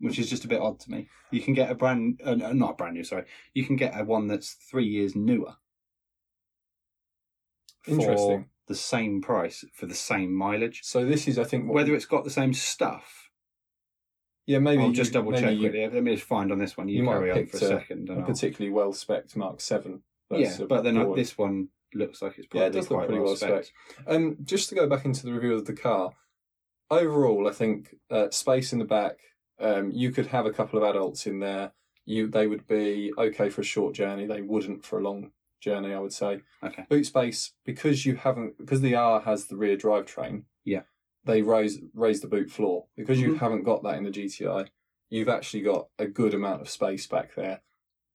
which 0.00 0.18
is 0.18 0.28
just 0.28 0.44
a 0.44 0.48
bit 0.48 0.60
odd 0.60 0.80
to 0.80 0.90
me. 0.90 1.08
You 1.30 1.40
can 1.40 1.54
get 1.54 1.70
a 1.70 1.76
brand, 1.76 2.20
uh, 2.24 2.34
not 2.34 2.72
a 2.72 2.74
brand 2.74 2.94
new, 2.94 3.04
sorry. 3.04 3.24
You 3.54 3.64
can 3.64 3.76
get 3.76 3.96
a 3.96 4.02
one 4.02 4.26
that's 4.26 4.54
three 4.54 4.84
years 4.84 5.14
newer. 5.14 5.54
Interesting. 7.86 8.42
For 8.44 8.48
the 8.66 8.74
same 8.74 9.20
price 9.22 9.64
for 9.72 9.86
the 9.86 9.94
same 9.94 10.34
mileage. 10.34 10.80
So 10.82 11.04
this 11.04 11.28
is, 11.28 11.38
I 11.38 11.44
think, 11.44 11.66
what 11.66 11.74
Whether 11.74 11.94
it's 11.94 12.06
got 12.06 12.24
the 12.24 12.30
same 12.30 12.52
stuff, 12.52 13.21
yeah, 14.46 14.58
maybe 14.58 14.82
I'll 14.82 14.88
you- 14.88 14.94
just 14.94 15.12
double 15.12 15.32
check 15.32 15.58
quickly. 15.58 15.88
Let 15.88 16.02
me 16.02 16.14
just 16.14 16.26
find 16.26 16.50
on 16.52 16.58
this 16.58 16.76
one. 16.76 16.88
You, 16.88 17.02
you 17.02 17.08
carry 17.08 17.30
on 17.30 17.46
for 17.46 17.56
a 17.56 17.60
a- 17.60 17.68
second. 17.68 18.10
a 18.10 18.22
particularly 18.22 18.72
well 18.72 18.92
spec 18.92 19.34
Mark 19.36 19.60
Seven. 19.60 20.02
yeah, 20.30 20.56
but 20.68 20.82
then 20.82 20.96
uh, 20.98 21.12
this 21.14 21.36
one 21.38 21.68
looks 21.94 22.22
like 22.22 22.38
it's 22.38 22.48
Yeah, 22.52 22.64
it 22.66 22.70
does 22.72 22.90
look 22.90 23.00
pretty 23.00 23.14
well 23.14 23.24
well 23.24 23.36
spec. 23.36 23.64
Um, 24.06 24.36
just 24.44 24.68
to 24.70 24.74
go 24.74 24.86
back 24.88 25.04
into 25.04 25.24
the 25.26 25.32
review 25.32 25.54
of 25.54 25.66
the 25.66 25.74
car, 25.74 26.12
overall, 26.90 27.48
I 27.48 27.52
think 27.52 27.94
uh, 28.10 28.30
space 28.30 28.72
in 28.72 28.78
the 28.78 28.84
back. 28.84 29.18
Um, 29.60 29.90
you 29.92 30.10
could 30.10 30.26
have 30.28 30.46
a 30.46 30.52
couple 30.52 30.82
of 30.82 30.88
adults 30.88 31.26
in 31.26 31.38
there. 31.40 31.72
You 32.04 32.26
they 32.28 32.46
would 32.48 32.66
be 32.66 33.12
okay 33.16 33.48
for 33.48 33.60
a 33.60 33.64
short 33.64 33.94
journey. 33.94 34.26
They 34.26 34.42
wouldn't 34.42 34.84
for 34.84 34.98
a 34.98 35.02
long 35.02 35.30
journey. 35.60 35.94
I 35.94 36.00
would 36.00 36.12
say 36.12 36.40
Okay. 36.64 36.84
boot 36.88 37.06
space 37.06 37.52
because 37.64 38.04
you 38.04 38.16
haven't 38.16 38.58
because 38.58 38.80
the 38.80 38.96
R 38.96 39.20
has 39.20 39.46
the 39.46 39.56
rear 39.56 39.76
drivetrain. 39.76 40.42
Yeah. 40.64 40.82
They 41.24 41.42
raise 41.42 41.80
raise 41.94 42.20
the 42.20 42.28
boot 42.28 42.50
floor 42.50 42.86
because 42.96 43.20
you 43.20 43.34
Mhm. 43.34 43.38
haven't 43.38 43.62
got 43.64 43.82
that 43.82 43.96
in 43.96 44.04
the 44.04 44.10
GTI. 44.10 44.68
You've 45.10 45.28
actually 45.28 45.62
got 45.62 45.88
a 45.98 46.06
good 46.06 46.34
amount 46.34 46.62
of 46.62 46.68
space 46.68 47.06
back 47.06 47.34
there. 47.34 47.62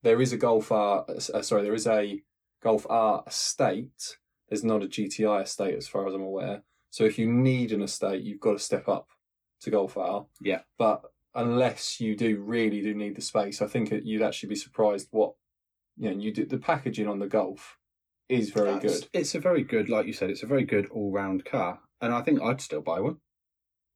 There 0.04 0.22
is 0.22 0.34
a 0.34 0.38
Golf 0.38 0.72
R. 0.72 1.06
Uh, 1.10 1.20
sorry, 1.41 1.63
there 1.63 1.74
is 1.74 1.88
a 1.88 2.24
Golf 2.62 2.86
R 2.89 3.24
estate. 3.28 4.17
There's 4.50 4.63
not 4.63 4.84
a 4.84 4.88
GTI 4.88 5.41
estate 5.43 5.76
as 5.76 5.88
far 5.88 6.08
as 6.08 6.13
I'm 6.13 6.22
aware. 6.22 6.63
So 6.89 7.04
if 7.04 7.20
you 7.20 7.32
need 7.32 7.72
an 7.72 7.82
estate, 7.82 8.24
you've 8.24 8.39
got 8.39 8.54
to 8.54 8.60
step 8.60 8.88
up 8.88 9.10
to 9.62 9.70
Golf 9.72 9.98
R. 9.98 10.28
Yeah. 10.41 10.62
But 10.78 11.04
unless 11.36 12.00
you 12.00 12.15
do 12.15 12.41
really 12.41 12.82
do 12.82 12.93
need 12.96 13.15
the 13.15 13.22
space, 13.22 13.62
I 13.62 13.67
think 13.67 13.91
you'd 13.91 14.22
actually 14.22 14.50
be 14.50 14.56
surprised 14.56 15.08
what 15.12 15.36
you 15.98 16.10
know. 16.12 16.17
You 16.17 16.32
do 16.32 16.46
the 16.46 16.58
packaging 16.58 17.08
on 17.08 17.20
the 17.20 17.28
Golf 17.28 17.78
is 18.30 18.50
very 18.52 18.74
That's- 18.74 19.02
good. 19.02 19.10
It's 19.13 19.36
a 19.36 19.39
very 19.39 19.63
good, 19.63 19.89
like 19.89 20.06
you 20.08 20.13
said, 20.13 20.30
it's 20.30 20.43
a 20.43 20.48
very 20.48 20.63
good 20.65 20.88
all 20.89 21.12
round 21.12 21.46
car. 21.46 21.82
And 22.02 22.14
I 22.14 22.22
think 22.22 22.42
I'd 22.42 22.62
still 22.62 22.82
buy 22.82 23.00
one. 23.00 23.18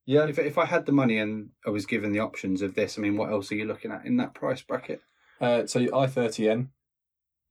Yeah, 0.06 0.26
If, 0.26 0.40
if 0.40 0.58
I 0.58 0.66
had 0.66 0.86
the 0.86 0.92
money 0.92 1.20
and 1.20 1.50
I 1.66 1.70
was 1.70 1.86
given 1.86 2.12
the 2.12 2.20
options 2.20 2.62
of 2.62 2.74
this, 2.74 2.98
I 2.98 3.02
mean, 3.02 3.18
what 3.18 3.32
else 3.32 3.52
are 3.52 3.56
you 3.56 3.66
looking 3.66 3.92
at 3.92 4.06
in 4.06 4.18
that 4.18 4.34
price 4.34 4.62
bracket? 4.62 5.02
Uh, 5.40 5.66
so 5.68 5.80
i30N. 5.80 6.70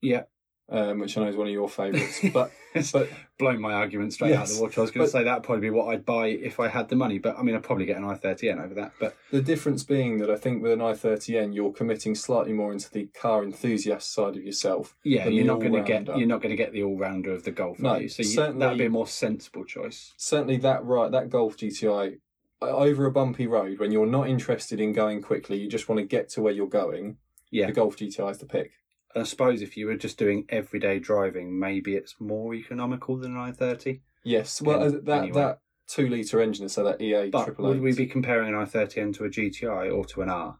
Yeah. 0.00 0.24
Um, 0.70 1.00
which 1.00 1.16
I 1.16 1.22
know 1.22 1.28
is 1.28 1.36
one 1.36 1.48
of 1.48 1.52
your 1.52 1.68
favourites. 1.68 2.20
But 2.32 2.52
but 2.92 3.08
blowing 3.38 3.60
my 3.60 3.72
argument 3.72 4.12
straight 4.12 4.34
out 4.34 4.48
of 4.48 4.54
the 4.54 4.62
water. 4.62 4.80
I 4.80 4.82
was 4.82 4.90
going 4.92 5.04
to 5.04 5.10
say 5.10 5.24
that'd 5.24 5.42
probably 5.42 5.62
be 5.62 5.70
what 5.70 5.88
I'd 5.88 6.04
buy 6.04 6.28
if 6.28 6.60
I 6.60 6.68
had 6.68 6.88
the 6.88 6.94
money, 6.94 7.18
but 7.18 7.36
I 7.36 7.42
mean, 7.42 7.56
I'd 7.56 7.64
probably 7.64 7.86
get 7.86 7.96
an 7.96 8.04
i30N 8.04 8.62
over 8.64 8.74
that. 8.74 8.92
But 9.00 9.16
the 9.32 9.42
difference 9.42 9.82
being 9.82 10.18
that 10.18 10.30
I 10.30 10.36
think 10.36 10.62
with 10.62 10.72
an 10.72 10.78
i30N, 10.78 11.54
you're 11.54 11.72
committing 11.72 12.14
slightly 12.14 12.52
more 12.52 12.72
into 12.72 12.90
the 12.90 13.06
car 13.06 13.42
enthusiast 13.42 14.12
side 14.12 14.36
of 14.36 14.44
yourself. 14.44 14.94
yeah, 15.02 15.26
you're 15.26 15.44
not 15.44 15.60
going 15.60 15.72
to 15.72 15.82
get 15.82 16.06
you're 16.16 16.28
not 16.28 16.40
going 16.40 16.50
to 16.50 16.56
get 16.56 16.72
the 16.72 16.84
all 16.84 16.96
rounder 16.96 17.32
of 17.32 17.42
the 17.42 17.50
Golf. 17.50 17.80
No, 17.80 17.96
you? 17.96 18.08
so 18.08 18.22
you, 18.22 18.58
that'd 18.58 18.78
be 18.78 18.86
a 18.86 18.90
more 18.90 19.08
sensible 19.08 19.64
choice. 19.64 20.14
Certainly, 20.16 20.58
that 20.58 20.84
right, 20.84 21.10
that 21.10 21.30
Golf 21.30 21.56
GTI 21.56 22.18
over 22.62 23.06
a 23.06 23.10
bumpy 23.10 23.46
road 23.46 23.78
when 23.78 23.90
you're 23.90 24.06
not 24.06 24.28
interested 24.28 24.80
in 24.80 24.92
going 24.92 25.22
quickly, 25.22 25.58
you 25.58 25.68
just 25.68 25.88
want 25.88 25.98
to 25.98 26.06
get 26.06 26.28
to 26.30 26.42
where 26.42 26.52
you're 26.52 26.68
going. 26.68 27.16
Yeah. 27.50 27.66
the 27.66 27.72
Golf 27.72 27.96
GTI 27.96 28.30
is 28.30 28.38
the 28.38 28.46
pick. 28.46 28.72
I 29.16 29.24
suppose 29.24 29.60
if 29.62 29.76
you 29.76 29.86
were 29.86 29.96
just 29.96 30.18
doing 30.18 30.46
everyday 30.48 30.98
driving, 31.00 31.58
maybe 31.58 31.96
it's 31.96 32.14
more 32.20 32.54
economical 32.54 33.16
than 33.16 33.36
an 33.36 33.52
i30. 33.52 34.00
Yes, 34.24 34.62
well, 34.62 34.82
An- 34.82 34.96
uh, 34.96 35.00
that 35.04 35.18
anyway. 35.22 35.32
that 35.40 35.58
two 35.88 36.08
liter 36.08 36.40
engine, 36.40 36.68
so 36.68 36.84
that 36.84 37.00
EA 37.00 37.30
But 37.30 37.58
would 37.58 37.80
we 37.80 37.92
be 37.92 38.06
comparing 38.06 38.48
an 38.48 38.54
i30N 38.54 39.14
to 39.16 39.24
a 39.24 39.28
GTI 39.28 39.92
or 39.92 40.04
to 40.06 40.22
an 40.22 40.28
R? 40.28 40.58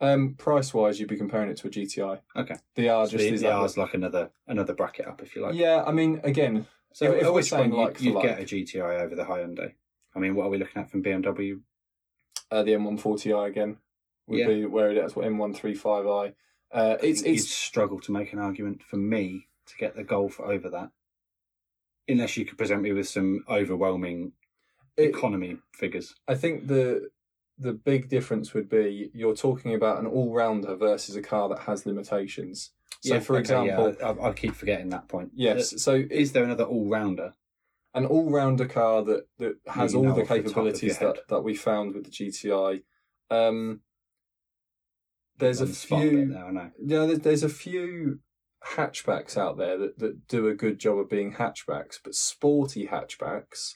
um, 0.00 0.34
price 0.34 0.72
wise? 0.72 0.98
You'd 0.98 1.08
be 1.08 1.16
comparing 1.16 1.50
it 1.50 1.56
to 1.58 1.68
a 1.68 1.70
GTI. 1.70 2.20
Okay. 2.36 2.56
The 2.74 2.88
R 2.88 3.06
So 3.06 3.12
just 3.12 3.24
the, 3.24 3.34
is 3.34 3.40
the 3.42 3.52
R's 3.52 3.76
like 3.76 3.94
another 3.94 4.30
another 4.46 4.72
bracket 4.74 5.06
up, 5.06 5.22
if 5.22 5.34
you 5.36 5.42
like. 5.42 5.54
Yeah, 5.54 5.82
I 5.86 5.92
mean, 5.92 6.20
again, 6.24 6.66
So 6.92 7.12
if- 7.12 7.22
if 7.24 7.32
we're 7.32 7.42
saying 7.42 7.70
like 7.72 8.00
you'd, 8.00 8.06
you'd 8.06 8.14
like- 8.14 8.24
get 8.28 8.40
a 8.40 8.44
GTI 8.44 9.00
over 9.00 9.14
the 9.14 9.24
Hyundai. 9.24 9.74
I 10.14 10.18
mean, 10.20 10.34
what 10.36 10.46
are 10.46 10.50
we 10.50 10.58
looking 10.58 10.80
at 10.80 10.90
from 10.90 11.02
BMW? 11.02 11.60
uh, 12.50 12.62
the 12.62 12.72
M140i 12.72 13.48
again 13.48 13.78
would 14.28 14.38
Yeah. 14.38 14.46
be 14.46 14.64
where 14.66 14.90
it 14.90 14.96
is. 14.98 15.16
What 15.16 15.26
M135i. 15.26 16.34
Uh, 16.74 16.96
it's 17.02 17.22
it's 17.22 17.48
struggle 17.48 18.00
to 18.00 18.12
make 18.12 18.32
an 18.32 18.40
argument 18.40 18.82
for 18.82 18.96
me 18.96 19.46
to 19.66 19.76
get 19.76 19.94
the 19.94 20.02
Golf 20.02 20.40
over 20.40 20.68
that, 20.70 20.90
unless 22.08 22.36
you 22.36 22.44
could 22.44 22.58
present 22.58 22.82
me 22.82 22.92
with 22.92 23.08
some 23.08 23.44
overwhelming 23.48 24.32
it, 24.96 25.10
economy 25.10 25.58
figures. 25.72 26.14
I 26.26 26.34
think 26.34 26.66
the 26.66 27.10
the 27.58 27.72
big 27.72 28.08
difference 28.08 28.52
would 28.54 28.68
be 28.68 29.10
you're 29.14 29.36
talking 29.36 29.74
about 29.74 30.00
an 30.00 30.06
all 30.06 30.34
rounder 30.34 30.74
versus 30.74 31.14
a 31.14 31.22
car 31.22 31.48
that 31.48 31.60
has 31.60 31.86
limitations. 31.86 32.72
So, 33.00 33.20
for 33.20 33.34
okay, 33.34 33.40
example, 33.40 33.94
yeah, 34.00 34.08
I, 34.08 34.30
I 34.30 34.32
keep 34.32 34.54
forgetting 34.54 34.88
that 34.88 35.08
point. 35.08 35.30
yes, 35.34 35.80
so 35.82 36.02
Is 36.10 36.32
there 36.32 36.42
another 36.42 36.64
all 36.64 36.88
rounder? 36.88 37.34
an 37.94 38.06
all 38.06 38.28
rounder 38.28 38.66
car 38.66 39.02
that 39.04 39.26
that 39.38 39.56
has 39.68 39.92
you 39.92 40.00
all 40.00 40.04
the 40.06 40.10
off 40.10 40.16
the 40.16 40.24
capabilities 40.24 40.98
that 40.98 41.28
that 41.28 41.42
we 41.42 41.54
found 41.54 41.94
with 41.94 42.04
the 42.04 42.10
GTI. 42.10 42.82
Um, 43.30 43.80
there's 45.38 45.60
a 45.60 45.64
On 45.64 45.68
the 45.70 45.74
spot 45.74 46.00
bit 46.02 46.10
few. 46.10 46.36
I. 46.36 46.70
Yeah, 46.84 47.06
there's, 47.06 47.18
there's 47.20 47.42
a 47.42 47.48
few 47.48 48.20
hatchbacks 48.76 49.36
out 49.36 49.58
there 49.58 49.76
that, 49.78 49.98
that 49.98 50.26
do 50.28 50.48
a 50.48 50.54
good 50.54 50.78
job 50.78 50.98
of 50.98 51.10
being 51.10 51.34
hatchbacks, 51.34 51.98
but 52.02 52.14
sporty 52.14 52.86
hatchbacks, 52.88 53.74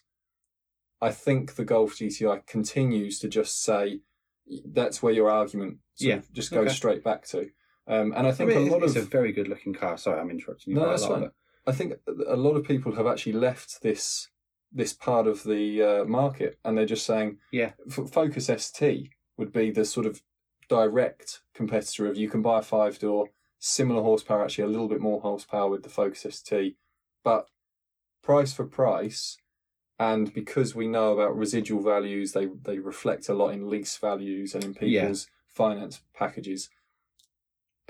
I 1.00 1.10
think 1.10 1.54
the 1.56 1.64
Golf 1.64 1.96
GTI 1.96 2.46
continues 2.46 3.18
to 3.20 3.28
just 3.28 3.62
say 3.62 4.00
that's 4.64 5.02
where 5.02 5.12
your 5.12 5.30
argument 5.30 5.78
Yeah, 5.98 6.20
just 6.32 6.50
goes 6.50 6.66
okay. 6.68 6.74
straight 6.74 7.04
back 7.04 7.26
to. 7.28 7.48
Um, 7.86 8.12
and 8.16 8.26
I 8.26 8.30
I 8.30 8.32
think 8.32 8.50
mean, 8.50 8.68
a 8.68 8.70
lot 8.70 8.82
it's 8.82 8.96
of 8.96 9.02
a 9.04 9.06
very 9.06 9.32
good 9.32 9.48
looking 9.48 9.74
car. 9.74 9.96
Sorry, 9.98 10.20
I'm 10.20 10.30
interrupting 10.30 10.74
you. 10.74 10.80
No, 10.80 10.88
that's 10.88 11.06
fine. 11.06 11.30
I 11.66 11.72
think 11.72 11.94
a 12.26 12.36
lot 12.36 12.56
of 12.56 12.64
people 12.64 12.94
have 12.94 13.06
actually 13.06 13.32
left 13.34 13.82
this 13.82 14.28
this 14.70 14.92
part 14.92 15.26
of 15.26 15.44
the 15.44 15.82
uh, 15.82 16.04
market, 16.04 16.58
and 16.64 16.76
they're 16.76 16.84
just 16.84 17.06
saying, 17.06 17.38
Yeah. 17.52 17.72
F- 17.90 18.10
Focus 18.10 18.50
ST 18.54 19.08
would 19.38 19.50
be 19.50 19.70
the 19.70 19.86
sort 19.86 20.04
of 20.04 20.20
direct 20.68 21.40
competitor 21.54 22.06
of 22.06 22.16
you 22.16 22.28
can 22.28 22.42
buy 22.42 22.58
a 22.58 22.62
five 22.62 22.98
door, 22.98 23.28
similar 23.58 24.02
horsepower, 24.02 24.44
actually 24.44 24.64
a 24.64 24.68
little 24.68 24.88
bit 24.88 25.00
more 25.00 25.20
horsepower 25.20 25.68
with 25.70 25.82
the 25.82 25.88
Focus 25.88 26.26
ST, 26.30 26.76
but 27.24 27.48
price 28.22 28.52
for 28.52 28.64
price, 28.64 29.38
and 29.98 30.32
because 30.32 30.74
we 30.74 30.86
know 30.86 31.12
about 31.12 31.36
residual 31.36 31.82
values, 31.82 32.32
they 32.32 32.46
they 32.62 32.78
reflect 32.78 33.28
a 33.28 33.34
lot 33.34 33.50
in 33.54 33.68
lease 33.68 33.96
values 33.96 34.54
and 34.54 34.62
in 34.64 34.76
Yeah. 34.80 35.00
people's 35.02 35.28
finance 35.48 36.02
packages. 36.14 36.70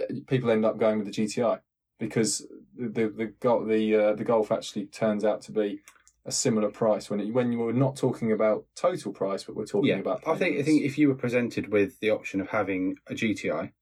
uh, 0.01 0.05
People 0.27 0.51
end 0.51 0.65
up 0.65 0.79
going 0.79 0.99
with 0.99 1.07
the 1.07 1.13
GTI 1.13 1.61
because 1.99 2.47
the 2.77 2.89
the 2.89 3.09
the, 3.41 3.65
the, 3.67 3.95
uh, 3.97 4.15
the 4.15 4.25
Golf 4.25 4.51
actually 4.53 4.87
turns 4.87 5.25
out 5.25 5.43
to 5.43 5.53
be 5.53 5.81
a 6.29 6.33
similar 6.33 6.71
price 6.71 7.09
when 7.09 7.21
it, 7.21 7.33
when 7.33 7.51
you 7.51 7.59
were 7.59 7.73
not 7.73 7.97
talking 7.97 8.31
about 8.31 8.67
total 8.77 9.13
price, 9.13 9.45
but 9.45 9.57
we're 9.57 9.65
talking 9.65 9.89
yeah, 9.89 9.97
about. 9.97 10.23
I 10.27 10.37
think 10.37 10.59
I 10.59 10.63
think 10.63 10.83
if 10.83 10.99
you 10.99 11.09
were 11.09 11.15
presented 11.15 11.73
with 11.73 11.99
the 12.01 12.11
option 12.11 12.41
of 12.41 12.51
having 12.51 12.97
a 13.09 13.15
GTI 13.15 13.73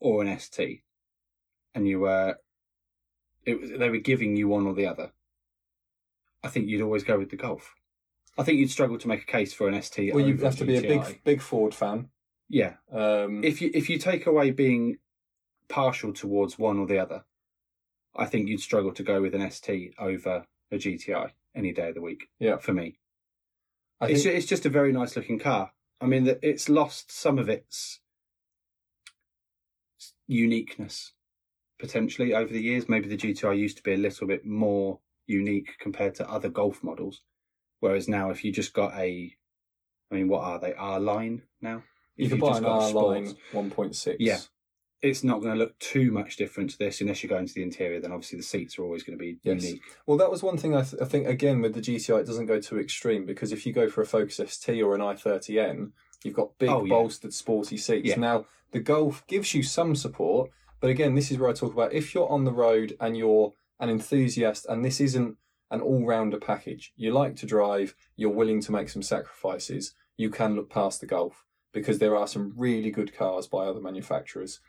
or 0.00 0.22
an 0.22 0.38
ST, 0.40 0.82
and 1.74 1.86
you 1.86 2.00
were, 2.00 2.36
it 3.44 3.60
was 3.60 3.70
they 3.70 3.90
were 3.90 3.98
giving 3.98 4.34
you 4.34 4.48
one 4.48 4.66
or 4.66 4.74
the 4.74 4.86
other. 4.86 5.12
I 6.42 6.48
think 6.48 6.68
you'd 6.68 6.82
always 6.82 7.04
go 7.04 7.18
with 7.18 7.30
the 7.30 7.36
Golf. 7.36 7.74
I 8.36 8.42
think 8.42 8.58
you'd 8.58 8.70
struggle 8.70 8.98
to 8.98 9.08
make 9.08 9.22
a 9.22 9.26
case 9.26 9.52
for 9.52 9.68
an 9.68 9.80
ST. 9.80 10.14
well, 10.14 10.26
you'd 10.26 10.40
have 10.42 10.56
to 10.56 10.64
be 10.64 10.78
a 10.78 10.80
big 10.80 11.22
big 11.22 11.42
Ford 11.42 11.74
fan. 11.74 12.08
Yeah, 12.48 12.74
Um, 12.90 13.44
if 13.44 13.60
you 13.60 13.70
if 13.74 13.90
you 13.90 13.98
take 13.98 14.26
away 14.26 14.50
being 14.50 14.98
partial 15.68 16.12
towards 16.14 16.58
one 16.58 16.78
or 16.78 16.86
the 16.86 16.98
other, 16.98 17.24
I 18.16 18.24
think 18.24 18.48
you'd 18.48 18.60
struggle 18.60 18.92
to 18.92 19.02
go 19.02 19.20
with 19.20 19.34
an 19.34 19.50
ST 19.50 19.94
over 19.98 20.46
a 20.72 20.76
GTI 20.76 21.32
any 21.54 21.72
day 21.72 21.88
of 21.88 21.94
the 21.94 22.02
week. 22.02 22.28
Yeah. 22.38 22.56
for 22.58 22.72
me, 22.72 22.98
I 24.00 24.08
it's 24.08 24.22
think 24.24 24.36
it's 24.36 24.46
just 24.46 24.66
a 24.66 24.70
very 24.70 24.92
nice 24.92 25.16
looking 25.16 25.38
car. 25.38 25.72
I 26.00 26.06
mean, 26.06 26.36
it's 26.42 26.68
lost 26.68 27.12
some 27.12 27.38
of 27.38 27.48
its 27.48 28.00
uniqueness 30.26 31.12
potentially 31.78 32.34
over 32.34 32.52
the 32.52 32.62
years. 32.62 32.88
Maybe 32.88 33.08
the 33.08 33.16
GTR 33.16 33.56
used 33.56 33.76
to 33.78 33.82
be 33.82 33.94
a 33.94 33.98
little 33.98 34.26
bit 34.26 34.44
more 34.44 35.00
unique 35.26 35.76
compared 35.78 36.14
to 36.16 36.30
other 36.30 36.48
Golf 36.48 36.82
models, 36.82 37.22
whereas 37.80 38.08
now 38.08 38.30
if 38.30 38.44
you 38.44 38.52
just 38.52 38.74
got 38.74 38.94
a, 38.94 39.34
I 40.10 40.14
mean, 40.14 40.28
what 40.28 40.44
are 40.44 40.58
they? 40.58 40.74
R 40.74 41.00
line 41.00 41.42
now. 41.60 41.82
you 42.16 42.26
If 42.26 42.30
could 42.30 42.38
you've 42.38 42.40
buy 42.40 42.48
just 42.48 42.60
an 42.60 42.66
R 42.66 42.90
line 42.90 43.36
one 43.52 43.70
point 43.70 43.96
six. 43.96 44.16
Yeah. 44.20 44.38
It's 45.02 45.22
not 45.22 45.40
going 45.42 45.52
to 45.52 45.58
look 45.58 45.78
too 45.78 46.10
much 46.10 46.36
different 46.36 46.70
to 46.70 46.78
this 46.78 47.00
unless 47.00 47.22
you 47.22 47.28
go 47.28 47.36
into 47.36 47.52
the 47.54 47.62
interior. 47.62 48.00
Then 48.00 48.12
obviously 48.12 48.38
the 48.38 48.42
seats 48.44 48.78
are 48.78 48.84
always 48.84 49.02
going 49.02 49.18
to 49.18 49.22
be 49.22 49.38
Yes. 49.42 49.62
unique. 49.62 49.82
Well, 50.06 50.16
that 50.18 50.30
was 50.30 50.42
one 50.42 50.56
thing 50.56 50.74
I, 50.74 50.82
th- 50.82 51.02
I 51.02 51.04
think 51.04 51.26
again 51.26 51.60
with 51.60 51.74
the 51.74 51.80
GTI, 51.82 52.20
it 52.20 52.26
doesn't 52.26 52.46
go 52.46 52.58
too 52.60 52.78
extreme 52.78 53.26
because 53.26 53.52
if 53.52 53.66
you 53.66 53.72
go 53.72 53.88
for 53.90 54.00
a 54.00 54.06
Focus 54.06 54.40
ST 54.46 54.82
or 54.82 54.94
an 54.94 55.00
i30N, 55.02 55.92
you've 56.24 56.34
got 56.34 56.56
big 56.58 56.70
Oh, 56.70 56.84
yeah. 56.84 56.94
bolstered 56.94 57.34
sporty 57.34 57.76
seats. 57.76 58.08
Yeah. 58.08 58.16
Now 58.16 58.46
the 58.72 58.80
Golf 58.80 59.26
gives 59.26 59.54
you 59.54 59.62
some 59.62 59.94
support, 59.94 60.50
but 60.80 60.88
again, 60.90 61.14
this 61.14 61.30
is 61.30 61.38
where 61.38 61.50
I 61.50 61.52
talk 61.52 61.72
about 61.74 61.92
if 61.92 62.14
you're 62.14 62.28
on 62.30 62.44
the 62.44 62.52
road 62.52 62.96
and 63.00 63.16
you're 63.16 63.52
an 63.80 63.90
enthusiast, 63.90 64.64
and 64.68 64.84
this 64.84 65.00
isn't 65.00 65.36
an 65.70 65.80
all-rounder 65.80 66.38
package. 66.38 66.92
You 66.96 67.10
like 67.12 67.36
to 67.36 67.46
drive, 67.46 67.94
you're 68.16 68.30
willing 68.30 68.60
to 68.62 68.72
make 68.72 68.88
some 68.88 69.02
sacrifices. 69.02 69.94
You 70.16 70.30
can 70.30 70.54
look 70.54 70.70
past 70.70 71.00
the 71.00 71.06
Golf 71.06 71.44
because 71.72 71.98
there 71.98 72.14
are 72.16 72.28
some 72.28 72.52
really 72.56 72.90
good 72.90 73.12
cars 73.16 73.46
by 73.48 73.66
other 73.66 73.80
manufacturers. 73.80 74.60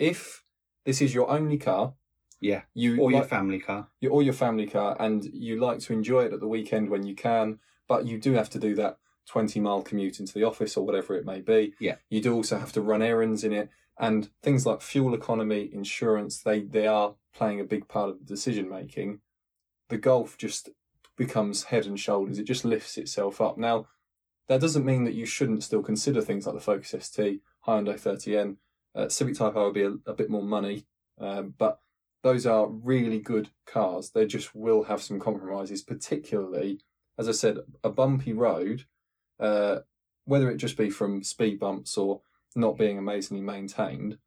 If 0.00 0.42
this 0.86 1.00
is 1.02 1.14
your 1.14 1.30
only 1.30 1.58
car, 1.58 1.94
Yeah, 2.40 2.62
you 2.72 2.98
or 3.00 3.10
your 3.10 3.20
like- 3.20 3.28
family 3.28 3.60
car. 3.60 3.90
your 4.00 4.12
or 4.12 4.22
your 4.22 4.32
family 4.32 4.66
car 4.66 4.96
and 4.98 5.22
you 5.26 5.60
like 5.60 5.78
to 5.80 5.92
enjoy 5.92 6.24
it 6.24 6.32
at 6.32 6.40
the 6.40 6.48
weekend 6.48 6.88
when 6.88 7.04
you 7.04 7.14
can, 7.14 7.60
but 7.86 8.06
you 8.06 8.18
do 8.18 8.32
have 8.32 8.48
to 8.50 8.58
do 8.58 8.74
that 8.76 8.96
20 9.26 9.60
mile 9.60 9.82
commute 9.82 10.18
into 10.18 10.32
the 10.32 10.42
office 10.42 10.76
or 10.76 10.86
whatever 10.86 11.14
it 11.14 11.26
may 11.26 11.40
be. 11.40 11.74
Yeah. 11.78 11.96
You 12.08 12.22
do 12.22 12.34
also 12.34 12.58
have 12.58 12.72
to 12.72 12.80
run 12.80 13.02
errands 13.02 13.44
in 13.44 13.52
it 13.52 13.68
and 13.98 14.30
things 14.42 14.64
like 14.64 14.80
fuel 14.80 15.12
economy, 15.12 15.68
insurance, 15.72 16.42
they, 16.42 16.60
they 16.62 16.86
are 16.86 17.14
playing 17.34 17.60
a 17.60 17.64
big 17.64 17.86
part 17.86 18.08
of 18.08 18.18
the 18.20 18.24
decision 18.24 18.70
making. 18.70 19.20
The 19.90 19.98
Golf 19.98 20.38
just 20.38 20.70
becomes 21.16 21.64
head 21.64 21.84
and 21.84 22.00
shoulders. 22.00 22.38
It 22.38 22.44
just 22.44 22.64
lifts 22.64 22.96
itself 22.96 23.42
up. 23.42 23.58
Now, 23.58 23.86
that 24.48 24.62
doesn't 24.62 24.86
mean 24.86 25.04
that 25.04 25.12
you 25.14 25.26
shouldn't 25.26 25.62
still 25.62 25.82
consider 25.82 26.22
things 26.22 26.46
like 26.46 26.54
the 26.54 26.60
Focus 26.62 26.94
ST, 26.98 27.42
Hyundai 27.66 28.00
i30N. 28.00 28.56
Uh, 28.94 29.08
Civic 29.08 29.36
Type 29.36 29.56
R 29.56 29.64
will 29.64 29.72
be 29.72 29.82
a, 29.82 29.94
a 30.06 30.14
bit 30.14 30.30
more 30.30 30.42
money, 30.42 30.84
um, 31.20 31.54
but 31.56 31.80
those 32.22 32.44
are 32.46 32.66
really 32.68 33.18
good 33.18 33.50
cars. 33.66 34.10
They 34.10 34.26
just 34.26 34.54
will 34.54 34.84
have 34.84 35.00
some 35.02 35.20
compromises, 35.20 35.82
particularly, 35.82 36.80
as 37.18 37.28
I 37.28 37.32
said, 37.32 37.58
a 37.84 37.90
bumpy 37.90 38.32
road, 38.32 38.84
uh, 39.38 39.80
whether 40.24 40.50
it 40.50 40.56
just 40.56 40.76
be 40.76 40.90
from 40.90 41.22
speed 41.22 41.58
bumps 41.60 41.96
or 41.96 42.22
not 42.54 42.76
being 42.76 42.98
amazingly 42.98 43.42
maintained. 43.42 44.18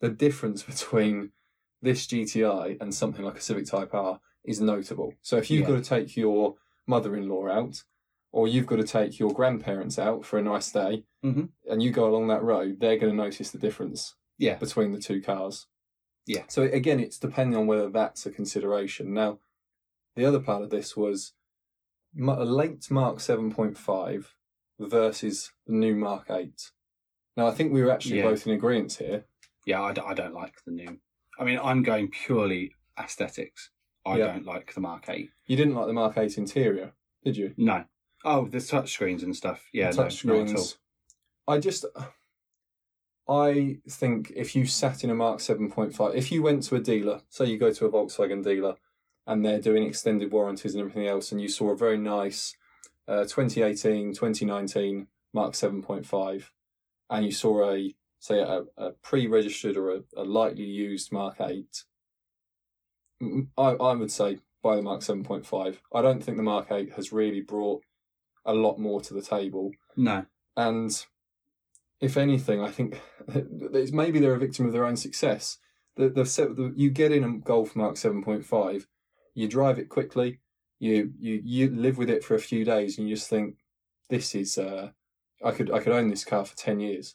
The 0.00 0.10
difference 0.10 0.62
between 0.74 1.32
this 1.82 2.06
GTI 2.06 2.80
and 2.80 2.94
something 2.94 3.24
like 3.24 3.38
a 3.38 3.42
Civic 3.42 3.66
Type 3.66 3.94
R 3.94 4.20
is 4.44 4.60
notable. 4.60 5.14
So 5.22 5.36
if 5.38 5.50
you've 5.50 5.62
Yeah. 5.62 5.74
got 5.74 5.82
to 5.84 5.88
take 5.88 6.16
your 6.16 6.56
mother 6.86 7.16
in 7.16 7.28
law 7.28 7.48
out, 7.48 7.82
or 8.34 8.48
you've 8.48 8.66
got 8.66 8.76
to 8.76 8.82
take 8.84 9.20
your 9.20 9.32
grandparents 9.32 9.96
out 9.96 10.24
for 10.24 10.38
a 10.38 10.42
nice 10.42 10.72
day, 10.72 11.04
Mhm. 11.24 11.50
and 11.70 11.80
you 11.82 11.92
go 11.92 12.08
along 12.08 12.26
that 12.28 12.42
road, 12.42 12.80
they're 12.80 12.98
going 12.98 13.12
to 13.12 13.16
notice 13.16 13.52
the 13.52 13.58
difference 13.58 14.16
Yeah, 14.38 14.56
between 14.58 14.90
the 14.90 14.98
two 15.00 15.22
cars. 15.22 15.68
Yeah. 16.26 16.44
So 16.48 16.62
again, 16.64 16.98
it's 16.98 17.18
depending 17.20 17.56
on 17.56 17.68
whether 17.68 17.88
that's 17.90 18.26
a 18.26 18.32
consideration. 18.32 19.14
Now, 19.14 19.38
the 20.16 20.24
other 20.24 20.40
part 20.40 20.62
of 20.64 20.70
this 20.70 20.96
was 20.96 21.32
a 22.18 22.44
late 22.44 22.90
Mark 22.90 23.20
7.5 23.20 24.34
versus 24.80 25.52
the 25.66 25.72
new 25.74 25.94
Mark 25.94 26.28
8. 26.28 26.72
Now, 27.36 27.46
I 27.46 27.52
think 27.52 27.72
we 27.72 27.82
were 27.82 27.92
actually 27.92 28.18
Yeah. 28.18 28.30
both 28.30 28.46
in 28.48 28.52
agreement 28.52 28.94
here. 28.94 29.26
yeah. 29.66 29.80
I, 29.80 29.92
d- 29.92 30.02
I 30.04 30.12
don't 30.14 30.34
like 30.34 30.56
the 30.64 30.72
new. 30.72 30.98
I 31.38 31.44
mean, 31.44 31.58
I'm 31.62 31.82
going 31.84 32.10
purely 32.10 32.74
aesthetics. 32.98 33.70
I 34.04 34.18
Yeah. 34.18 34.26
don't 34.32 34.44
like 34.44 34.74
the 34.74 34.80
Mark 34.80 35.08
8. 35.08 35.30
You 35.46 35.56
didn't 35.56 35.74
like 35.74 35.86
the 35.86 35.92
Mark 35.92 36.18
8 36.18 36.36
interior, 36.36 36.94
did 37.24 37.36
you? 37.36 37.54
No. 37.56 37.84
Oh, 38.24 38.46
the 38.46 38.60
touch 38.60 38.92
screens 38.92 39.22
and 39.22 39.36
stuff. 39.36 39.68
Yeah, 39.72 39.90
The 39.90 39.96
no, 39.96 40.02
touch 40.04 40.12
all. 40.24 40.46
screens. 40.46 40.78
I 41.46 41.58
just, 41.58 41.84
I 43.28 43.78
think 43.88 44.32
if 44.34 44.56
you 44.56 44.66
sat 44.66 45.04
in 45.04 45.10
a 45.10 45.14
Mark 45.14 45.40
7.5, 45.40 46.14
if 46.14 46.32
you 46.32 46.42
went 46.42 46.62
to 46.64 46.76
a 46.76 46.80
dealer, 46.80 47.20
say 47.28 47.46
you 47.46 47.58
go 47.58 47.72
to 47.72 47.86
a 47.86 47.90
Volkswagen 47.90 48.42
dealer 48.42 48.76
and 49.26 49.44
they're 49.44 49.60
doing 49.60 49.84
extended 49.84 50.32
warranties 50.32 50.74
and 50.74 50.80
everything 50.80 51.06
else, 51.06 51.32
and 51.32 51.40
you 51.40 51.48
saw 51.48 51.70
a 51.70 51.76
very 51.76 51.96
nice 51.98 52.54
uh, 53.08 53.24
2018, 53.24 54.12
2019 54.14 55.06
Mark 55.32 55.52
7.5, 55.54 56.44
and 57.10 57.24
you 57.24 57.32
saw 57.32 57.70
a, 57.72 57.94
say, 58.20 58.40
a, 58.40 58.62
a 58.76 58.90
pre 59.02 59.26
registered 59.26 59.76
or 59.76 59.94
a, 59.96 60.00
a 60.16 60.24
lightly 60.24 60.64
used 60.64 61.10
Mark 61.12 61.40
8, 61.40 61.84
mm, 63.22 63.48
I, 63.56 63.62
I 63.62 63.94
would 63.94 64.12
say 64.12 64.38
buy 64.62 64.76
the 64.76 64.82
Mark 64.82 65.00
7.5. 65.00 65.76
I 65.94 66.02
don't 66.02 66.22
think 66.22 66.36
the 66.36 66.42
Mark 66.42 66.70
8 66.70 66.92
has 66.92 67.12
really 67.12 67.40
brought 67.40 67.82
a 68.44 68.54
lot 68.54 68.78
more 68.78 69.00
to 69.00 69.14
the 69.14 69.22
table. 69.22 69.72
No. 69.96 70.26
And 70.56 71.04
if 72.00 72.16
anything, 72.16 72.60
I 72.60 72.70
think 72.70 73.00
it's 73.28 73.92
maybe 73.92 74.18
they're 74.18 74.34
a 74.34 74.38
victim 74.38 74.66
of 74.66 74.72
their 74.72 74.86
own 74.86 74.96
success. 74.96 75.58
The, 75.96 76.08
the, 76.08 76.24
the 76.24 76.72
you 76.76 76.90
get 76.90 77.12
in 77.12 77.24
a 77.24 77.38
Golf 77.38 77.76
Mark 77.76 77.96
seven 77.96 78.22
point 78.22 78.44
five, 78.44 78.86
you 79.34 79.48
drive 79.48 79.78
it 79.78 79.88
quickly, 79.88 80.40
you 80.78 81.12
you 81.18 81.40
you 81.44 81.70
live 81.70 81.98
with 81.98 82.10
it 82.10 82.24
for 82.24 82.34
a 82.34 82.40
few 82.40 82.64
days, 82.64 82.98
and 82.98 83.08
you 83.08 83.14
just 83.14 83.30
think, 83.30 83.56
this 84.10 84.34
is 84.34 84.58
uh, 84.58 84.90
I 85.44 85.52
could 85.52 85.70
I 85.70 85.80
could 85.80 85.92
own 85.92 86.08
this 86.08 86.24
car 86.24 86.44
for 86.44 86.56
ten 86.56 86.80
years, 86.80 87.14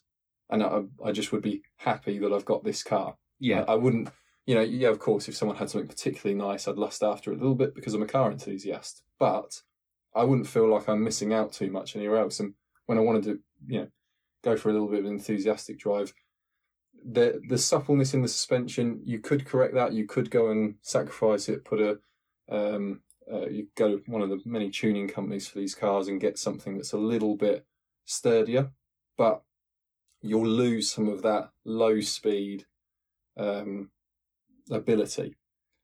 and 0.49 0.63
I 0.63 0.81
I 1.03 1.11
just 1.11 1.31
would 1.31 1.41
be 1.41 1.63
happy 1.77 2.17
that 2.19 2.33
I've 2.33 2.45
got 2.45 2.63
this 2.63 2.83
car. 2.83 3.17
Yeah. 3.39 3.63
I, 3.67 3.73
I 3.73 3.75
wouldn't. 3.75 4.09
You 4.45 4.55
know, 4.55 4.61
yeah, 4.61 4.87
of 4.87 4.97
course, 4.97 5.27
if 5.27 5.35
someone 5.35 5.57
had 5.57 5.69
something 5.69 5.87
particularly 5.87 6.35
nice, 6.35 6.67
I'd 6.67 6.77
lust 6.77 7.03
after 7.03 7.31
it 7.31 7.35
a 7.35 7.39
little 7.39 7.53
bit 7.53 7.75
because 7.75 7.93
I'm 7.93 8.01
a 8.01 8.07
car 8.07 8.31
enthusiast. 8.31 9.03
But 9.19 9.61
I 10.15 10.23
wouldn't 10.23 10.47
feel 10.47 10.67
like 10.67 10.87
I'm 10.87 11.03
missing 11.03 11.33
out 11.33 11.51
too 11.51 11.71
much 11.71 11.95
anywhere 11.95 12.19
else. 12.19 12.39
And 12.39 12.53
when 12.85 12.97
I 12.97 13.01
wanted 13.01 13.23
to, 13.23 13.39
you 13.67 13.81
know, 13.81 13.87
go 14.43 14.57
for 14.57 14.69
a 14.69 14.73
little 14.73 14.87
bit 14.87 14.99
of 14.99 15.05
an 15.05 15.13
enthusiastic 15.13 15.79
drive, 15.79 16.13
the 17.05 17.41
the 17.47 17.57
suppleness 17.57 18.13
in 18.13 18.21
the 18.21 18.27
suspension, 18.27 19.01
you 19.05 19.19
could 19.19 19.45
correct 19.45 19.73
that. 19.75 19.93
You 19.93 20.05
could 20.05 20.31
go 20.31 20.49
and 20.49 20.75
sacrifice 20.81 21.47
it, 21.47 21.65
put 21.65 21.79
a, 21.79 21.99
um, 22.49 23.01
uh, 23.31 23.47
you 23.47 23.67
go 23.75 23.97
to 23.97 24.11
one 24.11 24.21
of 24.21 24.29
the 24.29 24.39
many 24.45 24.69
tuning 24.69 25.07
companies 25.07 25.47
for 25.47 25.59
these 25.59 25.75
cars 25.75 26.07
and 26.07 26.19
get 26.19 26.37
something 26.37 26.75
that's 26.75 26.93
a 26.93 26.97
little 26.97 27.35
bit 27.35 27.65
sturdier, 28.05 28.71
but 29.17 29.43
you'll 30.21 30.47
lose 30.47 30.91
some 30.91 31.07
of 31.07 31.21
that 31.21 31.49
low 31.63 32.01
speed 32.01 32.65
um, 33.37 33.91
ability. 34.71 35.35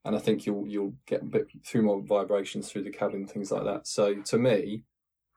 And 0.06 0.16
I 0.16 0.20
think 0.20 0.46
you'll 0.46 0.68
you'll 0.68 0.94
get 1.08 1.24
a 1.24 1.26
bit 1.26 1.48
through 1.66 1.82
more 1.82 2.02
vibrations 2.02 2.72
through 2.72 2.84
the 2.84 2.92
cabin, 2.92 3.26
things 3.26 3.52
like 3.52 3.64
that. 3.66 3.88
So 3.88 4.14
to 4.16 4.38
me, 4.38 4.84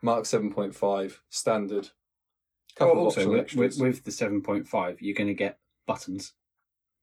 Mark 0.02 0.26
seven 0.26 0.52
point 0.52 0.74
five 0.74 1.20
standard. 1.30 1.88
Couple 2.76 2.94
Well, 2.94 3.04
also, 3.06 3.28
with, 3.28 3.54
with, 3.56 3.78
with 3.80 4.04
the 4.04 4.12
7.5, 4.12 4.98
you're 5.00 5.14
going 5.16 5.26
to 5.26 5.34
get 5.34 5.58
buttons. 5.88 6.34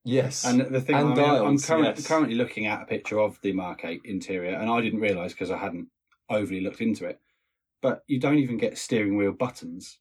yes, 0.06 0.46
And 0.46 0.62
the 0.62 0.80
thing, 0.80 0.96
And 0.96 1.08
I 1.10 1.16
mean, 1.16 1.20
I'm 1.20 1.42
dials, 1.42 1.66
current, 1.66 1.98
yes. 1.98 2.08
currently 2.08 2.36
looking 2.36 2.66
at 2.66 2.84
a 2.84 2.86
picture 2.86 3.20
of 3.20 3.42
the 3.42 3.52
Mark 3.52 3.84
8 3.84 4.00
interior, 4.06 4.54
and 4.56 4.70
I 4.70 4.80
didn't 4.80 5.02
realise 5.02 5.34
because 5.34 5.52
I 5.52 5.58
hadn't 5.58 5.90
overly 6.30 6.62
looked 6.62 6.80
into 6.80 7.04
it. 7.06 7.20
But 7.82 8.04
you 8.08 8.22
don't 8.22 8.38
even 8.38 8.56
get 8.58 8.78
steering 8.78 9.18
wheel 9.18 9.34
buttons. 9.34 10.00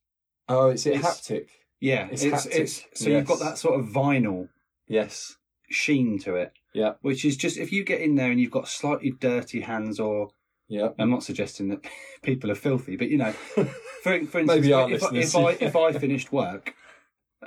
oh, 0.48 0.68
it's, 0.68 0.86
it 0.86 0.96
it's- 0.96 1.04
haptic. 1.20 1.48
Yeah, 1.80 2.06
It's 2.08 2.22
it's, 2.22 2.46
it's, 2.46 2.80
haptic, 2.80 2.96
so 2.96 3.10
you've 3.10 3.26
got 3.26 3.40
that 3.40 3.58
sort 3.58 3.80
of 3.80 3.86
vinyl 3.86 4.48
Yes, 4.86 5.34
sheen 5.70 6.20
to 6.20 6.36
it. 6.36 6.52
Yeah. 6.74 6.94
Which 7.00 7.24
is 7.24 7.36
just 7.36 7.56
if 7.56 7.72
you 7.72 7.84
get 7.84 8.00
in 8.00 8.16
there 8.16 8.30
and 8.30 8.40
you've 8.40 8.50
got 8.50 8.68
slightly 8.68 9.12
dirty 9.12 9.60
hands, 9.60 9.98
or 9.98 10.30
yeah. 10.68 10.88
I'm 10.98 11.10
not 11.10 11.22
suggesting 11.22 11.68
that 11.68 11.86
people 12.22 12.50
are 12.50 12.56
filthy, 12.56 12.96
but 12.96 13.08
you 13.08 13.16
know, 13.16 13.32
for 13.32 13.64
for 14.02 14.12
instance, 14.14 14.46
Maybe 14.46 14.72
if, 14.72 15.02
I- 15.02 15.14
if 15.14 15.36
I 15.36 15.50
if 15.60 15.76
I 15.76 15.92
finished 15.92 16.32
work 16.32 16.74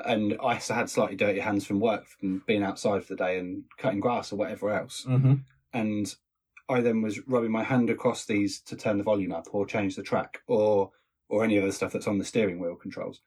and 0.05 0.37
I 0.43 0.55
had 0.55 0.89
slightly 0.89 1.15
dirty 1.15 1.39
hands 1.39 1.65
from 1.65 1.79
work 1.79 2.07
from 2.07 2.43
being 2.47 2.63
outside 2.63 3.03
for 3.03 3.15
the 3.15 3.23
day 3.23 3.37
and 3.37 3.63
cutting 3.77 3.99
grass 3.99 4.31
or 4.31 4.37
whatever 4.37 4.71
else, 4.71 5.05
mm-hmm. 5.07 5.35
and 5.73 6.15
I 6.69 6.81
then 6.81 7.01
was 7.01 7.25
rubbing 7.27 7.51
my 7.51 7.63
hand 7.63 7.89
across 7.89 8.25
these 8.25 8.59
to 8.61 8.75
turn 8.75 8.97
the 8.97 9.03
volume 9.03 9.31
up 9.31 9.47
or 9.51 9.65
change 9.65 9.95
the 9.95 10.03
track 10.03 10.41
or 10.47 10.91
or 11.29 11.43
any 11.43 11.57
other 11.57 11.71
stuff 11.71 11.91
that's 11.91 12.07
on 12.07 12.17
the 12.17 12.25
steering 12.25 12.59
wheel 12.59 12.75
controls. 12.75 13.21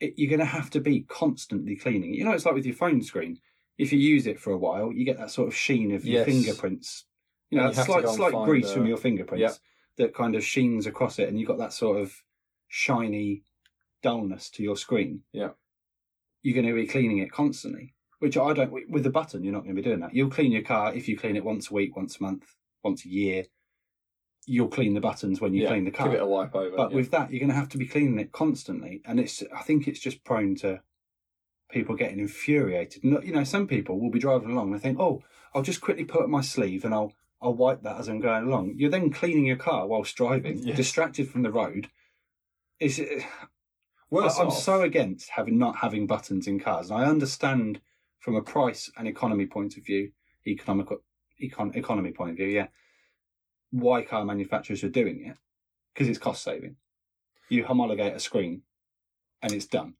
It, 0.00 0.14
you're 0.16 0.30
going 0.30 0.40
to 0.40 0.46
have 0.46 0.70
to 0.70 0.80
be 0.80 1.02
constantly 1.02 1.76
cleaning. 1.76 2.14
You 2.14 2.24
know, 2.24 2.32
it's 2.32 2.46
like 2.46 2.54
with 2.54 2.66
your 2.66 2.74
phone 2.74 3.02
screen. 3.02 3.38
If 3.78 3.92
you 3.92 3.98
use 3.98 4.26
it 4.26 4.38
for 4.38 4.52
a 4.52 4.58
while, 4.58 4.92
you 4.92 5.04
get 5.04 5.18
that 5.18 5.30
sort 5.30 5.48
of 5.48 5.54
sheen 5.54 5.92
of 5.94 6.04
your 6.04 6.20
Yes. 6.20 6.26
fingerprints. 6.26 7.06
You 7.50 7.58
know, 7.58 7.66
And 7.66 7.72
you 7.72 7.74
that 7.74 7.76
have 7.76 7.86
to 7.86 7.92
slight 7.92 8.02
go 8.04 8.08
and 8.08 8.16
slight 8.16 8.32
find, 8.32 8.44
grease 8.44 8.70
uh, 8.70 8.74
from 8.74 8.86
your 8.86 8.96
fingerprints 8.96 9.40
yeah. 9.40 10.04
that 10.04 10.14
kind 10.14 10.34
of 10.34 10.44
sheens 10.44 10.86
across 10.86 11.18
it, 11.18 11.28
and 11.28 11.38
you've 11.38 11.48
got 11.48 11.58
that 11.58 11.72
sort 11.72 12.00
of 12.00 12.22
shiny 12.68 13.42
dullness 14.02 14.50
to 14.50 14.62
your 14.62 14.76
screen. 14.76 15.22
Yeah. 15.32 15.50
You're 16.42 16.54
going 16.54 16.66
to 16.66 16.74
be 16.74 16.86
cleaning 16.86 17.18
it 17.18 17.32
constantly, 17.32 17.94
which 18.18 18.36
I 18.36 18.52
don't. 18.52 18.72
With 18.90 19.02
the 19.02 19.10
button, 19.10 19.42
you're 19.42 19.52
not 19.52 19.64
going 19.64 19.74
to 19.74 19.80
be 19.80 19.88
doing 19.88 20.00
that. 20.00 20.14
You'll 20.14 20.30
clean 20.30 20.52
your 20.52 20.62
car 20.62 20.94
if 20.94 21.08
you 21.08 21.16
clean 21.16 21.36
it 21.36 21.44
once 21.44 21.70
a 21.70 21.74
week, 21.74 21.96
once 21.96 22.18
a 22.18 22.22
month, 22.22 22.54
once 22.82 23.04
a 23.04 23.08
year. 23.08 23.44
You'll 24.46 24.68
clean 24.68 24.92
the 24.92 25.00
buttons 25.00 25.40
when 25.40 25.54
you 25.54 25.62
yeah. 25.62 25.70
clean 25.70 25.84
the 25.84 25.90
car. 25.90 26.08
Give 26.08 26.16
it 26.16 26.22
a 26.22 26.26
wipe 26.26 26.54
over. 26.54 26.76
But 26.76 26.90
yeah. 26.90 26.96
with 26.96 27.10
that, 27.12 27.30
you're 27.30 27.40
going 27.40 27.48
to 27.48 27.56
have 27.56 27.70
to 27.70 27.78
be 27.78 27.86
cleaning 27.86 28.18
it 28.18 28.30
constantly, 28.30 29.00
and 29.06 29.18
it's. 29.18 29.42
I 29.56 29.62
think 29.62 29.88
it's 29.88 30.00
just 30.00 30.22
prone 30.22 30.54
to 30.56 30.82
people 31.70 31.96
getting 31.96 32.18
infuriated. 32.20 33.02
You 33.04 33.32
know, 33.32 33.44
some 33.44 33.66
people 33.66 33.98
will 33.98 34.10
be 34.10 34.18
driving 34.18 34.50
along 34.50 34.68
and 34.68 34.76
they 34.76 34.82
think, 34.82 34.98
"Oh, 35.00 35.22
I'll 35.54 35.62
just 35.62 35.80
quickly 35.80 36.04
pull 36.04 36.22
up 36.22 36.28
my 36.28 36.40
sleeve 36.40 36.84
and 36.84 36.94
I'll 36.94 37.12
I'll 37.40 37.54
wipe 37.54 37.82
that 37.82 37.98
as 37.98 38.08
I'm 38.08 38.20
going 38.20 38.46
along." 38.46 38.74
You're 38.76 38.90
then 38.90 39.10
cleaning 39.10 39.46
your 39.46 39.56
car 39.56 39.86
whilst 39.86 40.16
driving, 40.16 40.58
Yes. 40.58 40.76
distracted 40.76 41.28
from 41.28 41.42
the 41.42 41.52
road. 41.52 41.88
It's. 42.78 43.00
Worse 44.10 44.38
I, 44.38 44.44
am 44.44 44.50
so 44.50 44.82
against 44.82 45.30
having 45.30 45.58
not 45.58 45.76
having 45.76 46.06
buttons 46.06 46.46
in 46.46 46.60
cars, 46.60 46.90
and 46.90 47.00
I 47.00 47.06
understand 47.06 47.80
from 48.18 48.36
a 48.36 48.42
price 48.42 48.90
and 48.96 49.08
economy 49.08 49.46
point 49.46 49.76
of 49.76 49.84
view, 49.84 50.12
economical 50.46 50.98
econ, 51.42 51.74
economy 51.74 52.12
point 52.12 52.32
of 52.32 52.36
view, 52.36 52.46
yeah, 52.46 52.68
why 53.70 54.02
car 54.02 54.24
manufacturers 54.24 54.84
are 54.84 54.88
doing 54.88 55.24
it 55.24 55.36
because 55.92 56.08
it's 56.08 56.18
cost 56.18 56.42
saving. 56.42 56.76
You 57.48 57.64
homologate 57.64 58.14
a 58.14 58.20
screen, 58.20 58.62
and 59.42 59.52
it's 59.52 59.66
done. 59.66 59.94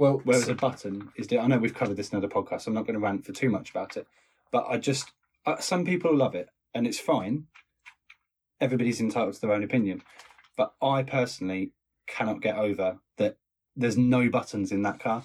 Well, 0.00 0.22
Whereas 0.24 0.48
a 0.48 0.54
button 0.54 1.12
is. 1.16 1.28
I 1.30 1.46
know 1.46 1.58
we've 1.58 1.74
covered 1.74 1.98
this 1.98 2.08
in 2.08 2.16
other 2.16 2.26
podcasts. 2.26 2.62
So 2.62 2.70
I'm 2.70 2.74
not 2.74 2.86
going 2.86 2.94
to 2.94 3.00
rant 3.00 3.26
for 3.26 3.32
too 3.32 3.50
much 3.50 3.68
about 3.68 3.98
it, 3.98 4.06
but 4.50 4.64
I 4.66 4.78
just 4.78 5.12
uh, 5.44 5.58
some 5.58 5.84
people 5.84 6.16
love 6.16 6.34
it, 6.34 6.48
and 6.74 6.86
it's 6.86 6.98
fine. 6.98 7.48
Everybody's 8.62 8.98
entitled 8.98 9.34
to 9.34 9.40
their 9.42 9.52
own 9.52 9.62
opinion, 9.62 10.02
but 10.56 10.72
I 10.80 11.02
personally 11.02 11.72
cannot 12.06 12.40
get 12.40 12.56
over 12.56 12.98
that. 13.18 13.36
There's 13.76 13.98
no 13.98 14.30
buttons 14.30 14.72
in 14.72 14.82
that 14.82 15.00
car. 15.00 15.22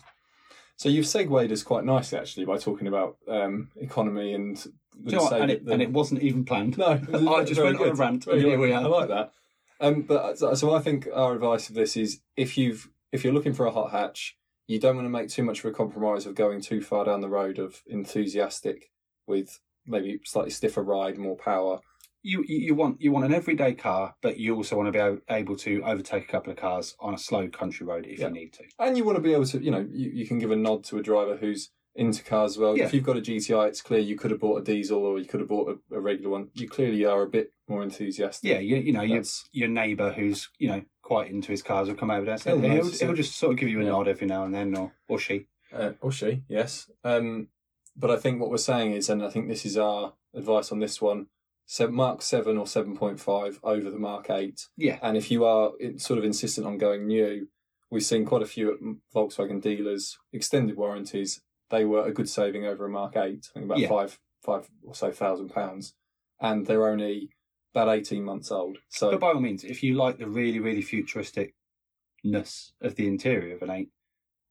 So 0.76 0.90
you've 0.90 1.08
segued 1.08 1.52
us 1.54 1.64
quite 1.64 1.86
nicely 1.86 2.20
actually 2.20 2.46
by 2.46 2.58
talking 2.58 2.88
about 2.88 3.16
um, 3.30 3.70
economy 3.78 4.34
and 4.34 4.64
you 5.06 5.16
know? 5.16 5.30
And 5.30 5.52
it, 5.52 5.62
and 5.62 5.82
it 5.82 5.92
wasn't 5.92 6.22
even 6.22 6.44
planned. 6.44 6.78
no, 6.78 6.86
I 7.34 7.46
just 7.46 7.62
went 7.62 7.80
on 7.80 7.88
a 7.88 7.94
rant, 7.94 8.28
and 8.28 8.42
here 8.42 8.60
we 8.60 8.74
are. 8.74 8.84
I 8.84 8.88
like 8.88 9.08
that. 9.08 9.32
Um, 9.80 10.02
but 10.02 10.38
so, 10.38 10.54
so 10.54 10.74
I 10.74 10.82
think 10.82 11.08
our 11.14 11.34
advice 11.34 11.70
of 11.70 11.76
this 11.76 11.96
is 11.96 12.20
if 12.36 12.58
you've 12.58 12.90
if 13.14 13.24
you're 13.24 13.34
looking 13.34 13.54
for 13.54 13.66
a 13.66 13.72
hot 13.72 13.92
hatch, 13.92 14.36
you 14.68 14.80
don't 14.80 14.96
want 14.96 15.06
to 15.06 15.10
make 15.10 15.30
too 15.30 15.44
much 15.44 15.60
of 15.60 15.66
a 15.66 15.72
compromise 15.72 16.26
of 16.26 16.36
going 16.36 16.62
too 16.62 16.82
far 16.82 17.06
down 17.06 17.22
the 17.22 17.30
road 17.30 17.60
of 17.60 17.82
enthusiastic 17.88 18.92
with 19.28 19.60
maybe 19.86 20.20
slightly 20.24 20.52
stiffer 20.52 20.84
ride, 20.84 21.18
more 21.18 21.36
power. 21.38 21.80
You, 22.24 22.44
you 22.48 22.74
want 22.74 23.00
you 23.00 23.12
want 23.12 23.26
an 23.26 23.34
everyday 23.36 23.76
car, 23.76 24.16
but 24.24 24.40
you 24.40 24.56
also 24.56 24.76
want 24.76 24.92
to 24.92 24.92
be 24.92 25.22
able 25.32 25.56
to 25.58 25.84
overtake 25.84 26.24
a 26.24 26.32
couple 26.32 26.52
of 26.52 26.58
cars 26.58 26.96
on 27.00 27.14
a 27.14 27.20
slow 27.20 27.48
country 27.48 27.86
road 27.86 28.08
if 28.08 28.18
Yeah. 28.18 28.28
you 28.28 28.34
need 28.34 28.54
to. 28.54 28.64
And 28.80 28.98
you 28.98 29.04
want 29.04 29.18
to 29.18 29.22
be 29.22 29.34
able 29.34 29.46
to, 29.46 29.64
you 29.64 29.70
know, 29.70 29.86
you, 29.92 30.10
you 30.12 30.28
can 30.28 30.40
give 30.40 30.50
a 30.50 30.56
nod 30.56 30.84
to 30.86 30.98
a 30.98 31.04
driver 31.04 31.38
who's 31.38 31.70
into 31.96 32.24
cars 32.24 32.52
as 32.54 32.58
well. 32.58 32.78
Yeah. 32.78 32.86
If 32.86 32.94
you've 32.94 33.04
got 33.04 33.18
a 33.18 33.22
GTI, 33.22 33.68
it's 33.70 33.82
clear 33.82 34.00
you 34.00 34.18
could 34.18 34.32
have 34.32 34.40
bought 34.40 34.62
a 34.62 34.64
diesel 34.64 35.04
or 35.06 35.18
you 35.18 35.26
could 35.26 35.40
have 35.40 35.50
bought 35.50 35.80
a, 35.92 35.96
a 35.96 36.00
regular 36.00 36.30
one. 36.30 36.50
You 36.54 36.68
clearly 36.68 37.06
are 37.06 37.22
a 37.22 37.28
bit 37.30 37.54
more 37.68 37.84
enthusiastic. 37.84 38.50
Yeah, 38.50 38.60
you, 38.60 38.78
you 38.78 38.92
know, 38.94 39.02
your, 39.02 39.24
your 39.54 39.70
neighbour 39.70 40.12
who's, 40.12 40.50
you 40.60 40.68
know, 40.68 40.82
quite 41.02 41.32
into 41.32 41.52
his 41.52 41.62
cars 41.62 41.88
will 41.88 41.96
come 41.96 42.12
over 42.12 42.26
there 42.26 42.34
and 42.34 42.42
say, 42.42 42.52
He'll 42.52 42.70
he'll, 42.84 42.92
he'll 42.92 43.14
just 43.14 43.38
sort 43.38 43.54
of 43.54 43.60
give 43.60 43.70
you 43.70 43.80
a 43.80 43.84
Yeah. 43.84 43.92
nod 43.92 44.08
every 44.08 44.28
now 44.28 44.44
and 44.44 44.54
then, 44.54 44.76
or, 44.76 44.92
or 45.08 45.20
she. 45.20 45.48
Uh, 45.74 45.92
or 46.02 46.12
she, 46.12 46.44
yes. 46.48 46.90
Um, 47.04 47.48
but 47.96 48.12
I 48.12 48.18
think 48.18 48.42
what 48.42 48.50
we're 48.50 48.58
saying 48.58 48.94
is, 48.94 49.10
and 49.10 49.24
I 49.24 49.30
think 49.30 49.48
this 49.48 49.66
is 49.66 49.78
our 49.78 50.14
advice 50.34 50.72
on 50.72 50.80
this 50.80 51.02
one, 51.02 51.28
so 51.66 51.88
Mark 51.88 52.22
7 52.22 52.58
or 52.58 52.66
7.5 52.66 53.60
over 53.64 53.90
the 53.90 53.98
Mark 53.98 54.30
8. 54.30 54.68
Yeah. 54.78 55.00
And 55.02 55.16
if 55.18 55.32
you 55.32 55.46
are 55.46 55.72
sort 55.98 56.20
of 56.20 56.26
insistent 56.26 56.68
on 56.68 56.78
going 56.78 57.08
new, 57.08 57.48
we've 57.90 58.04
seen 58.04 58.26
quite 58.26 58.42
a 58.42 58.46
few 58.48 58.72
at 58.72 58.80
Volkswagen 59.16 59.62
dealers, 59.62 60.18
extended 60.34 60.76
warranties. 60.78 61.42
They 61.70 61.86
were 61.86 62.06
a 62.06 62.12
good 62.14 62.30
saving 62.30 62.66
over 62.66 62.86
a 62.86 62.90
Mark 62.90 63.16
8, 63.16 63.20
I 63.20 63.54
think 63.54 63.66
about 63.66 63.80
Yeah. 63.80 63.90
five, 63.90 64.20
five 64.44 64.70
or 64.84 64.94
so 64.96 65.12
thousand 65.12 65.50
pounds. 65.50 65.96
And 66.40 66.66
they're 66.66 66.88
only 66.88 67.32
about 67.74 67.90
18 67.90 68.24
months 68.24 68.52
old. 68.52 68.78
So, 68.90 69.12
But 69.12 69.20
by 69.20 69.28
all 69.30 69.40
means, 69.40 69.64
if 69.64 69.82
you 69.84 69.96
like 69.96 70.18
the 70.18 70.28
really, 70.30 70.60
really 70.60 70.84
futuristicness 70.84 72.72
of 72.82 72.96
the 72.96 73.08
interior 73.08 73.56
of 73.56 73.62
an 73.62 73.70
8, 73.70 73.90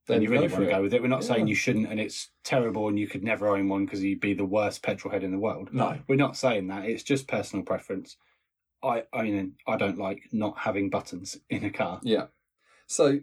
then 0.06 0.16
Then 0.16 0.22
you 0.22 0.28
really 0.28 0.48
want 0.48 0.64
to 0.64 0.70
go 0.70 0.82
with 0.82 0.92
it. 0.92 1.00
We're 1.00 1.08
not 1.08 1.22
Yeah. 1.22 1.28
saying 1.28 1.46
you 1.46 1.54
shouldn't 1.54 1.88
and 1.88 1.98
it's 1.98 2.30
terrible 2.42 2.88
and 2.88 2.98
you 2.98 3.06
could 3.08 3.24
never 3.24 3.48
own 3.48 3.68
one 3.70 3.86
because 3.86 4.02
you'd 4.04 4.20
be 4.20 4.34
the 4.34 4.44
worst 4.44 4.82
petrol 4.82 5.10
head 5.12 5.22
in 5.24 5.30
the 5.30 5.38
world. 5.38 5.72
No. 5.72 5.98
We're 6.06 6.16
not 6.16 6.36
saying 6.36 6.66
that. 6.66 6.84
It's 6.84 7.02
just 7.02 7.26
personal 7.26 7.64
preference. 7.64 8.18
I 8.82 9.04
I 9.14 9.22
mean 9.22 9.56
I 9.66 9.76
don't 9.78 9.96
like 9.96 10.28
not 10.30 10.58
having 10.58 10.90
buttons 10.90 11.38
in 11.48 11.64
a 11.64 11.70
car. 11.70 12.00
Yeah. 12.02 12.26
So 12.86 13.20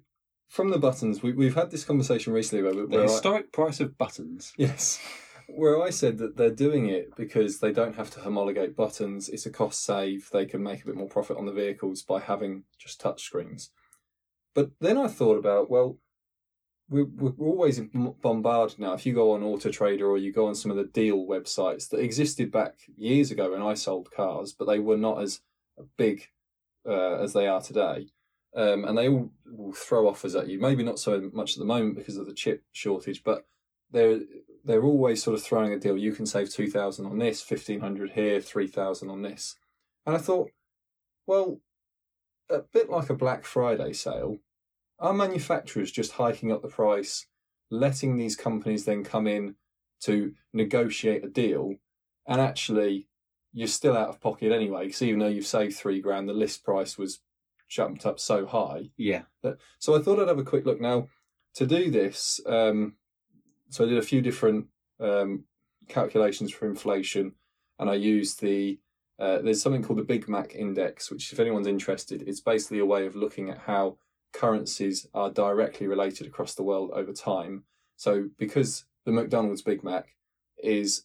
from 0.52 0.70
the 0.70 0.78
buttons, 0.78 1.24
we, 1.24 1.32
we've 1.32 1.56
had 1.56 1.72
this 1.72 1.86
conversation 1.86 2.34
recently 2.34 2.62
where, 2.62 2.74
The 2.74 2.86
where 2.86 3.00
I, 3.00 3.04
historic 3.04 3.54
price 3.54 3.80
of 3.80 3.98
buttons. 3.98 4.54
yes, 4.58 5.00
where 5.48 5.82
I 5.82 5.90
said 5.90 6.18
that 6.18 6.36
they're 6.36 6.52
doing 6.52 6.90
it 6.90 7.16
because 7.16 7.60
they 7.60 7.72
don't 7.72 7.96
have 7.96 8.12
to 8.12 8.20
homologate 8.20 8.76
buttons. 8.76 9.30
It's 9.30 9.46
a 9.46 9.50
cost 9.50 9.84
save. 9.86 10.30
They 10.34 10.46
can 10.46 10.62
make 10.62 10.84
a 10.84 10.86
bit 10.86 10.98
more 10.98 11.08
profit 11.08 11.38
on 11.38 11.46
the 11.46 11.54
vehicles 11.54 12.04
by 12.04 12.20
having 12.20 12.64
just 12.78 13.00
touch 13.00 13.24
screens. 13.24 13.72
But 14.54 14.72
then 14.82 14.98
I 14.98 15.08
thought 15.08 15.38
about 15.38 15.72
well, 15.72 15.98
we're, 16.90 17.06
we're 17.06 17.48
always 17.48 17.80
bombarded 18.22 18.78
now. 18.78 18.92
If 18.92 19.06
you 19.06 19.14
go 19.14 19.32
on 19.32 19.44
Auto 19.44 19.72
Trader 19.72 20.06
or 20.06 20.18
you 20.18 20.34
go 20.34 20.48
on 20.48 20.56
some 20.56 20.70
of 20.70 20.76
the 20.76 20.84
deal 20.84 21.26
websites 21.26 21.88
that 21.90 22.00
existed 22.02 22.52
back 22.52 22.74
years 22.98 23.32
ago 23.32 23.52
when 23.52 23.62
I 23.62 23.76
sold 23.76 24.12
cars, 24.12 24.52
but 24.52 24.66
they 24.66 24.80
were 24.80 24.98
not 24.98 25.22
as 25.22 25.40
big 25.98 26.28
uh, 26.86 27.22
as 27.22 27.32
they 27.32 27.48
are 27.48 27.62
today. 27.62 28.08
Um, 28.54 28.84
and 28.84 28.98
they 28.98 29.08
all 29.08 29.32
will 29.46 29.72
throw 29.72 30.10
offers 30.10 30.36
at 30.36 30.50
you. 30.50 30.60
Maybe 30.60 30.84
not 30.84 31.00
so 31.00 31.30
much 31.34 31.54
at 31.54 31.60
the 31.60 31.66
moment 31.66 31.96
because 31.96 32.18
of 32.18 32.26
the 32.26 32.34
chip 32.34 32.64
shortage, 32.74 33.24
but 33.24 33.46
they're 33.92 34.20
they're 34.66 34.84
always 34.84 35.24
sort 35.24 35.36
of 35.36 35.44
throwing 35.44 35.74
a 35.74 35.80
deal. 35.80 35.98
You 35.98 36.14
can 36.14 36.26
save 36.26 36.50
two 36.50 36.70
thousand 36.70 37.06
on 37.06 37.18
this, 37.18 37.42
fifteen 37.42 37.80
hundred 37.80 38.12
here, 38.12 38.42
three 38.42 38.68
thousand 38.68 39.10
on 39.10 39.22
this. 39.22 39.56
And 40.06 40.16
I 40.16 40.20
thought, 40.20 40.52
well, 41.26 41.62
a 42.50 42.60
bit 42.60 42.90
like 42.90 43.10
a 43.10 43.16
Black 43.16 43.46
Friday 43.46 43.94
sale, 43.94 44.40
are 45.00 45.14
manufacturers 45.14 45.92
just 45.92 46.14
hiking 46.14 46.52
up 46.52 46.62
the 46.62 46.68
price, 46.68 47.28
letting 47.70 48.18
these 48.18 48.36
companies 48.36 48.84
then 48.84 49.04
come 49.04 49.28
in 49.28 49.56
to 50.02 50.34
negotiate 50.52 51.24
a 51.24 51.30
deal, 51.30 51.76
and 52.28 52.42
actually 52.42 53.08
you're 53.54 53.68
still 53.68 53.96
out 53.96 54.10
of 54.10 54.20
pocket 54.20 54.52
anyway, 54.52 54.86
because 54.86 55.02
even 55.02 55.20
though 55.20 55.28
you've 55.28 55.46
saved 55.46 55.76
three 55.76 56.02
grand, 56.02 56.28
the 56.28 56.34
list 56.34 56.64
price 56.64 56.98
was 56.98 57.20
jumped 57.72 58.06
up 58.06 58.20
so 58.20 58.46
high. 58.46 58.90
Yeah. 58.98 59.24
So 59.80 59.96
I 59.96 60.00
thought 60.00 60.20
I'd 60.20 60.28
have 60.28 60.38
a 60.38 60.44
quick 60.44 60.66
look 60.66 60.82
now. 60.82 61.08
To 61.56 61.66
do 61.66 61.90
this, 61.90 62.40
um, 62.46 62.96
so 63.70 63.84
I 63.84 63.90
did 63.90 63.98
a 63.98 64.04
few 64.04 64.22
different 64.22 64.68
um, 65.00 65.46
calculations 65.90 66.52
for 66.52 66.66
inflation, 66.66 67.34
and 67.80 67.90
I 67.90 67.96
used 67.96 68.42
the 68.42 68.80
uh, 69.20 69.40
there's 69.42 69.62
something 69.62 69.84
called 69.84 70.00
the 70.00 70.04
Big 70.04 70.28
Mac 70.28 70.56
Index, 70.56 71.12
which, 71.12 71.32
if 71.32 71.40
anyone's 71.40 71.68
interested, 71.68 72.24
it's 72.26 72.40
basically 72.40 72.80
a 72.80 72.86
way 72.86 73.06
of 73.06 73.16
looking 73.16 73.50
at 73.50 73.60
how 73.60 73.98
currencies 74.34 75.08
are 75.14 75.30
directly 75.30 75.88
related 75.88 76.26
across 76.26 76.56
the 76.56 76.64
world 76.64 76.92
over 76.94 77.14
time. 77.14 77.64
So 77.98 78.30
because 78.38 78.86
the 79.06 79.12
McDonald's 79.12 79.62
Big 79.62 79.84
Mac 79.84 80.16
is 80.64 81.04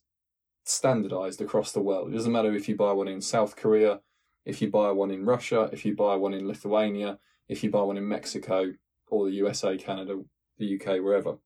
standardized 0.64 1.40
across 1.42 1.72
the 1.72 1.82
world, 1.82 2.08
it 2.08 2.14
doesn't 2.14 2.32
matter 2.32 2.54
if 2.54 2.68
you 2.68 2.76
buy 2.76 2.92
one 2.92 3.08
in 3.08 3.20
South 3.20 3.56
Korea, 3.56 4.00
if 4.46 4.62
you 4.62 4.70
buy 4.70 4.92
one 4.92 5.10
in 5.10 5.26
Russia, 5.26 5.68
if 5.72 5.84
you 5.84 5.94
buy 5.94 6.14
one 6.14 6.32
in 6.32 6.46
Lithuania, 6.46 7.18
if 7.48 7.62
you 7.62 7.70
buy 7.70 7.82
one 7.82 7.98
in 7.98 8.08
Mexico 8.08 8.72
or 9.08 9.26
the 9.26 9.34
USA, 9.34 9.76
Canada, 9.76 10.22
the 10.56 10.80
UK, 10.80 11.02
wherever. 11.02 11.36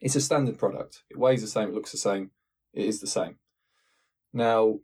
It's 0.00 0.16
a 0.16 0.20
standard 0.20 0.58
product. 0.58 1.04
It 1.08 1.18
weighs 1.18 1.40
the 1.40 1.48
same, 1.48 1.68
it 1.68 1.74
looks 1.74 1.92
the 1.92 1.98
same, 1.98 2.32
it 2.74 2.84
is 2.84 3.00
the 3.00 3.06
same. 3.06 3.36
Now, 4.32 4.80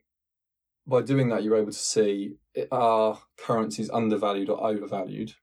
by 0.86 1.03
doing 1.03 1.28
that, 1.28 1.43
you're 1.43 1.59
able 1.59 1.72
to 1.72 1.78
see 1.78 2.36
are 2.70 3.18
currencies 3.36 3.90
undervalued 3.90 4.49
or 4.49 4.64
overvalued, 4.64 5.34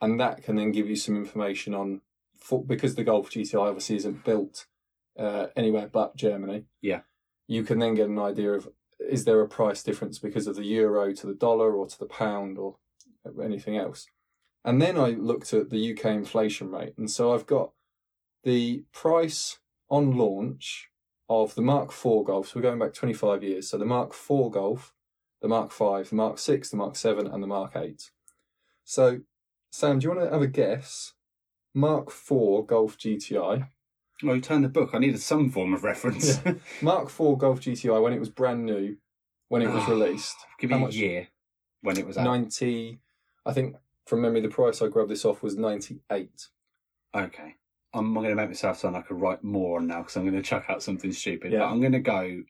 and 0.00 0.20
that 0.20 0.42
can 0.42 0.56
then 0.56 0.72
give 0.72 0.88
you 0.88 0.96
some 0.96 1.16
information 1.16 1.74
on 1.74 2.00
for, 2.36 2.64
because 2.64 2.94
the 2.94 3.04
Golf 3.04 3.30
GTI 3.30 3.68
obviously 3.68 3.96
isn't 3.96 4.24
built 4.24 4.66
uh, 5.18 5.46
anywhere 5.56 5.88
but 5.90 6.16
Germany. 6.16 6.64
Yeah. 6.82 7.00
you 7.46 7.62
can 7.62 7.78
then 7.78 7.94
get 7.94 8.08
an 8.08 8.18
idea 8.18 8.52
of 8.52 8.68
is 9.08 9.24
there 9.24 9.40
a 9.40 9.48
price 9.48 9.82
difference 9.82 10.18
because 10.18 10.46
of 10.46 10.56
the 10.56 10.64
euro 10.64 11.12
to 11.14 11.26
the 11.26 11.34
dollar 11.34 11.74
or 11.74 11.86
to 11.86 11.98
the 11.98 12.06
pound 12.06 12.58
or 12.58 12.76
anything 13.42 13.76
else. 13.76 14.06
And 14.64 14.80
then 14.80 14.98
I 14.98 15.10
looked 15.10 15.52
at 15.52 15.70
the 15.70 15.92
UK 15.92 16.06
inflation 16.06 16.70
rate, 16.70 16.94
and 16.96 17.10
so 17.10 17.34
I've 17.34 17.46
got 17.46 17.72
the 18.44 18.84
price 18.92 19.58
on 19.90 20.16
launch 20.16 20.88
of 21.28 21.54
the 21.54 21.62
Mark 21.62 21.90
IV 21.90 22.26
Golf. 22.26 22.48
So 22.48 22.52
we're 22.56 22.62
going 22.62 22.78
back 22.78 22.94
25 22.94 23.42
years. 23.42 23.68
So 23.68 23.78
the 23.78 23.84
Mark 23.84 24.12
IV 24.12 24.52
Golf, 24.52 24.94
the 25.42 25.48
Mark 25.48 25.72
V, 25.72 26.08
the 26.08 26.16
Mark 26.16 26.38
VI, 26.38 26.62
the 26.70 26.76
Mark 26.76 26.96
VII, 26.96 27.30
and 27.30 27.42
the 27.42 27.46
Mark 27.46 27.74
VIII. 27.74 27.96
So, 28.84 29.20
Sam, 29.70 29.98
do 29.98 30.04
you 30.04 30.14
want 30.14 30.28
to 30.28 30.32
have 30.32 30.42
a 30.42 30.46
guess? 30.46 31.12
Mark 31.74 32.08
IV 32.08 32.66
Golf 32.66 32.96
GTI. 32.98 33.68
Well, 34.22 34.36
you 34.36 34.40
turned 34.42 34.64
the 34.64 34.68
book. 34.68 34.90
I 34.94 34.98
needed 34.98 35.20
some 35.20 35.50
form 35.50 35.74
of 35.74 35.84
reference. 35.84 36.40
Mark 36.82 37.06
IV 37.08 37.38
Golf 37.38 37.60
GTI 37.60 38.00
when 38.02 38.12
it 38.12 38.20
was 38.20 38.28
brand 38.28 38.64
new, 38.64 38.96
when 39.48 39.60
it 39.62 39.68
was 39.70 39.82
Oh, 39.86 39.90
released. 39.90 40.36
Give 40.58 40.70
How 40.70 40.76
me 40.78 40.82
a 40.82 40.86
much? 40.86 40.94
year 40.94 41.28
when 41.82 41.98
it 41.98 42.06
was 42.06 42.16
out. 42.16 42.24
90, 42.24 43.00
I 43.44 43.52
think 43.52 43.76
from 44.06 44.20
memory, 44.22 44.40
the 44.40 44.48
price 44.48 44.80
I 44.80 44.88
grabbed 44.88 45.10
this 45.10 45.24
off 45.24 45.42
was 45.42 45.56
98. 45.56 46.48
Okay. 47.14 47.56
I'm 47.92 48.12
going 48.14 48.28
to 48.28 48.34
make 48.34 48.48
myself 48.48 48.78
sound 48.78 48.94
like 48.94 49.10
I 49.10 49.14
write 49.14 49.44
more 49.44 49.78
on 49.78 49.86
now 49.86 49.98
because 49.98 50.16
I'm 50.16 50.24
going 50.24 50.34
to 50.34 50.42
chuck 50.42 50.64
out 50.68 50.82
something 50.82 51.12
stupid. 51.12 51.52
Yeah. 51.52 51.60
But 51.60 51.66
I'm 51.66 51.80
going 51.80 51.92
to 51.92 52.00
go 52.00 52.42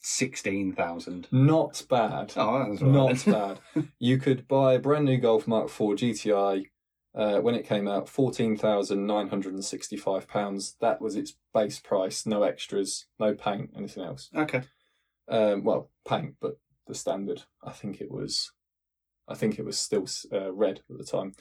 16,000. 0.00 1.28
Not 1.30 1.82
bad. 1.88 2.32
Oh, 2.36 2.58
that 2.58 2.68
was 2.68 2.80
Not 2.80 3.24
bad. 3.26 3.60
You 3.98 4.18
could 4.18 4.48
buy 4.48 4.74
a 4.74 4.78
brand 4.78 5.04
new 5.04 5.18
Golf 5.18 5.46
Mark 5.46 5.66
IV 5.66 5.76
GTI 5.98 6.66
uh, 7.14 7.40
when 7.40 7.54
it 7.54 7.66
came 7.66 7.88
out, 7.88 8.08
fourteen 8.08 8.56
thousand 8.56 9.06
nine 9.06 9.28
hundred 9.28 9.54
and 9.54 9.64
sixty-five 9.64 10.28
pounds. 10.28 10.76
That 10.80 11.00
was 11.00 11.16
its 11.16 11.34
base 11.52 11.80
price, 11.80 12.26
no 12.26 12.42
extras, 12.42 13.06
no 13.18 13.34
paint, 13.34 13.70
anything 13.76 14.04
else. 14.04 14.30
okay. 14.34 14.62
Um, 15.28 15.62
well, 15.62 15.90
paint, 16.08 16.34
but 16.40 16.58
the 16.86 16.94
standard. 16.94 17.42
I 17.64 17.70
think 17.72 18.00
it 18.00 18.10
was, 18.10 18.52
I 19.28 19.34
think 19.34 19.58
it 19.58 19.64
was 19.64 19.78
still 19.78 20.06
uh, 20.32 20.52
red 20.52 20.80
at 20.90 20.98
the 20.98 21.04
time. 21.04 21.34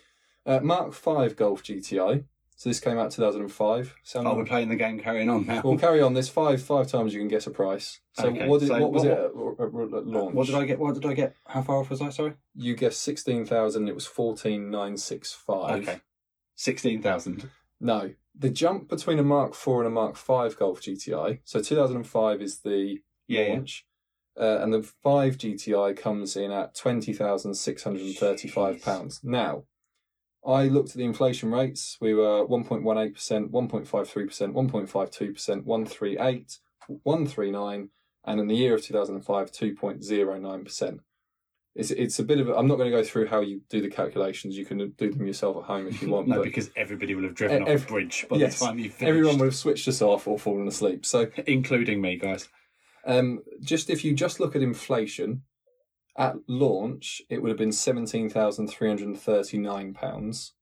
Uh, 0.45 0.59
Mark 0.61 0.93
V 0.93 1.33
Golf 1.35 1.63
GTI. 1.63 2.23
So 2.59 2.69
this 2.69 2.81
came 2.81 2.97
out 2.97 3.09
two 3.09 3.21
thousand 3.21 3.39
and 3.43 3.51
five. 3.51 3.95
Oh, 4.15 4.35
we're 4.35 4.43
playing 4.43 4.67
the 4.67 4.75
game 4.75 4.99
carrying 4.99 5.29
on 5.29 5.45
now. 5.45 5.61
We'll 5.63 5.77
carry 5.77 6.01
on. 6.01 6.13
There's 6.13 6.27
five 6.27 6.61
five 6.61 6.87
times 6.89 7.13
you 7.13 7.21
can 7.21 7.29
guess 7.29 7.47
a 7.47 7.51
price. 7.51 8.01
So 8.11 8.27
Okay, 8.27 8.49
what, 8.49 8.59
did, 8.59 8.67
so 8.67 8.79
what 8.81 8.91
was 8.91 9.03
what- 9.05 9.11
it 9.13 9.17
at, 9.17 9.97
at- 9.97 10.07
launch? 10.07 10.35
What 10.35 10.45
did 10.45 10.55
I 10.55 10.65
get? 10.65 10.77
What 10.77 10.93
did 10.93 11.05
I 11.05 11.13
get? 11.13 11.37
How 11.47 11.61
far 11.61 11.77
off 11.77 11.89
was 11.89 12.01
I? 12.01 12.09
Sorry. 12.09 12.33
You 12.55 12.75
guessed 12.75 13.01
sixteen 13.01 13.45
thousand. 13.45 13.87
It 13.87 13.95
was 13.95 14.05
fourteen 14.05 14.69
nine 14.69 14.97
six 14.97 15.31
five. 15.31 15.83
Okay. 15.83 16.01
16,000. 16.55 17.49
No, 17.79 18.11
the 18.37 18.49
jump 18.49 18.89
between 18.89 19.17
a 19.17 19.23
Mark 19.23 19.51
IV 19.53 19.67
and 19.77 19.87
a 19.87 19.89
Mark 19.89 20.17
V 20.17 20.49
Golf 20.59 20.81
GTI. 20.81 21.39
So 21.45 21.61
2005 21.61 22.41
is 22.41 22.59
the 22.59 22.97
Yeah, 23.29 23.41
yeah. 23.43 23.53
launch, 23.53 23.85
uh, 24.37 24.59
and 24.59 24.73
the 24.73 24.83
5 24.83 25.37
GTI 25.37 25.95
comes 25.95 26.35
in 26.35 26.51
at 26.51 26.75
twenty 26.75 27.13
thousand 27.13 27.53
six 27.53 27.83
hundred 27.83 28.01
and 28.01 28.15
thirty-five 28.17 28.81
pounds. 28.81 29.21
Now, 29.23 29.63
I 30.45 30.65
looked 30.65 30.91
at 30.91 30.95
the 30.95 31.05
inflation 31.05 31.51
rates. 31.51 31.97
We 31.99 32.13
were 32.13 32.45
one 32.45 32.63
point 32.63 32.83
one 32.83 32.97
eight 32.97 33.15
percent, 33.15 33.51
one 33.51 33.67
point 33.67 33.87
five 33.87 34.09
three 34.09 34.25
percent, 34.25 34.53
one 34.53 34.69
point 34.69 34.89
five 34.89 35.11
two 35.11 35.33
percent, 35.33 35.65
one 35.65 35.85
three 35.85 36.17
eight, 36.17 36.57
one 37.03 37.27
three 37.27 37.51
nine, 37.51 37.89
and 38.25 38.39
in 38.39 38.47
the 38.47 38.55
year 38.55 38.75
of 38.75 38.83
two 38.83 38.93
thousand 38.93 39.15
and 39.15 39.25
five, 39.25 39.51
two 39.51 39.75
point 39.75 40.03
zero 40.03 40.39
nine 40.39 40.63
percent. 40.63 41.01
It's 41.75 41.91
it's 41.91 42.19
a 42.19 42.23
bit 42.23 42.39
of. 42.39 42.49
A, 42.49 42.55
I'm 42.55 42.67
not 42.67 42.77
going 42.77 42.91
to 42.91 42.97
go 42.97 43.03
through 43.03 43.27
how 43.27 43.41
you 43.41 43.61
do 43.69 43.81
the 43.81 43.89
calculations. 43.89 44.57
You 44.57 44.65
can 44.65 44.93
do 44.97 45.11
them 45.11 45.27
yourself 45.27 45.57
at 45.57 45.63
home 45.63 45.87
if 45.87 46.01
you 46.01 46.09
want. 46.09 46.27
No, 46.29 46.37
but 46.37 46.43
because 46.43 46.71
everybody 46.75 47.15
will 47.15 47.23
have 47.23 47.35
driven 47.35 47.63
off 47.63 47.83
a 47.83 47.87
bridge 47.87 48.25
by 48.29 48.37
yes, 48.37 48.59
the 48.59 48.65
time 48.65 48.79
you 48.79 48.89
finished. 48.89 49.03
everyone 49.09 49.37
would 49.37 49.45
have 49.45 49.55
switched 49.55 49.87
us 49.87 50.01
off 50.01 50.27
or 50.27 50.39
fallen 50.39 50.67
asleep. 50.67 51.05
So 51.05 51.27
Including 51.45 52.01
me, 52.01 52.17
guys. 52.17 52.49
um, 53.05 53.41
just 53.61 53.89
if 53.89 54.03
you 54.03 54.13
just 54.13 54.39
look 54.39 54.55
at 54.55 54.61
inflation 54.61 55.43
at 56.17 56.35
launch, 56.47 57.21
it 57.29 57.41
would 57.41 57.49
have 57.49 57.57
been 57.57 57.71
seventeen 57.71 58.29
thousand 58.29 58.67
three 58.67 58.87
hundred 58.87 59.07
and 59.07 59.19
thirty 59.19 59.57
nine 59.57 59.93
pounds 59.93 60.53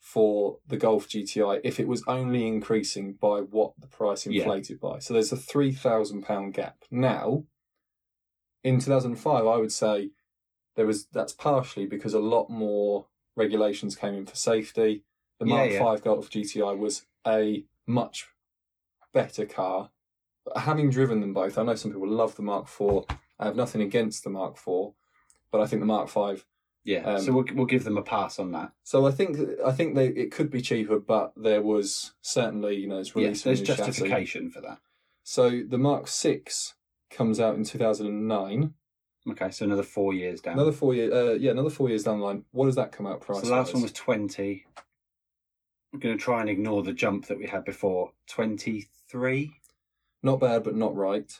for 0.00 0.58
the 0.66 0.76
Golf 0.76 1.08
GTI 1.08 1.60
if 1.62 1.78
it 1.78 1.86
was 1.86 2.02
only 2.08 2.46
increasing 2.46 3.12
by 3.14 3.38
what 3.40 3.72
the 3.78 3.86
price 3.86 4.26
Yeah. 4.26 4.42
inflated 4.42 4.80
by. 4.80 4.98
So 4.98 5.14
there's 5.14 5.32
a 5.32 5.36
three 5.36 5.72
thousand 5.72 6.22
pound 6.22 6.54
gap. 6.54 6.76
Now, 6.90 7.44
in 8.64 8.78
two 8.80 8.90
thousand 8.90 9.16
five, 9.16 9.46
I 9.46 9.56
would 9.56 9.72
say 9.72 10.10
there 10.76 10.86
was 10.86 11.06
that's 11.06 11.32
partially 11.32 11.86
because 11.86 12.14
a 12.14 12.20
lot 12.20 12.50
more 12.50 13.06
regulations 13.36 13.94
came 13.96 14.14
in 14.14 14.26
for 14.26 14.36
safety. 14.36 15.04
The 15.38 15.46
Yeah, 15.46 15.54
Mark 15.56 15.70
yeah. 15.70 15.94
V 15.96 16.00
Golf 16.02 16.30
GTI 16.30 16.76
was 16.76 17.06
a 17.26 17.64
much 17.86 18.28
better 19.14 19.46
car. 19.46 19.90
But 20.44 20.58
having 20.58 20.90
driven 20.90 21.20
them 21.20 21.32
both, 21.32 21.56
I 21.56 21.62
know 21.62 21.76
some 21.76 21.92
people 21.92 22.08
love 22.08 22.34
the 22.34 22.42
Mark 22.42 22.64
IV. 22.64 23.04
I 23.42 23.46
have 23.46 23.56
nothing 23.56 23.82
against 23.82 24.24
the 24.24 24.30
Mark 24.30 24.56
IV, 24.56 24.92
but 25.50 25.60
I 25.60 25.66
think 25.66 25.80
the 25.80 25.86
Mark 25.86 26.08
V. 26.10 26.42
Yeah. 26.84 27.00
Um, 27.00 27.20
so 27.20 27.32
we'll, 27.32 27.44
we'll 27.54 27.66
give 27.66 27.84
them 27.84 27.98
a 27.98 28.02
pass 28.02 28.38
on 28.38 28.52
that. 28.52 28.72
So 28.84 29.06
I 29.06 29.10
think 29.10 29.38
I 29.64 29.72
think 29.72 29.94
they 29.94 30.08
it 30.08 30.32
could 30.32 30.50
be 30.50 30.60
cheaper, 30.60 30.98
but 30.98 31.32
there 31.36 31.62
was 31.62 32.12
certainly 32.22 32.76
you 32.76 32.88
know 32.88 32.98
it's 32.98 33.14
released 33.14 33.44
there's 33.44 33.60
a 33.60 33.62
new 33.62 33.66
chassis. 33.66 33.84
justification 33.84 34.50
for 34.50 34.60
that. 34.60 34.78
So 35.24 35.62
the 35.68 35.78
Mark 35.78 36.08
VI 36.08 36.42
comes 37.10 37.40
out 37.40 37.56
in 37.56 37.64
two 37.64 37.78
thousand 37.78 38.06
and 38.06 38.28
nine. 38.28 38.74
Okay, 39.28 39.50
so 39.50 39.64
another 39.64 39.84
four 39.84 40.14
years 40.14 40.40
down. 40.40 40.54
Another 40.54 40.72
four 40.72 40.94
years, 40.94 41.12
uh, 41.12 41.34
yeah, 41.34 41.52
another 41.52 41.70
four 41.70 41.88
years 41.88 42.02
down 42.02 42.18
the 42.18 42.24
line. 42.24 42.44
What 42.50 42.66
does 42.66 42.74
that 42.74 42.90
come 42.90 43.06
out 43.06 43.20
price? 43.20 43.40
so 43.40 43.46
the 43.46 43.54
last 43.54 43.72
one 43.72 43.82
was 43.82 43.92
20. 43.92 44.66
I'm 45.92 46.00
going 46.00 46.16
to 46.16 46.22
try 46.22 46.40
and 46.40 46.50
ignore 46.50 46.82
the 46.82 46.92
jump 46.92 47.26
that 47.26 47.38
we 47.38 47.46
had 47.46 47.64
before. 47.64 48.12
23? 48.28 49.52
Not 50.24 50.40
bad, 50.40 50.64
but 50.64 50.74
not 50.74 50.96
right. 50.96 51.30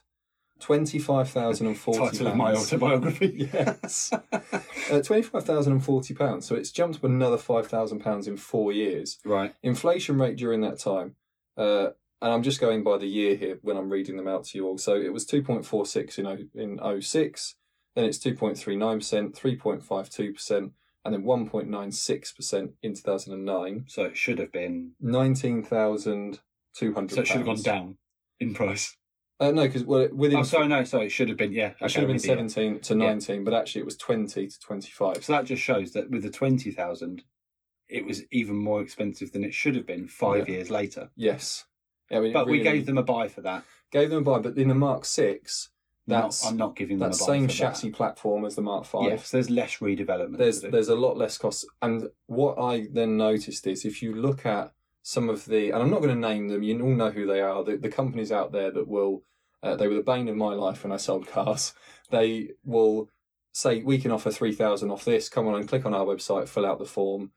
Twenty-five 0.62 1.28
thousand 1.28 1.66
and 1.66 1.76
forty. 1.76 1.98
Title 2.16 2.28
of 2.28 2.36
my 2.36 2.52
autobiography. 2.54 3.48
yes. 3.52 4.12
Uh, 4.12 5.00
Twenty-five 5.02 5.44
thousand 5.44 5.72
and 5.72 5.84
forty 5.84 6.14
pounds. 6.14 6.46
So 6.46 6.54
it's 6.54 6.70
jumped 6.70 6.98
up 6.98 7.04
another 7.04 7.36
five 7.36 7.66
thousand 7.66 7.98
pounds 8.00 8.28
in 8.28 8.36
four 8.36 8.72
years. 8.72 9.18
right. 9.24 9.54
Inflation 9.64 10.18
rate 10.18 10.36
during 10.36 10.60
that 10.60 10.78
time, 10.78 11.16
uh, 11.56 11.88
and 12.20 12.32
I'm 12.32 12.42
just 12.44 12.60
going 12.60 12.84
by 12.84 12.96
the 12.98 13.06
year 13.08 13.34
here 13.34 13.58
when 13.62 13.76
I'm 13.76 13.90
reading 13.90 14.16
them 14.16 14.28
out 14.28 14.44
to 14.46 14.58
you 14.58 14.66
all. 14.68 14.78
So 14.78 14.94
it 14.94 15.12
was 15.12 15.26
two 15.26 15.42
point 15.42 15.66
four 15.66 15.84
six 15.84 16.16
in 16.18 16.26
o- 16.26 16.38
in 16.54 16.78
06, 17.02 17.56
then 17.96 18.04
it's 18.04 18.18
two 18.18 18.34
point 18.34 18.56
three 18.56 18.76
nine 18.76 18.98
percent, 18.98 19.34
three 19.36 19.56
point 19.56 19.82
five 19.82 20.10
two 20.10 20.32
percent, 20.32 20.72
and 21.04 21.12
then 21.12 21.24
one 21.24 21.48
point 21.48 21.68
nine 21.68 21.90
six 21.90 22.30
percent 22.32 22.72
in 22.84 22.94
two 22.94 23.02
thousand 23.02 23.32
and 23.34 23.44
nine. 23.44 23.84
So 23.88 24.04
it 24.04 24.16
should 24.16 24.38
have 24.38 24.52
been. 24.52 24.92
Nineteen 25.00 25.64
thousand 25.64 26.38
two 26.76 26.94
hundred. 26.94 27.16
So 27.16 27.20
it 27.22 27.26
should 27.26 27.38
have 27.38 27.46
gone 27.46 27.62
down 27.62 27.98
in 28.38 28.54
price. 28.54 28.96
Uh, 29.42 29.50
no, 29.50 29.62
because 29.66 29.84
well, 29.84 30.08
within 30.12 30.38
Oh, 30.38 30.42
sorry, 30.44 30.68
no, 30.68 30.84
sorry. 30.84 31.06
It 31.06 31.10
should 31.10 31.28
have 31.28 31.36
been, 31.38 31.52
yeah. 31.52 31.72
it 31.80 31.90
should 31.90 32.02
have 32.02 32.08
been 32.08 32.14
with 32.16 32.24
you. 32.24 32.28
17 32.28 32.80
to 32.80 32.94
Yeah. 32.94 33.06
19, 33.06 33.44
but 33.44 33.54
actually 33.54 33.80
it 33.80 33.84
was 33.84 33.96
20 33.96 34.46
to 34.46 34.60
25. 34.60 35.24
So 35.24 35.32
that 35.32 35.44
just 35.46 35.62
shows 35.62 35.92
that 35.92 36.10
with 36.10 36.22
the 36.22 36.30
20,000, 36.30 37.24
it 37.88 38.04
was 38.06 38.22
even 38.30 38.56
more 38.56 38.80
expensive 38.80 39.32
than 39.32 39.42
it 39.42 39.52
should 39.52 39.74
have 39.74 39.86
been 39.86 40.06
five 40.06 40.48
Yeah. 40.48 40.54
years 40.56 40.70
later. 40.70 41.10
Yes. 41.16 41.64
I 42.10 42.20
mean, 42.20 42.32
But 42.32 42.46
we 42.46 42.60
gave 42.60 42.86
them 42.86 42.98
a 42.98 43.02
bye 43.02 43.28
for 43.28 43.40
that. 43.40 43.64
gave 43.90 44.10
them 44.10 44.20
a 44.20 44.22
bye, 44.22 44.38
but 44.38 44.56
in 44.56 44.68
the 44.68 44.74
Mark 44.74 45.04
6, 45.04 45.70
Not- 46.06 46.22
that's 46.22 46.46
I'm 46.46 46.56
not 46.56 46.76
giving 46.76 46.98
them 46.98 47.10
that 47.10 47.16
a 47.16 47.20
bye 47.20 47.26
same 47.26 47.48
chassis 47.48 47.90
platform 47.90 48.44
as 48.44 48.54
the 48.54 48.62
Mark 48.62 48.84
5. 48.84 49.04
That. 49.04 49.10
Yes, 49.10 49.30
there's 49.30 49.50
less 49.50 49.78
redevelopment. 49.78 50.38
There's 50.38 50.60
there's 50.62 50.88
a 50.88 50.94
lot 50.96 51.16
less 51.18 51.36
cost. 51.38 51.66
And 51.82 52.08
what 52.26 52.58
I 52.58 52.86
then 52.92 53.16
noticed 53.16 53.66
is 53.66 53.84
if 53.84 54.02
you 54.02 54.14
look 54.14 54.46
at 54.46 54.72
some 55.02 55.28
of 55.28 55.46
the, 55.46 55.70
and 55.70 55.82
I'm 55.82 55.90
not 55.90 56.02
going 56.02 56.14
to 56.14 56.28
name 56.28 56.48
them, 56.48 56.62
you 56.62 56.80
all 56.80 56.94
know 56.94 57.10
who 57.10 57.26
they 57.26 57.40
are, 57.40 57.64
the, 57.64 57.76
the 57.76 57.88
companies 57.88 58.30
out 58.32 58.52
there 58.52 58.70
that 58.70 58.88
will, 58.88 59.22
uh, 59.62 59.76
they 59.76 59.88
were 59.88 59.94
the 59.94 60.02
bane 60.02 60.28
of 60.28 60.36
my 60.36 60.54
life 60.54 60.82
when 60.82 60.92
I 60.92 60.96
sold 60.96 61.26
cars. 61.26 61.74
They 62.10 62.50
will 62.64 63.08
say, 63.52 63.82
we 63.82 63.98
can 63.98 64.10
offer 64.10 64.30
3000 64.30 64.90
off 64.90 65.04
this, 65.04 65.28
come 65.28 65.48
on 65.48 65.54
and 65.56 65.68
click 65.68 65.84
on 65.84 65.94
our 65.94 66.04
website, 66.04 66.48
fill 66.48 66.66
out 66.66 66.78
the 66.78 66.84
form. 66.84 67.32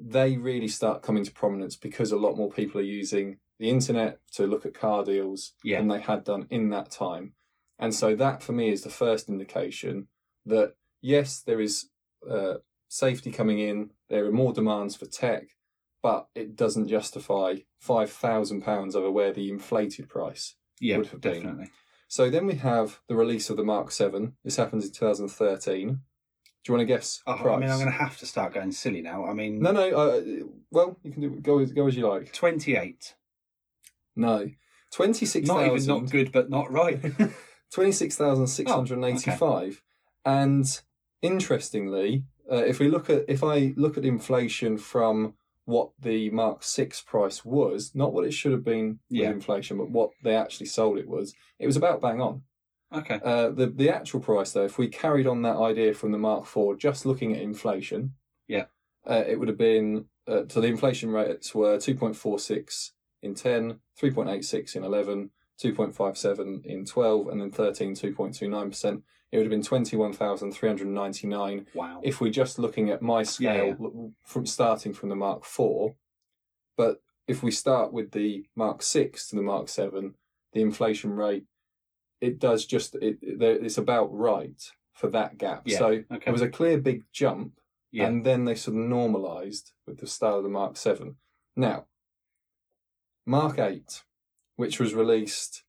They 0.00 0.36
really 0.36 0.68
start 0.68 1.02
coming 1.02 1.24
to 1.24 1.32
prominence 1.32 1.76
because 1.76 2.12
a 2.12 2.16
lot 2.16 2.36
more 2.36 2.50
people 2.50 2.80
are 2.80 2.84
using 2.84 3.38
the 3.58 3.68
internet 3.70 4.18
to 4.32 4.46
look 4.46 4.64
at 4.64 4.74
car 4.74 5.04
deals 5.04 5.52
Yeah. 5.62 5.78
than 5.78 5.88
they 5.88 6.00
had 6.00 6.24
done 6.24 6.46
in 6.50 6.70
that 6.70 6.90
time. 6.90 7.34
And 7.78 7.94
so 7.94 8.14
that 8.16 8.42
for 8.42 8.52
me 8.52 8.70
is 8.70 8.82
the 8.82 8.90
first 8.90 9.28
indication 9.28 10.08
that 10.46 10.74
yes, 11.00 11.40
there 11.40 11.60
is 11.60 11.90
uh, 12.28 12.54
safety 12.88 13.30
coming 13.30 13.58
in, 13.58 13.90
there 14.08 14.26
are 14.26 14.32
more 14.32 14.52
demands 14.52 14.96
for 14.96 15.06
tech, 15.06 15.48
but 16.02 16.28
it 16.34 16.56
doesn't 16.56 16.88
justify 16.88 17.56
five 17.78 18.10
thousand 18.10 18.62
pounds 18.62 18.96
over 18.96 19.10
where 19.10 19.32
the 19.32 19.48
inflated 19.50 20.08
price. 20.08 20.56
yeah, 20.80 20.96
would 20.98 21.06
have 21.08 21.20
been. 21.20 21.34
definitely. 21.42 21.70
So 22.08 22.28
then 22.28 22.46
we 22.46 22.56
have 22.56 23.00
the 23.08 23.14
release 23.14 23.50
of 23.50 23.56
the 23.56 23.62
Mark 23.64 23.90
Seven. 23.92 24.34
This 24.44 24.56
happens 24.56 24.84
in 24.86 24.92
2013. 24.92 25.88
Do 25.88 25.96
you 26.66 26.74
want 26.76 26.82
to 26.82 26.86
guess? 26.92 27.22
Oh, 27.26 27.36
price? 27.36 27.56
I 27.56 27.60
mean, 27.60 27.70
I'm 27.70 27.78
going 27.78 27.90
to 27.90 27.96
have 27.96 28.18
to 28.18 28.26
start 28.26 28.52
going 28.52 28.72
silly 28.72 29.00
now. 29.00 29.24
I 29.26 29.32
mean, 29.32 29.60
No, 29.60 29.70
no. 29.70 29.88
Uh, 29.90 30.20
well, 30.70 30.98
you 31.02 31.12
can 31.12 31.22
do 31.22 31.30
go 31.40 31.60
as 31.60 31.72
go 31.72 31.86
as 31.86 31.96
you 31.96 32.06
like. 32.08 32.32
28. 32.32 33.14
No, 34.16 34.50
twenty 34.92 35.24
six 35.24 35.46
Not 35.46 35.64
even 35.64 35.86
not 35.86 36.10
good, 36.10 36.32
but 36.32 36.50
not 36.50 36.70
right. 36.70 37.00
26,685. 37.72 39.82
And 40.24 40.80
interestingly, 41.22 42.24
uh, 42.50 42.56
if 42.56 42.80
we 42.80 42.88
look 42.88 43.08
at 43.08 43.24
if 43.28 43.44
I 43.44 43.72
look 43.76 43.96
at 43.96 44.04
inflation 44.04 44.76
from 44.78 45.34
what 45.70 45.90
the 46.00 46.28
Mark 46.30 46.62
6 46.62 47.00
price 47.02 47.44
was, 47.44 47.92
not 47.94 48.12
what 48.12 48.26
it 48.26 48.32
should 48.32 48.52
have 48.52 48.64
been 48.64 48.98
with 49.10 49.20
Yeah. 49.20 49.30
inflation, 49.30 49.78
but 49.78 49.90
what 49.90 50.10
they 50.22 50.34
actually 50.36 50.66
sold 50.66 50.98
it 50.98 51.08
was, 51.08 51.34
it 51.58 51.66
was 51.66 51.76
about 51.76 52.00
bang 52.02 52.20
on. 52.20 52.42
okay. 52.92 53.20
Uh, 53.24 53.50
the 53.50 53.66
the 53.68 53.88
actual 53.88 54.20
price 54.20 54.52
though, 54.52 54.64
if 54.64 54.76
we 54.78 54.88
carried 54.88 55.26
on 55.26 55.42
that 55.42 55.56
idea 55.56 55.94
from 55.94 56.10
the 56.12 56.18
Mark 56.18 56.44
4 56.44 56.74
just 56.76 57.06
looking 57.06 57.34
at 57.34 57.40
inflation, 57.42 58.14
Yeah. 58.48 58.66
uh, 59.08 59.24
it 59.26 59.38
would 59.38 59.48
have 59.48 59.58
been 59.58 60.06
uh, 60.26 60.42
so 60.48 60.60
the 60.60 60.68
inflation 60.68 61.10
rates 61.10 61.54
were 61.54 61.76
2.46 61.78 62.92
in 63.22 63.34
10, 63.34 63.80
3.86 64.00 64.76
in 64.76 64.84
11, 64.84 65.30
2.57 65.62 66.64
in 66.66 66.84
12, 66.84 67.28
and 67.28 67.40
then 67.40 67.50
13, 67.50 67.94
2.29%. 67.94 69.02
It 69.32 69.36
would 69.36 69.46
have 69.46 69.50
been 69.50 69.62
21,399 69.62 71.66
Wow. 71.74 72.00
if 72.02 72.20
we're 72.20 72.30
just 72.30 72.58
looking 72.58 72.90
at 72.90 73.00
my 73.02 73.22
scale 73.22 73.66
Yeah, 73.66 73.74
l- 73.80 74.12
from 74.24 74.44
starting 74.46 74.92
from 74.92 75.08
the 75.08 75.14
Mark 75.16 75.44
4. 75.44 75.94
But 76.76 77.00
if 77.28 77.42
we 77.42 77.50
start 77.52 77.92
with 77.92 78.10
the 78.10 78.46
Mark 78.56 78.82
6 78.82 79.28
to 79.28 79.36
the 79.36 79.42
Mark 79.42 79.68
7, 79.68 80.14
the 80.52 80.60
inflation 80.62 81.12
rate, 81.12 81.44
it 82.20 82.40
does 82.40 82.66
just, 82.66 82.96
it, 82.96 83.18
it- 83.22 83.40
it's 83.64 83.78
about 83.78 84.12
right 84.12 84.60
for 84.92 85.08
that 85.10 85.38
gap. 85.38 85.62
Yeah, 85.64 85.78
So 85.78 85.86
okay. 86.12 86.24
it 86.26 86.32
was 86.32 86.42
a 86.42 86.48
clear 86.48 86.78
big 86.78 87.04
jump 87.12 87.52
yeah. 87.92 88.06
and 88.06 88.26
then 88.26 88.44
they 88.44 88.56
sort 88.56 88.76
of 88.76 88.82
normalized 88.82 89.72
with 89.86 89.98
the 90.00 90.06
start 90.08 90.38
of 90.38 90.42
the 90.42 90.48
Mark 90.50 90.76
7. 90.76 91.14
Now, 91.56 91.86
Mark 93.26 93.60
8, 93.60 94.02
which 94.56 94.80
was 94.80 94.92
released, 94.92 95.62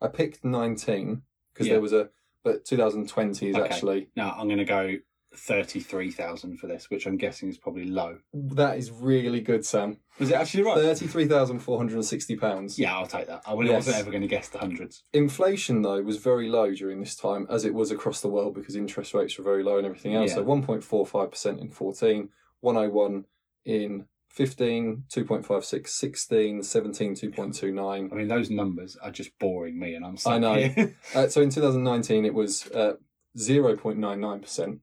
I 0.00 0.08
picked 0.08 0.44
19 0.44 1.22
because 1.52 1.66
Yeah. 1.66 1.72
there 1.74 1.80
was 1.80 1.92
a, 1.92 2.10
but 2.42 2.64
2020 2.64 3.50
is 3.50 3.56
Okay. 3.56 3.68
actually, 3.68 4.10
No, 4.16 4.30
I'm 4.30 4.46
going 4.48 4.58
to 4.58 4.64
go 4.64 4.96
33,000 5.36 6.58
for 6.58 6.66
this, 6.66 6.90
which 6.90 7.06
I'm 7.06 7.16
guessing 7.16 7.48
is 7.48 7.58
probably 7.58 7.84
low. 7.84 8.18
that 8.32 8.78
is 8.78 8.90
really 8.90 9.40
good, 9.40 9.64
Sam. 9.64 9.98
Was 10.18 10.30
it 10.30 10.34
actually 10.34 10.64
right? 10.64 10.78
£33,460. 10.78 12.78
Yeah, 12.78 12.96
I'll 12.96 13.06
take 13.06 13.26
that. 13.26 13.42
I 13.46 13.54
wasn't 13.54 13.96
ever 13.96 14.10
going 14.10 14.22
to 14.22 14.28
guess 14.28 14.48
the 14.48 14.58
hundreds. 14.58 15.02
Inflation, 15.12 15.82
though, 15.82 16.02
was 16.02 16.18
very 16.18 16.48
low 16.48 16.72
during 16.72 17.00
this 17.00 17.16
time, 17.16 17.46
as 17.50 17.64
it 17.64 17.74
was 17.74 17.90
across 17.90 18.20
the 18.20 18.28
world 18.28 18.54
because 18.54 18.76
interest 18.76 19.14
rates 19.14 19.36
were 19.38 19.44
very 19.44 19.62
low 19.62 19.78
and 19.78 19.86
everything 19.86 20.14
else. 20.14 20.30
Yeah. 20.30 20.36
So 20.36 20.44
1.45% 20.44 21.60
in 21.60 21.70
14, 21.70 22.28
101 22.60 23.24
in 23.64 24.06
15, 24.34 25.04
2.56, 25.08 25.88
16, 25.88 26.62
17, 26.62 27.14
2.29. 27.14 28.12
I 28.12 28.16
mean, 28.16 28.28
those 28.28 28.50
numbers 28.50 28.96
are 28.96 29.12
just 29.12 29.38
boring 29.38 29.78
me, 29.78 29.94
and 29.94 30.04
I'm 30.04 30.16
I 30.26 30.38
know. 30.38 30.70
Uh, 31.14 31.28
so 31.28 31.40
in 31.40 31.50
2019, 31.50 32.24
it 32.24 32.34
was 32.34 32.66
uh, 32.72 32.94
0.99%. 33.36 34.80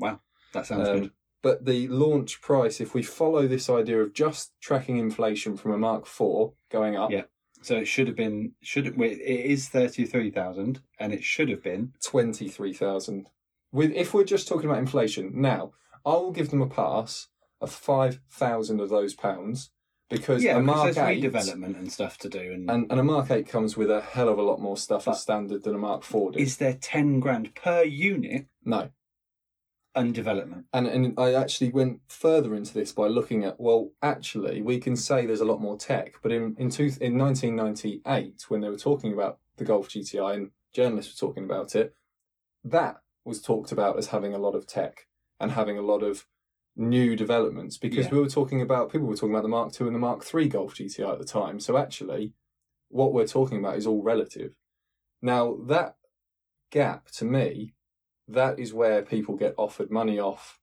that 0.00 0.66
sounds 0.66 0.88
Um, 0.88 1.00
good. 1.00 1.10
But 1.42 1.64
the 1.66 1.88
launch 1.88 2.40
price, 2.40 2.80
if 2.80 2.94
we 2.94 3.02
follow 3.02 3.46
this 3.46 3.68
idea 3.68 4.00
of 4.00 4.14
just 4.14 4.52
tracking 4.62 4.96
inflation 4.96 5.56
from 5.56 5.72
a 5.72 5.78
Mark 5.78 6.06
IV 6.06 6.52
going 6.70 6.96
up, 6.96 7.10
Yeah. 7.10 7.24
So 7.60 7.76
it 7.76 7.86
should 7.86 8.06
have 8.08 8.16
been, 8.16 8.52
should 8.62 8.86
it, 8.86 8.94
it 9.00 9.46
is 9.50 9.68
33,000, 9.70 10.80
and 10.98 11.12
it 11.14 11.24
should 11.24 11.48
have 11.48 11.62
been, 11.62 11.94
23,000. 12.02 13.26
With 13.72 13.90
if 13.92 14.12
we're 14.14 14.24
just 14.24 14.46
talking 14.48 14.68
about 14.68 14.78
inflation, 14.78 15.32
now 15.34 15.72
I 16.06 16.10
will 16.10 16.30
give 16.30 16.50
them 16.50 16.60
a 16.62 16.66
pass 16.68 17.28
of 17.60 17.70
5,000 17.72 18.80
of 18.80 18.90
those 18.90 19.14
pounds 19.14 19.70
because 20.10 20.44
yeah, 20.44 20.58
a 20.58 20.60
Mark 20.60 20.94
there's 20.94 20.98
8 20.98 21.22
redevelopment 21.22 21.78
and 21.78 21.90
stuff 21.90 22.18
to 22.18 22.28
do. 22.28 22.52
And, 22.52 22.70
and, 22.70 22.90
and 22.90 23.00
a 23.00 23.02
Mark 23.02 23.30
8 23.30 23.48
comes 23.48 23.76
with 23.76 23.90
a 23.90 24.00
hell 24.02 24.28
of 24.28 24.38
a 24.38 24.42
lot 24.42 24.60
more 24.60 24.76
stuff 24.76 25.08
as 25.08 25.22
standard 25.22 25.62
than 25.64 25.74
a 25.74 25.78
Mark 25.78 26.02
4 26.02 26.32
did. 26.32 26.42
is 26.42 26.58
there 26.58 26.74
10 26.74 27.20
grand 27.20 27.54
per 27.54 27.82
unit 27.82 28.46
no. 28.64 28.90
And 29.94 30.14
development? 30.14 30.66
And 30.72 30.86
and 30.86 31.18
I 31.18 31.34
actually 31.34 31.70
went 31.70 32.00
further 32.08 32.54
into 32.54 32.74
this 32.74 32.92
by 32.92 33.06
looking 33.08 33.44
at 33.44 33.58
well, 33.60 33.90
actually, 34.02 34.62
we 34.62 34.78
can 34.78 34.96
say 34.96 35.26
there's 35.26 35.40
a 35.40 35.44
lot 35.44 35.60
more 35.60 35.76
tech, 35.76 36.14
but 36.22 36.32
in 36.32 36.56
in 36.58 36.70
two, 36.70 36.90
in 37.00 37.16
1998, 37.18 38.44
when 38.48 38.60
they 38.60 38.68
were 38.68 38.76
talking 38.76 39.12
about 39.12 39.38
the 39.56 39.64
Golf 39.64 39.88
GTI 39.88 40.34
and 40.34 40.50
journalists 40.72 41.20
were 41.20 41.28
talking 41.28 41.44
about 41.44 41.74
it, 41.74 41.94
that 42.64 43.00
was 43.24 43.40
talked 43.40 43.72
about 43.72 43.96
as 43.98 44.08
having 44.08 44.34
a 44.34 44.38
lot 44.38 44.54
of 44.54 44.66
tech 44.66 45.06
and 45.40 45.52
having 45.52 45.78
a 45.78 45.82
lot 45.82 46.02
of 46.02 46.26
new 46.76 47.14
developments 47.14 47.78
because 47.78 48.06
Yeah. 48.06 48.12
we 48.12 48.18
were 48.20 48.28
talking 48.28 48.60
about 48.60 48.90
people 48.90 49.06
were 49.06 49.14
talking 49.16 49.30
about 49.34 49.42
the 49.44 49.48
Mark 49.48 49.80
II 49.80 49.86
and 49.86 49.94
the 49.94 50.00
Mark 50.00 50.24
III 50.34 50.48
Golf 50.48 50.74
GTI 50.74 51.12
at 51.12 51.18
the 51.18 51.24
time. 51.24 51.60
So 51.60 51.76
actually, 51.76 52.34
what 52.88 53.12
we're 53.12 53.26
talking 53.28 53.58
about 53.58 53.76
is 53.76 53.86
all 53.86 54.02
relative. 54.02 54.54
Now 55.22 55.56
that 55.68 55.96
gap 56.70 57.10
to 57.12 57.24
me, 57.24 57.74
that 58.28 58.58
is 58.58 58.72
where 58.72 59.02
people 59.02 59.36
get 59.36 59.54
offered 59.56 59.90
money 59.90 60.18
off 60.18 60.58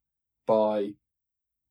by 0.47 0.93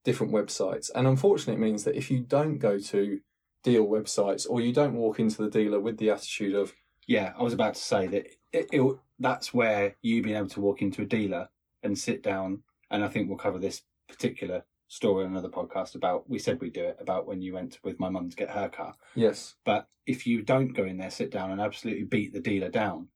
different 0.05 0.32
websites. 0.32 0.91
And 0.95 1.07
unfortunately, 1.07 1.62
it 1.62 1.66
means 1.66 1.84
that 1.84 1.97
if 1.97 2.11
you 2.11 2.20
don't 2.20 2.59
go 2.59 2.78
to 2.78 3.20
deal 3.62 3.86
websites 3.86 4.47
or 4.49 4.61
you 4.61 4.72
don't 4.72 4.95
walk 4.95 5.20
into 5.20 5.43
the 5.43 5.51
dealer 5.51 5.80
with 5.80 5.99
the 5.99 6.11
attitude 6.11 6.55
of, 6.55 6.72
Yeah, 7.07 7.32
I 7.38 7.43
was 7.43 7.53
about 7.53 7.74
to 7.74 7.80
say 7.80 8.07
that 8.07 8.26
it, 8.53 8.68
it, 8.72 8.97
that's 9.18 9.53
where 9.53 9.97
you 10.03 10.22
being 10.22 10.36
able 10.36 10.49
to 10.49 10.61
walk 10.61 10.80
into 10.80 11.03
a 11.03 11.07
dealer 11.07 11.49
and 11.82 11.99
sit 11.99 12.22
down, 12.22 12.62
and 12.91 13.05
I 13.05 13.09
think 13.09 13.28
we'll 13.28 13.38
cover 13.38 13.59
this 13.59 13.82
particular 14.09 14.64
story 14.88 15.24
on 15.24 15.30
another 15.30 15.49
podcast 15.49 15.95
about 15.95 16.28
we 16.28 16.38
said 16.38 16.61
we'd 16.61 16.72
do 16.72 16.84
it 16.84 16.97
about 17.01 17.26
when 17.26 17.41
you 17.41 17.55
went 17.55 17.78
with 17.84 18.01
my 18.01 18.09
mum 18.09 18.28
to 18.28 18.36
get 18.36 18.51
her 18.51 18.68
car. 18.68 18.97
Yes. 19.14 19.55
But 19.64 19.88
if 20.07 20.26
you 20.26 20.43
don't 20.43 20.72
go 20.72 20.84
in 20.84 20.99
there, 20.99 21.11
sit 21.11 21.30
down, 21.30 21.51
and 21.51 21.61
absolutely 21.61 22.05
beat 22.05 22.32
the 22.32 22.41
dealer 22.41 22.68
down, 22.68 23.09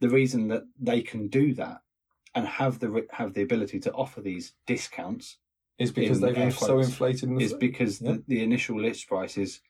the 0.00 0.08
reason 0.08 0.48
that 0.48 0.64
they 0.80 1.00
can 1.02 1.28
do 1.28 1.54
that 1.54 1.80
and 2.34 2.46
have 2.46 2.78
the 2.80 3.06
have 3.12 3.34
the 3.34 3.42
ability 3.42 3.78
to 3.80 3.92
offer 3.92 4.20
these 4.20 4.52
discounts 4.66 5.38
Is 5.78 5.90
because 5.92 6.20
they've 6.20 6.34
been 6.34 6.50
so 6.50 6.78
inflated 6.80 7.24
in 7.28 7.36
the 7.36 7.44
is 7.44 7.52
because 7.54 8.00
Yeah. 8.00 8.12
the, 8.12 8.24
the 8.28 8.42
initial 8.42 8.80
list 8.80 9.08
price 9.08 9.36
is 9.38 9.60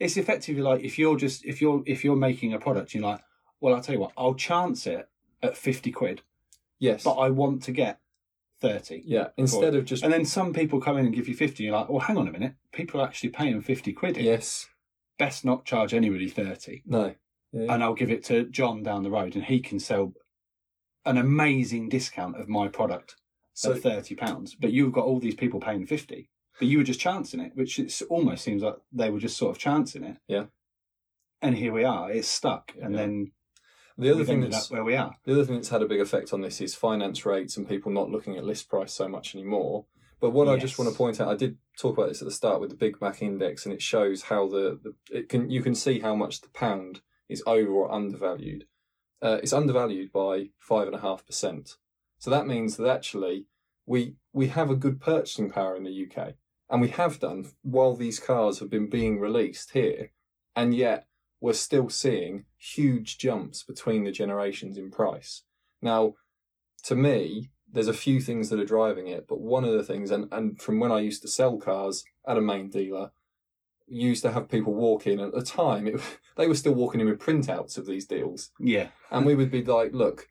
it's 0.00 0.16
effectively 0.16 0.62
like 0.62 0.82
if 0.82 0.98
you're 0.98 1.16
just 1.16 1.44
if 1.44 1.60
you're 1.60 1.82
if 1.86 2.04
you're 2.04 2.16
making 2.16 2.52
a 2.52 2.58
product, 2.58 2.94
you're 2.94 3.02
like, 3.02 3.20
well, 3.60 3.74
I'll 3.74 3.80
tell 3.80 3.94
you 3.94 4.00
what, 4.00 4.12
I'll 4.16 4.34
chance 4.34 4.86
it 4.86 5.08
at 5.42 5.56
fifty 5.56 5.90
quid, 5.92 6.22
yes. 6.78 7.04
but 7.04 7.14
I 7.14 7.30
want 7.30 7.62
to 7.64 7.72
get 7.72 8.00
thirty. 8.60 9.02
yeah. 9.06 9.28
Instead 9.36 9.74
of 9.74 9.84
just 9.84 10.02
And 10.02 10.12
then 10.12 10.24
some 10.24 10.52
people 10.52 10.80
come 10.80 10.96
in 10.98 11.06
and 11.06 11.14
give 11.14 11.28
you 11.28 11.34
50, 11.34 11.62
you're 11.62 11.72
like, 11.76 11.88
well, 11.88 12.00
hang 12.00 12.16
on 12.16 12.26
a 12.28 12.32
minute. 12.32 12.54
People 12.72 13.00
are 13.00 13.04
actually 13.06 13.28
paying 13.30 13.60
50 13.60 13.92
quid. 13.92 14.16
here. 14.16 14.32
yes. 14.32 14.66
Best 15.18 15.44
not 15.44 15.64
charge 15.64 15.92
anybody 15.94 16.28
30. 16.28 16.82
No. 16.86 17.14
Yeah. 17.54 17.72
And 17.72 17.82
I'll 17.84 17.94
give 17.94 18.10
it 18.10 18.24
to 18.24 18.44
John 18.44 18.82
down 18.82 19.04
the 19.04 19.10
road, 19.10 19.36
and 19.36 19.44
he 19.44 19.60
can 19.60 19.78
sell 19.78 20.12
an 21.06 21.16
amazing 21.18 21.88
discount 21.88 22.40
of 22.40 22.48
my 22.48 22.66
product 22.68 23.16
So 23.52 23.72
at 23.74 23.82
£30. 23.82 24.56
But 24.60 24.72
you've 24.72 24.92
got 24.92 25.04
all 25.04 25.20
these 25.20 25.36
people 25.36 25.60
paying 25.60 25.86
50 25.86 26.28
But 26.58 26.68
you 26.68 26.78
were 26.78 26.84
just 26.84 27.00
chancing 27.00 27.40
it, 27.40 27.52
which 27.54 27.78
it's 27.78 28.02
almost 28.02 28.42
seems 28.42 28.62
like 28.62 28.76
they 28.92 29.10
were 29.10 29.20
just 29.20 29.36
sort 29.36 29.54
of 29.54 29.58
chancing 29.58 30.02
it. 30.02 30.16
Yeah. 30.26 30.46
And 31.40 31.56
here 31.56 31.72
we 31.72 31.84
are. 31.84 32.10
It's 32.10 32.26
stuck. 32.28 32.72
And 32.80 32.94
Yeah. 32.94 33.00
then 33.00 33.32
the 33.96 34.08
other 34.10 34.18
we've 34.18 34.26
thing 34.26 34.40
that's 34.40 34.70
where 34.70 34.82
we 34.82 34.96
are. 34.96 35.14
The 35.24 35.34
other 35.34 35.44
thing 35.44 35.56
that's 35.56 35.68
had 35.68 35.82
a 35.82 35.86
big 35.88 36.00
effect 36.00 36.32
on 36.32 36.40
this 36.40 36.60
is 36.60 36.74
finance 36.74 37.24
rates 37.24 37.56
and 37.56 37.68
people 37.68 37.92
not 37.92 38.10
looking 38.10 38.36
at 38.36 38.44
list 38.44 38.68
price 38.68 38.92
so 38.92 39.08
much 39.08 39.34
anymore. 39.34 39.86
But 40.20 40.30
what 40.30 40.48
I 40.48 40.56
just 40.56 40.78
want 40.78 40.90
to 40.90 40.96
point 40.96 41.20
out, 41.20 41.28
I 41.28 41.36
did 41.36 41.58
talk 41.78 41.98
about 41.98 42.08
this 42.08 42.22
at 42.22 42.24
the 42.26 42.32
start 42.32 42.60
with 42.60 42.70
the 42.70 42.76
Big 42.76 43.00
Mac 43.00 43.20
index, 43.20 43.66
and 43.66 43.74
it 43.74 43.82
shows 43.82 44.22
how 44.22 44.48
the, 44.48 44.80
the 44.82 44.94
it 45.18 45.28
can 45.28 45.50
you 45.50 45.62
can 45.62 45.74
see 45.74 45.98
how 46.00 46.14
much 46.16 46.40
the 46.40 46.48
pound 46.48 47.02
is 47.34 47.42
over 47.46 47.70
or 47.70 47.92
undervalued. 47.92 48.64
Uh, 49.22 49.38
it's 49.42 49.52
undervalued 49.52 50.12
by 50.12 50.50
five 50.58 50.86
and 50.86 50.96
a 50.96 51.00
half 51.00 51.26
percent. 51.26 51.76
So 52.18 52.30
that 52.30 52.46
means 52.46 52.76
that 52.76 52.88
actually 52.88 53.46
we 53.86 54.14
we 54.32 54.48
have 54.48 54.70
a 54.70 54.76
good 54.84 55.00
purchasing 55.00 55.50
power 55.50 55.76
in 55.76 55.84
the 55.84 56.06
UK, 56.06 56.34
and 56.70 56.80
we 56.80 56.88
have 56.88 57.20
done 57.20 57.46
while 57.62 57.94
these 57.94 58.18
cars 58.18 58.58
have 58.58 58.70
been 58.70 58.88
being 58.88 59.20
released 59.20 59.72
here, 59.72 60.10
and 60.56 60.74
yet 60.74 61.06
we're 61.40 61.52
still 61.52 61.90
seeing 61.90 62.46
huge 62.56 63.18
jumps 63.18 63.62
between 63.62 64.04
the 64.04 64.12
generations 64.12 64.78
in 64.78 64.90
price. 64.90 65.42
Now, 65.82 66.14
to 66.84 66.94
me, 66.94 67.50
there's 67.70 67.88
a 67.88 68.02
few 68.06 68.20
things 68.20 68.48
that 68.48 68.60
are 68.60 68.64
driving 68.64 69.08
it, 69.08 69.26
but 69.28 69.40
one 69.40 69.64
of 69.64 69.72
the 69.72 69.82
things, 69.82 70.10
and, 70.10 70.28
and 70.32 70.60
from 70.60 70.80
when 70.80 70.92
I 70.92 71.00
used 71.00 71.22
to 71.22 71.28
sell 71.28 71.58
cars 71.58 72.04
at 72.26 72.38
a 72.38 72.40
main 72.40 72.70
dealer, 72.70 73.10
used 73.86 74.22
to 74.22 74.32
have 74.32 74.48
people 74.48 74.74
walk 74.74 75.06
in. 75.06 75.20
At 75.20 75.32
the 75.32 75.42
time, 75.42 75.86
it, 75.86 76.00
they 76.36 76.48
were 76.48 76.54
still 76.54 76.74
walking 76.74 77.00
in 77.00 77.08
with 77.08 77.18
printouts 77.20 77.78
of 77.78 77.86
these 77.86 78.06
deals. 78.06 78.50
Yeah. 78.58 78.88
And 79.10 79.24
we 79.26 79.34
would 79.34 79.50
be 79.50 79.62
like, 79.64 79.92
look, 79.92 80.28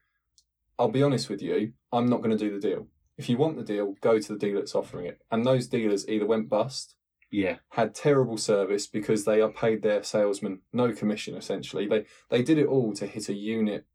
I'll 0.80 0.90
be 0.90 1.04
honest 1.04 1.30
with 1.30 1.42
you, 1.42 1.74
I'm 1.92 2.08
not 2.10 2.22
going 2.22 2.36
to 2.36 2.38
do 2.38 2.54
the 2.54 2.66
deal. 2.68 2.88
If 3.18 3.30
you 3.30 3.38
want 3.38 3.58
the 3.58 3.64
deal, 3.64 3.96
go 4.02 4.20
to 4.20 4.34
the 4.34 4.40
dealer 4.40 4.60
that's 4.60 4.74
offering 4.76 5.06
it. 5.06 5.20
And 5.32 5.46
those 5.46 5.68
dealers 5.68 6.10
either 6.10 6.26
went 6.26 6.50
bust, 6.50 6.96
Yeah. 7.30 7.58
had 7.70 7.94
terrible 7.94 8.38
service 8.38 8.88
because 8.88 9.24
they 9.24 9.40
are 9.40 9.52
paid 9.52 9.84
their 9.84 10.02
salesman 10.04 10.62
no 10.74 10.92
commission 10.92 11.36
essentially. 11.36 11.88
They 11.88 12.06
they 12.30 12.42
did 12.42 12.58
it 12.58 12.66
all 12.66 12.92
to 12.94 13.06
hit 13.06 13.30
a 13.30 13.34
unit. 13.34 13.86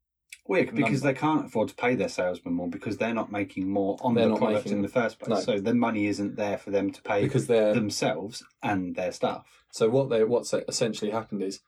Weird 0.48 0.74
because 0.74 1.02
Number. 1.02 1.12
they 1.14 1.20
can't 1.20 1.46
afford 1.46 1.68
to 1.68 1.74
pay 1.74 1.94
their 1.94 2.08
salesmen 2.08 2.54
more 2.54 2.68
because 2.68 2.96
they're 2.96 3.12
not 3.14 3.30
making 3.30 3.68
more 3.68 3.98
on 4.00 4.14
They're 4.14 4.28
the 4.30 4.36
product 4.36 4.64
making- 4.64 4.78
in 4.78 4.82
the 4.82 4.88
first 4.88 5.18
place. 5.18 5.28
no. 5.28 5.40
So 5.40 5.60
the 5.60 5.74
money 5.74 6.06
isn't 6.06 6.36
there 6.36 6.56
for 6.56 6.70
them 6.70 6.90
to 6.90 7.02
pay 7.02 7.22
Because 7.22 7.46
they're 7.48 7.74
themselves 7.74 8.42
and 8.62 8.96
their 8.96 9.12
staff. 9.12 9.64
So 9.70 9.90
what 9.90 10.08
they 10.08 10.24
what's 10.24 10.54
essentially 10.54 11.10
happened 11.10 11.42
is 11.42 11.60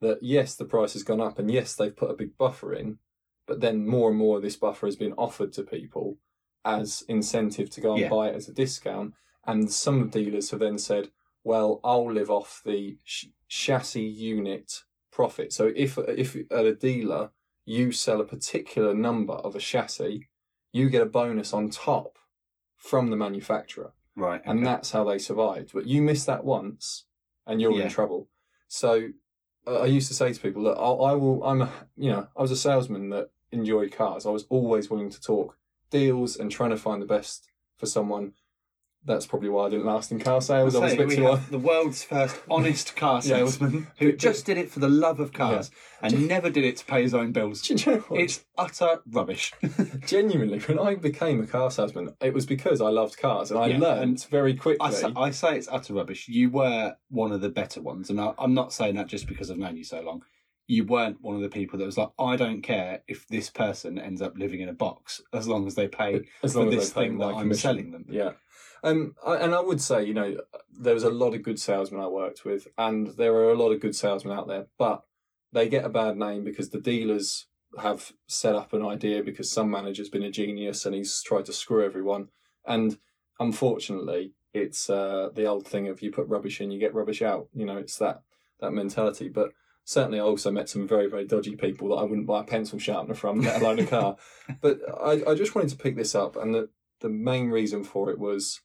that 0.00 0.22
yes, 0.22 0.54
the 0.54 0.64
price 0.64 0.92
has 0.92 1.02
gone 1.02 1.20
up, 1.20 1.40
and 1.40 1.50
yes, 1.50 1.74
they've 1.74 1.94
put 1.96 2.10
a 2.12 2.14
big 2.14 2.38
buffer 2.38 2.72
in, 2.72 3.00
but 3.48 3.60
then 3.60 3.84
more 3.84 4.08
and 4.10 4.18
more 4.18 4.36
of 4.36 4.42
this 4.44 4.54
buffer 4.56 4.86
has 4.86 4.94
been 4.94 5.14
offered 5.14 5.52
to 5.54 5.64
people 5.64 6.18
as 6.64 7.02
incentive 7.08 7.70
to 7.70 7.80
go 7.80 7.92
and 7.92 8.02
Yeah. 8.02 8.08
buy 8.08 8.28
it 8.28 8.36
as 8.36 8.48
a 8.48 8.52
discount. 8.52 9.14
And 9.44 9.72
some 9.72 10.10
dealers 10.10 10.50
have 10.52 10.60
then 10.60 10.78
said, 10.78 11.10
"Well, 11.42 11.80
I'll 11.82 12.12
live 12.12 12.30
off 12.30 12.62
the 12.64 12.98
sh- 13.02 13.26
chassis 13.48 14.02
unit 14.06 14.84
profit." 15.10 15.52
So 15.52 15.72
if 15.74 15.98
if 15.98 16.36
at 16.52 16.66
a 16.66 16.74
dealer 16.74 17.32
you 17.68 17.92
sell 17.92 18.20
a 18.20 18.24
particular 18.24 18.94
number 18.94 19.34
of 19.34 19.54
a 19.54 19.58
chassis, 19.60 20.28
you 20.72 20.88
get 20.88 21.02
a 21.02 21.06
bonus 21.06 21.52
on 21.52 21.68
top 21.68 22.18
from 22.76 23.10
the 23.10 23.16
manufacturer 23.16 23.92
Right. 24.16 24.40
and 24.44 24.66
that's 24.66 24.90
how 24.90 25.04
they 25.04 25.18
survived. 25.18 25.72
But 25.74 25.86
you 25.86 26.00
miss 26.02 26.24
that 26.24 26.44
once, 26.44 27.04
and 27.46 27.60
you're 27.60 27.72
Yeah. 27.78 27.84
in 27.84 27.90
trouble. 27.90 28.28
So 28.68 29.10
uh, 29.66 29.80
I 29.80 29.86
used 29.86 30.08
to 30.08 30.14
say 30.14 30.32
to 30.32 30.40
people 30.40 30.62
that 30.64 30.78
I, 30.78 30.90
I 31.10 31.14
will. 31.14 31.44
I'm 31.44 31.62
a 31.62 31.70
you 31.96 32.10
know 32.10 32.26
I 32.36 32.42
was 32.42 32.50
a 32.50 32.56
salesman 32.56 33.10
that 33.10 33.30
enjoyed 33.52 33.92
cars. 33.92 34.24
I 34.26 34.30
was 34.30 34.44
always 34.48 34.90
willing 34.90 35.10
to 35.10 35.20
talk 35.20 35.56
deals 35.90 36.36
and 36.36 36.50
trying 36.50 36.70
to 36.70 36.76
find 36.76 37.00
the 37.02 37.06
best 37.06 37.50
for 37.76 37.86
someone. 37.86 38.32
That's 39.04 39.26
probably 39.26 39.48
why 39.48 39.66
I 39.66 39.68
didn't 39.70 39.86
last 39.86 40.12
in 40.12 40.18
car 40.18 40.40
sales. 40.42 40.74
I 40.74 40.80
was 40.80 40.92
a 40.92 40.96
bit 40.96 41.10
too. 41.16 41.24
have 41.24 41.50
the 41.50 41.58
world's 41.58 42.02
first 42.04 42.36
honest 42.50 42.94
car 42.94 43.22
salesman 43.22 43.86
who 43.98 44.12
just 44.12 44.44
did 44.44 44.58
it 44.58 44.70
for 44.70 44.80
the 44.80 44.88
love 44.88 45.18
of 45.20 45.32
cars 45.32 45.70
and 46.02 46.28
never 46.28 46.50
did 46.50 46.64
it 46.64 46.76
to 46.78 46.84
pay 46.84 47.02
his 47.02 47.14
own 47.14 47.32
bills. 47.32 47.62
Do 47.62 47.74
you 47.74 47.86
know 47.92 47.98
what? 48.00 48.20
It's 48.20 48.44
utter 48.58 49.00
rubbish. 49.10 49.52
genuinely 50.06 50.58
when 50.60 50.78
I 50.78 50.94
became 50.96 51.42
a 51.42 51.46
car 51.46 51.70
salesman, 51.70 52.14
it 52.20 52.34
was 52.34 52.44
because 52.46 52.80
I 52.80 52.88
loved 52.88 53.16
cars 53.18 53.50
and 53.50 53.58
I 53.60 53.68
Yeah, 53.68 53.78
learned 53.78 54.24
very 54.30 54.54
quickly. 54.54 54.86
I 54.86 54.90
say, 54.90 55.12
I 55.16 55.30
say 55.30 55.56
it's 55.56 55.68
utter 55.70 55.94
rubbish. 55.94 56.28
You 56.28 56.50
were 56.50 56.96
one 57.08 57.32
of 57.32 57.40
the 57.40 57.48
better 57.50 57.80
ones, 57.80 58.10
and 58.10 58.20
I, 58.20 58.34
I'm 58.38 58.54
not 58.54 58.72
saying 58.72 58.96
that 58.96 59.06
just 59.06 59.26
because 59.26 59.50
I've 59.50 59.58
known 59.58 59.76
you 59.76 59.84
so 59.84 60.00
long. 60.00 60.22
You 60.70 60.84
weren't 60.84 61.22
one 61.22 61.34
of 61.34 61.40
the 61.40 61.48
people 61.48 61.78
that 61.78 61.86
was 61.86 61.96
like, 61.96 62.10
I 62.18 62.36
don't 62.36 62.60
care 62.60 63.02
if 63.08 63.26
this 63.28 63.48
person 63.48 63.98
ends 63.98 64.20
up 64.20 64.36
living 64.36 64.60
in 64.60 64.68
a 64.68 64.74
box 64.74 65.22
as 65.32 65.48
long 65.48 65.66
as 65.66 65.74
they 65.76 65.88
pay 65.88 66.26
as 66.42 66.52
for 66.52 66.68
as 66.68 66.74
this 66.74 66.90
they 66.90 67.00
pay 67.02 67.08
thing 67.08 67.16
my 67.16 67.28
that 67.28 67.34
I'm 67.36 67.42
commission. 67.44 67.60
selling 67.60 67.90
them. 67.90 68.04
Yeah. 68.10 68.32
Um, 68.82 69.14
I, 69.26 69.36
and 69.36 69.54
I 69.54 69.60
would 69.60 69.80
say, 69.80 70.04
you 70.04 70.14
know, 70.14 70.36
there 70.70 70.94
was 70.94 71.04
a 71.04 71.10
lot 71.10 71.34
of 71.34 71.42
good 71.42 71.58
salesmen 71.58 72.00
I 72.00 72.08
worked 72.08 72.44
with, 72.44 72.68
and 72.76 73.08
there 73.16 73.34
are 73.34 73.50
a 73.50 73.56
lot 73.56 73.72
of 73.72 73.80
good 73.80 73.96
salesmen 73.96 74.36
out 74.36 74.48
there, 74.48 74.66
but 74.78 75.02
they 75.52 75.68
get 75.68 75.84
a 75.84 75.88
bad 75.88 76.16
name 76.16 76.44
because 76.44 76.70
the 76.70 76.80
dealers 76.80 77.46
have 77.80 78.12
set 78.26 78.54
up 78.54 78.72
an 78.72 78.84
idea 78.84 79.22
because 79.22 79.50
some 79.50 79.70
manager's 79.70 80.08
been 80.08 80.22
a 80.22 80.30
genius 80.30 80.86
and 80.86 80.94
he's 80.94 81.22
tried 81.22 81.44
to 81.46 81.52
screw 81.52 81.84
everyone. 81.84 82.28
And 82.66 82.98
unfortunately, 83.38 84.32
it's 84.54 84.88
uh, 84.88 85.30
the 85.34 85.46
old 85.46 85.66
thing 85.66 85.88
of 85.88 86.02
you 86.02 86.10
put 86.10 86.28
rubbish 86.28 86.60
in, 86.60 86.70
you 86.70 86.78
get 86.78 86.94
rubbish 86.94 87.22
out. 87.22 87.48
You 87.54 87.66
know, 87.66 87.76
it's 87.76 87.96
that 87.98 88.22
that 88.60 88.72
mentality. 88.72 89.28
But 89.28 89.52
certainly, 89.84 90.18
I 90.18 90.22
also 90.22 90.50
met 90.50 90.68
some 90.68 90.88
very 90.88 91.08
very 91.08 91.26
dodgy 91.26 91.56
people 91.56 91.88
that 91.88 91.96
I 91.96 92.04
wouldn't 92.04 92.26
buy 92.26 92.40
a 92.40 92.44
pencil 92.44 92.78
sharpener 92.78 93.14
from, 93.14 93.40
let 93.42 93.60
alone 93.60 93.80
a 93.80 93.86
car. 93.86 94.16
but 94.60 94.80
I, 95.00 95.22
I 95.28 95.34
just 95.34 95.54
wanted 95.54 95.70
to 95.70 95.76
pick 95.76 95.96
this 95.96 96.14
up, 96.14 96.36
and 96.36 96.54
the 96.54 96.68
the 97.00 97.08
main 97.08 97.48
reason 97.48 97.84
for 97.84 98.10
it 98.10 98.18
was 98.18 98.60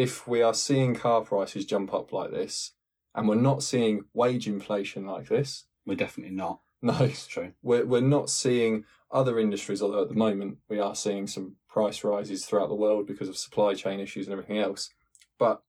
if 0.00 0.26
we 0.26 0.40
are 0.42 0.54
seeing 0.54 0.94
car 0.94 1.20
prices 1.22 1.64
jump 1.66 1.92
up 1.92 2.12
like 2.12 2.30
this, 2.30 2.72
and 3.14 3.28
we're 3.28 3.34
not 3.50 3.62
seeing 3.62 4.04
wage 4.14 4.46
inflation 4.46 5.04
like 5.06 5.28
this, 5.28 5.64
We're 5.86 5.96
definitely 6.04 6.34
not. 6.36 6.60
no, 6.82 6.96
It's 7.00 7.26
true. 7.26 7.52
we're 7.62 7.84
we're 7.92 8.00
not 8.16 8.30
seeing 8.30 8.84
other 9.20 9.38
industries. 9.38 9.82
Although 9.82 10.02
at 10.02 10.08
the 10.08 10.22
moment 10.26 10.58
we 10.68 10.78
are 10.78 10.94
seeing 10.94 11.26
some 11.26 11.56
price 11.68 12.04
rises 12.04 12.46
throughout 12.46 12.68
the 12.70 12.82
world 12.84 13.06
because 13.06 13.28
of 13.28 13.36
supply 13.36 13.74
chain 13.74 14.00
issues 14.00 14.26
and 14.26 14.32
everything 14.32 14.58
else, 14.58 14.82
but 15.38 15.62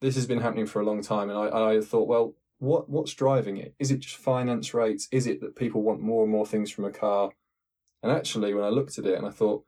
this 0.00 0.14
has 0.14 0.26
been 0.26 0.40
happening 0.46 0.66
for 0.66 0.80
a 0.80 0.84
long 0.90 1.02
time, 1.02 1.28
and 1.30 1.38
I 1.38 1.46
I 1.72 1.80
thought, 1.80 2.08
well, 2.08 2.34
what 2.58 2.88
what's 2.88 3.14
driving 3.14 3.56
it? 3.56 3.74
Is 3.78 3.90
it 3.90 4.00
just 4.00 4.16
finance 4.16 4.72
rates? 4.74 5.08
Is 5.10 5.26
it 5.26 5.40
that 5.40 5.56
people 5.56 5.82
want 5.82 6.00
more 6.00 6.22
and 6.24 6.32
more 6.32 6.46
things 6.46 6.70
from 6.70 6.84
a 6.84 6.90
car? 7.06 7.30
And 8.02 8.12
actually, 8.12 8.52
when 8.54 8.64
I 8.64 8.68
looked 8.68 8.98
at 8.98 9.06
it, 9.06 9.16
and 9.18 9.26
I 9.26 9.30
thought, 9.30 9.64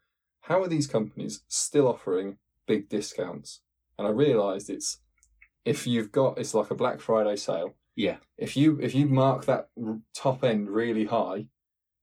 how 0.48 0.62
are 0.62 0.68
these 0.68 0.86
companies 0.96 1.42
still 1.48 1.88
offering 1.88 2.38
big 2.66 2.88
discounts? 2.88 3.60
And 3.99 4.07
I 4.07 4.11
realised 4.11 4.70
it's 4.70 4.99
if 5.64 5.86
you've 5.86 6.12
got 6.12 6.38
it's 6.38 6.55
like 6.55 6.70
a 6.70 6.74
Black 6.74 7.01
Friday 7.01 7.36
sale. 7.36 7.74
Yeah. 7.97 8.16
If 8.38 8.57
you 8.57 8.78
if 8.80 8.95
you 8.95 9.07
mark 9.07 9.45
that 9.47 9.68
top 10.14 10.42
end 10.45 10.68
really 10.68 11.05
high, 11.07 11.47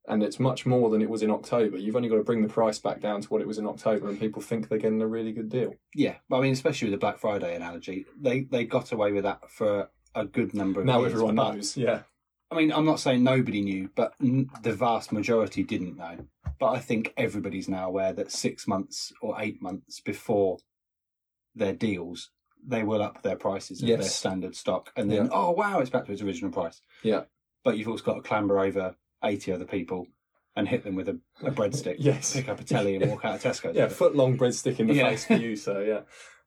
and 0.08 0.24
it's 0.24 0.40
much 0.40 0.66
more 0.66 0.90
than 0.90 1.02
it 1.02 1.10
was 1.10 1.22
in 1.22 1.30
October, 1.30 1.78
you've 1.78 1.96
only 1.96 2.10
got 2.10 2.16
to 2.16 2.24
bring 2.24 2.42
the 2.42 2.48
price 2.50 2.80
back 2.80 3.02
down 3.02 3.22
to 3.22 3.28
what 3.30 3.42
it 3.42 3.48
was 3.48 3.58
in 3.58 3.68
October, 3.68 4.10
and 4.10 4.20
people 4.20 4.42
think 4.42 4.68
they're 4.68 4.78
getting 4.78 5.02
a 5.02 5.08
really 5.08 5.32
good 5.32 5.50
deal. 5.50 5.76
Yeah, 5.94 6.16
I 6.32 6.40
mean, 6.40 6.54
especially 6.54 6.88
with 6.90 6.94
the 7.00 7.04
Black 7.06 7.18
Friday 7.20 7.56
analogy, 7.56 8.06
they 8.20 8.42
they 8.42 8.64
got 8.64 8.92
away 8.92 9.12
with 9.12 9.24
that 9.26 9.50
for 9.52 9.90
a 10.16 10.26
good 10.26 10.54
number 10.54 10.80
of 10.80 10.86
Now 10.88 11.02
years. 11.02 11.14
everyone 11.14 11.36
but- 11.36 11.56
knows. 11.56 11.78
Yeah. 11.78 12.02
I 12.50 12.56
mean, 12.56 12.74
I'm 12.74 12.84
not 12.84 13.00
saying 13.00 13.24
nobody 13.24 13.62
knew, 13.62 13.90
but 13.96 14.14
n- 14.22 14.50
the 14.62 14.74
vast 14.74 15.14
majority 15.14 15.64
didn't 15.64 15.96
know. 15.96 16.18
But 16.60 16.72
I 16.72 16.80
think 16.80 17.14
everybody's 17.16 17.70
now 17.70 17.88
aware 17.88 18.12
that 18.12 18.30
six 18.30 18.68
months 18.68 19.14
or 19.22 19.38
eight 19.40 19.62
months 19.62 20.02
before 20.02 20.58
their 21.56 21.74
deals, 21.74 22.30
they 22.66 22.84
will 22.84 23.02
up 23.02 23.22
their 23.24 23.36
prices 23.36 23.82
of 23.82 23.88
their 23.88 24.02
standard 24.04 24.56
stock, 24.56 24.92
and 24.96 25.10
then 25.12 25.26
Yeah. 25.26 25.32
oh 25.32 25.52
wow, 25.52 25.80
it's 25.80 25.90
back 25.90 26.06
to 26.06 26.12
its 26.12 26.22
original 26.22 26.52
price. 26.52 26.82
Yeah. 27.04 27.24
But 27.64 27.78
you've 27.78 27.88
also 27.88 28.04
got 28.04 28.16
to 28.16 28.22
clamber 28.22 28.60
over 28.60 28.96
eighty 29.24 29.52
other 29.52 29.66
people 29.66 30.08
and 30.56 30.68
hit 30.68 30.84
them 30.84 30.96
with 30.96 31.08
a, 31.10 31.18
a 31.44 31.52
breadstick. 31.52 31.96
Yes. 32.00 32.34
Pick 32.34 32.50
up 32.50 32.60
a 32.60 32.64
telly 32.64 32.96
and 32.96 33.10
walk 33.10 33.24
out 33.26 33.36
of 33.36 33.42
Tesco's. 33.44 33.76
Yeah, 33.76 33.88
foot 33.88 34.16
long 34.16 34.38
breadstick 34.38 34.80
in 34.80 34.88
the 34.88 34.94
Yeah. 34.96 35.10
face 35.10 35.26
for 35.26 35.36
you. 35.36 35.56
So 35.56 35.80
yeah, 35.80 36.02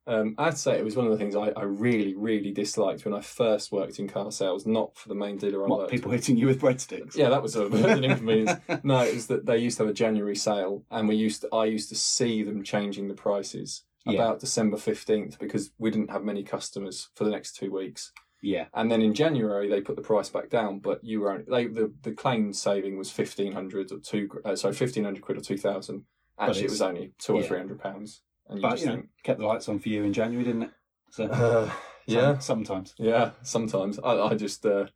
Um, 0.06 0.34
I'd 0.36 0.58
say 0.58 0.76
it 0.78 0.84
was 0.84 0.96
one 0.96 1.06
of 1.06 1.12
the 1.12 1.16
things 1.18 1.34
I, 1.34 1.48
I 1.56 1.62
really, 1.62 2.14
really 2.14 2.52
disliked 2.52 3.06
when 3.06 3.14
I 3.14 3.22
first 3.22 3.72
worked 3.72 3.98
in 3.98 4.06
car 4.06 4.30
sales, 4.30 4.66
not 4.66 4.94
for 4.98 5.08
the 5.08 5.14
main 5.14 5.38
dealer 5.38 5.64
I 5.64 5.68
What 5.68 5.78
worked 5.80 5.90
people 5.90 6.10
with. 6.10 6.20
hitting 6.20 6.36
you 6.36 6.46
with 6.46 6.60
breadsticks? 6.60 7.16
Yeah, 7.16 7.30
that 7.30 7.42
was 7.42 7.56
a, 7.56 7.64
an 7.96 8.04
inconvenience. 8.04 8.60
No, 8.82 9.00
it 9.00 9.14
was 9.14 9.26
that 9.28 9.46
they 9.46 9.56
used 9.58 9.78
to 9.78 9.84
have 9.84 9.90
a 9.90 9.94
January 9.94 10.36
sale, 10.36 10.84
and 10.90 11.08
we 11.08 11.14
used 11.16 11.40
to, 11.42 11.48
I 11.54 11.64
used 11.64 11.88
to 11.88 11.94
see 11.96 12.42
them 12.42 12.62
changing 12.62 13.08
the 13.08 13.14
prices 13.14 13.84
Yeah. 14.06 14.14
about 14.14 14.40
December 14.40 14.76
fifteenth 14.76 15.38
because 15.38 15.72
we 15.78 15.90
didn't 15.90 16.10
have 16.10 16.24
many 16.24 16.42
customers 16.42 17.08
for 17.14 17.24
the 17.24 17.30
next 17.30 17.56
two 17.56 17.72
weeks. 17.72 18.12
yeah, 18.42 18.66
And 18.74 18.90
then 18.90 19.00
in 19.00 19.14
January 19.14 19.68
they 19.68 19.80
put 19.80 19.96
the 19.96 20.02
price 20.02 20.28
back 20.28 20.50
down, 20.50 20.80
but 20.80 21.02
you 21.02 21.20
were 21.20 21.32
only, 21.32 21.44
they, 21.48 21.66
the 21.66 21.92
the 22.02 22.12
claim 22.12 22.52
saving 22.52 22.98
was 22.98 23.10
fifteen 23.10 23.52
hundred 23.52 23.90
or 23.92 23.98
two 23.98 24.28
uh, 24.44 24.56
sorry 24.56 24.74
fifteen 24.74 25.04
hundred 25.04 25.22
quid 25.22 25.38
or 25.38 25.40
two 25.40 25.56
thousand. 25.56 26.04
Actually, 26.38 26.64
it 26.64 26.70
was 26.70 26.82
only 26.82 27.12
two 27.18 27.34
or 27.34 27.40
yeah. 27.40 27.46
three 27.46 27.58
hundred 27.58 27.80
pounds. 27.80 28.22
And 28.48 28.58
you 28.58 28.62
but 28.62 28.70
just 28.72 28.82
you 28.82 28.88
know, 28.88 28.96
think, 28.96 29.08
kept 29.22 29.38
the 29.40 29.46
lights 29.46 29.68
on 29.70 29.78
for 29.78 29.88
you 29.88 30.04
in 30.04 30.12
January, 30.12 30.44
didn't 30.44 30.64
it? 30.64 30.70
So 31.10 31.24
uh, 31.24 31.70
yeah, 32.06 32.38
sometimes. 32.38 32.94
yeah. 32.98 33.30
Sometimes 33.42 33.98
I, 34.04 34.12
I 34.20 34.34
just 34.34 34.66
uh, 34.66 34.86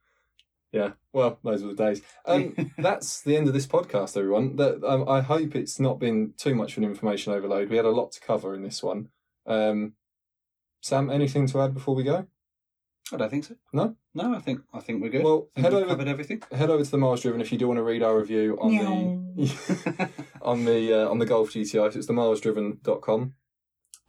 yeah. 0.72 0.92
Well, 1.12 1.38
those 1.42 1.62
were 1.62 1.74
the 1.74 1.84
days. 1.84 2.02
Um, 2.26 2.72
that's 2.78 3.20
the 3.22 3.36
end 3.36 3.48
of 3.48 3.54
this 3.54 3.66
podcast, 3.66 4.16
everyone. 4.16 4.56
That 4.56 4.82
um, 4.84 5.08
I 5.08 5.20
hope 5.20 5.54
it's 5.56 5.80
not 5.80 5.98
been 5.98 6.34
too 6.36 6.54
much 6.54 6.72
of 6.72 6.78
an 6.78 6.84
information 6.88 7.32
overload. 7.32 7.70
We 7.70 7.76
had 7.76 7.84
a 7.86 7.90
lot 7.90 8.12
to 8.12 8.20
cover 8.20 8.54
in 8.54 8.62
this 8.62 8.82
one. 8.82 9.08
Um, 9.46 9.94
Sam, 10.82 11.10
anything 11.10 11.46
to 11.48 11.60
add 11.62 11.74
before 11.74 11.94
we 11.94 12.04
go? 12.04 12.26
I 13.12 13.16
don't 13.16 13.30
think 13.30 13.44
so. 13.44 13.54
No? 13.72 13.96
no, 14.14 14.34
I 14.34 14.38
think 14.38 14.60
I 14.74 14.80
think 14.80 15.02
we're 15.02 15.08
good. 15.08 15.24
Well, 15.24 15.48
think 15.54 15.64
head 15.64 15.72
we've 15.72 15.82
over- 15.82 15.90
covered 15.92 16.08
everything. 16.08 16.42
Head 16.52 16.68
over 16.68 16.84
to 16.84 16.90
the 16.90 16.98
Miles 16.98 17.22
Driven 17.22 17.40
if 17.40 17.50
you 17.50 17.56
do 17.58 17.66
want 17.66 17.78
to 17.78 17.82
read 17.82 18.02
our 18.02 18.18
review 18.18 18.58
on 18.60 18.70
the 18.76 20.10
on 20.42 20.64
the 20.66 20.92
uh, 21.04 21.08
on 21.08 21.18
the 21.18 21.24
Golf 21.26 21.50
GTI. 21.50 21.70
So 21.72 21.84
it's 21.86 22.06
the 22.06 22.12
milesdriven.com. 22.12 23.32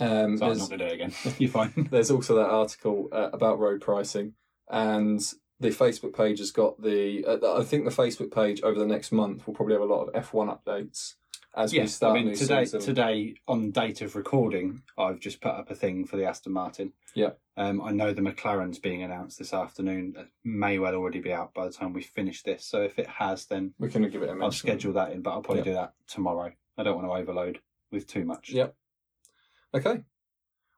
Um, 0.01 0.38
So 0.38 0.45
I'm 0.45 0.49
there's, 0.49 0.60
not 0.60 0.70
going 0.70 0.80
to 0.80 0.86
do 0.89 0.91
it 0.91 0.93
again. 0.93 1.14
You're 1.39 1.49
fine. 1.49 1.88
there's 1.91 2.12
also 2.12 2.36
that 2.36 2.49
article 2.49 3.07
uh, 3.14 3.30
about 3.32 3.60
road 3.60 3.80
pricing, 3.82 4.34
and 4.70 5.22
the 5.60 5.70
Facebook 5.70 6.16
page 6.16 6.39
has 6.39 6.51
got 6.51 6.82
the. 6.82 7.26
Uh, 7.26 7.60
I 7.60 7.64
think 7.64 7.86
the 7.86 7.91
Facebook 7.91 8.34
page 8.34 8.62
over 8.62 8.80
the 8.80 8.86
next 8.86 9.12
month 9.12 9.45
will 9.45 9.53
probably 9.53 9.74
have 9.76 9.82
a 9.82 9.86
lot 9.86 10.05
of 10.07 10.14
F1 10.30 10.57
updates 10.64 11.16
as 11.55 11.72
we 11.74 11.80
Yes, 11.80 11.95
start 11.95 12.18
I 12.18 12.24
mean 12.24 12.36
today. 12.36 12.64
season. 12.66 12.80
Today, 12.82 13.36
on 13.47 13.72
date 13.72 14.01
of 14.01 14.16
recording, 14.16 14.84
I've 14.97 15.20
just 15.20 15.41
put 15.41 15.51
up 15.51 15.70
a 15.72 15.76
thing 15.76 16.05
for 16.05 16.16
the 16.18 16.26
Aston 16.26 16.53
Martin. 16.53 16.93
Yeah. 17.16 17.32
Um, 17.57 17.82
I 17.82 17.91
know 17.91 18.14
the 18.14 18.22
McLaren's 18.22 18.80
being 18.80 19.03
announced 19.03 19.38
this 19.39 19.53
afternoon. 19.53 20.14
It 20.18 20.28
may 20.45 20.80
well 20.80 20.95
already 20.95 21.20
be 21.20 21.34
out 21.34 21.53
by 21.53 21.66
the 21.66 21.74
time 21.74 21.91
we 21.91 22.03
finish 22.03 22.43
this. 22.43 22.64
So 22.66 22.84
if 22.84 22.97
it 22.99 23.07
has, 23.07 23.45
then 23.47 23.74
We're 23.80 23.89
going 23.89 24.03
to 24.03 24.10
give 24.10 24.22
it 24.22 24.30
a 24.30 24.34
mention. 24.34 24.43
I'll 24.43 24.51
schedule 24.51 24.93
that 24.93 25.12
in. 25.12 25.22
But 25.22 25.32
I'll 25.32 25.41
probably 25.41 25.62
Yeah. 25.62 25.72
do 25.72 25.74
that 25.74 25.93
tomorrow. 26.07 26.53
I 26.78 26.84
don't 26.84 26.95
want 26.95 27.07
to 27.07 27.12
overload 27.14 27.60
with 27.91 28.07
too 28.07 28.24
much. 28.24 28.51
Yep. 28.51 28.76
Okay. 29.74 30.03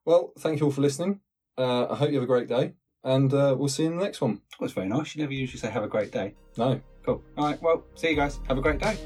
Well, 0.05 0.33
thank 0.39 0.59
you 0.59 0.65
all 0.65 0.71
for 0.71 0.81
listening. 0.81 1.19
Uh, 1.57 1.87
I 1.91 1.95
hope 1.95 2.09
you 2.09 2.15
have 2.15 2.23
a 2.23 2.27
great 2.27 2.47
day, 2.47 2.73
and 3.03 3.33
uh, 3.33 3.55
we'll 3.57 3.67
see 3.67 3.83
you 3.83 3.91
in 3.91 3.97
the 3.97 4.03
next 4.03 4.21
one. 4.21 4.41
That 4.51 4.61
was 4.61 4.73
very 4.73 4.87
nice. 4.87 5.15
You 5.15 5.21
never 5.21 5.33
usually 5.33 5.59
say 5.59 5.69
have 5.69 5.83
a 5.83 5.87
great 5.87 6.11
day. 6.11 6.33
No. 6.57 6.81
Cool. 7.05 7.23
All 7.37 7.45
right. 7.45 7.61
Well, 7.61 7.83
see 7.95 8.09
you 8.11 8.15
guys. 8.15 8.39
Have 8.47 8.57
a 8.57 8.61
great 8.61 8.79
day. 8.79 8.97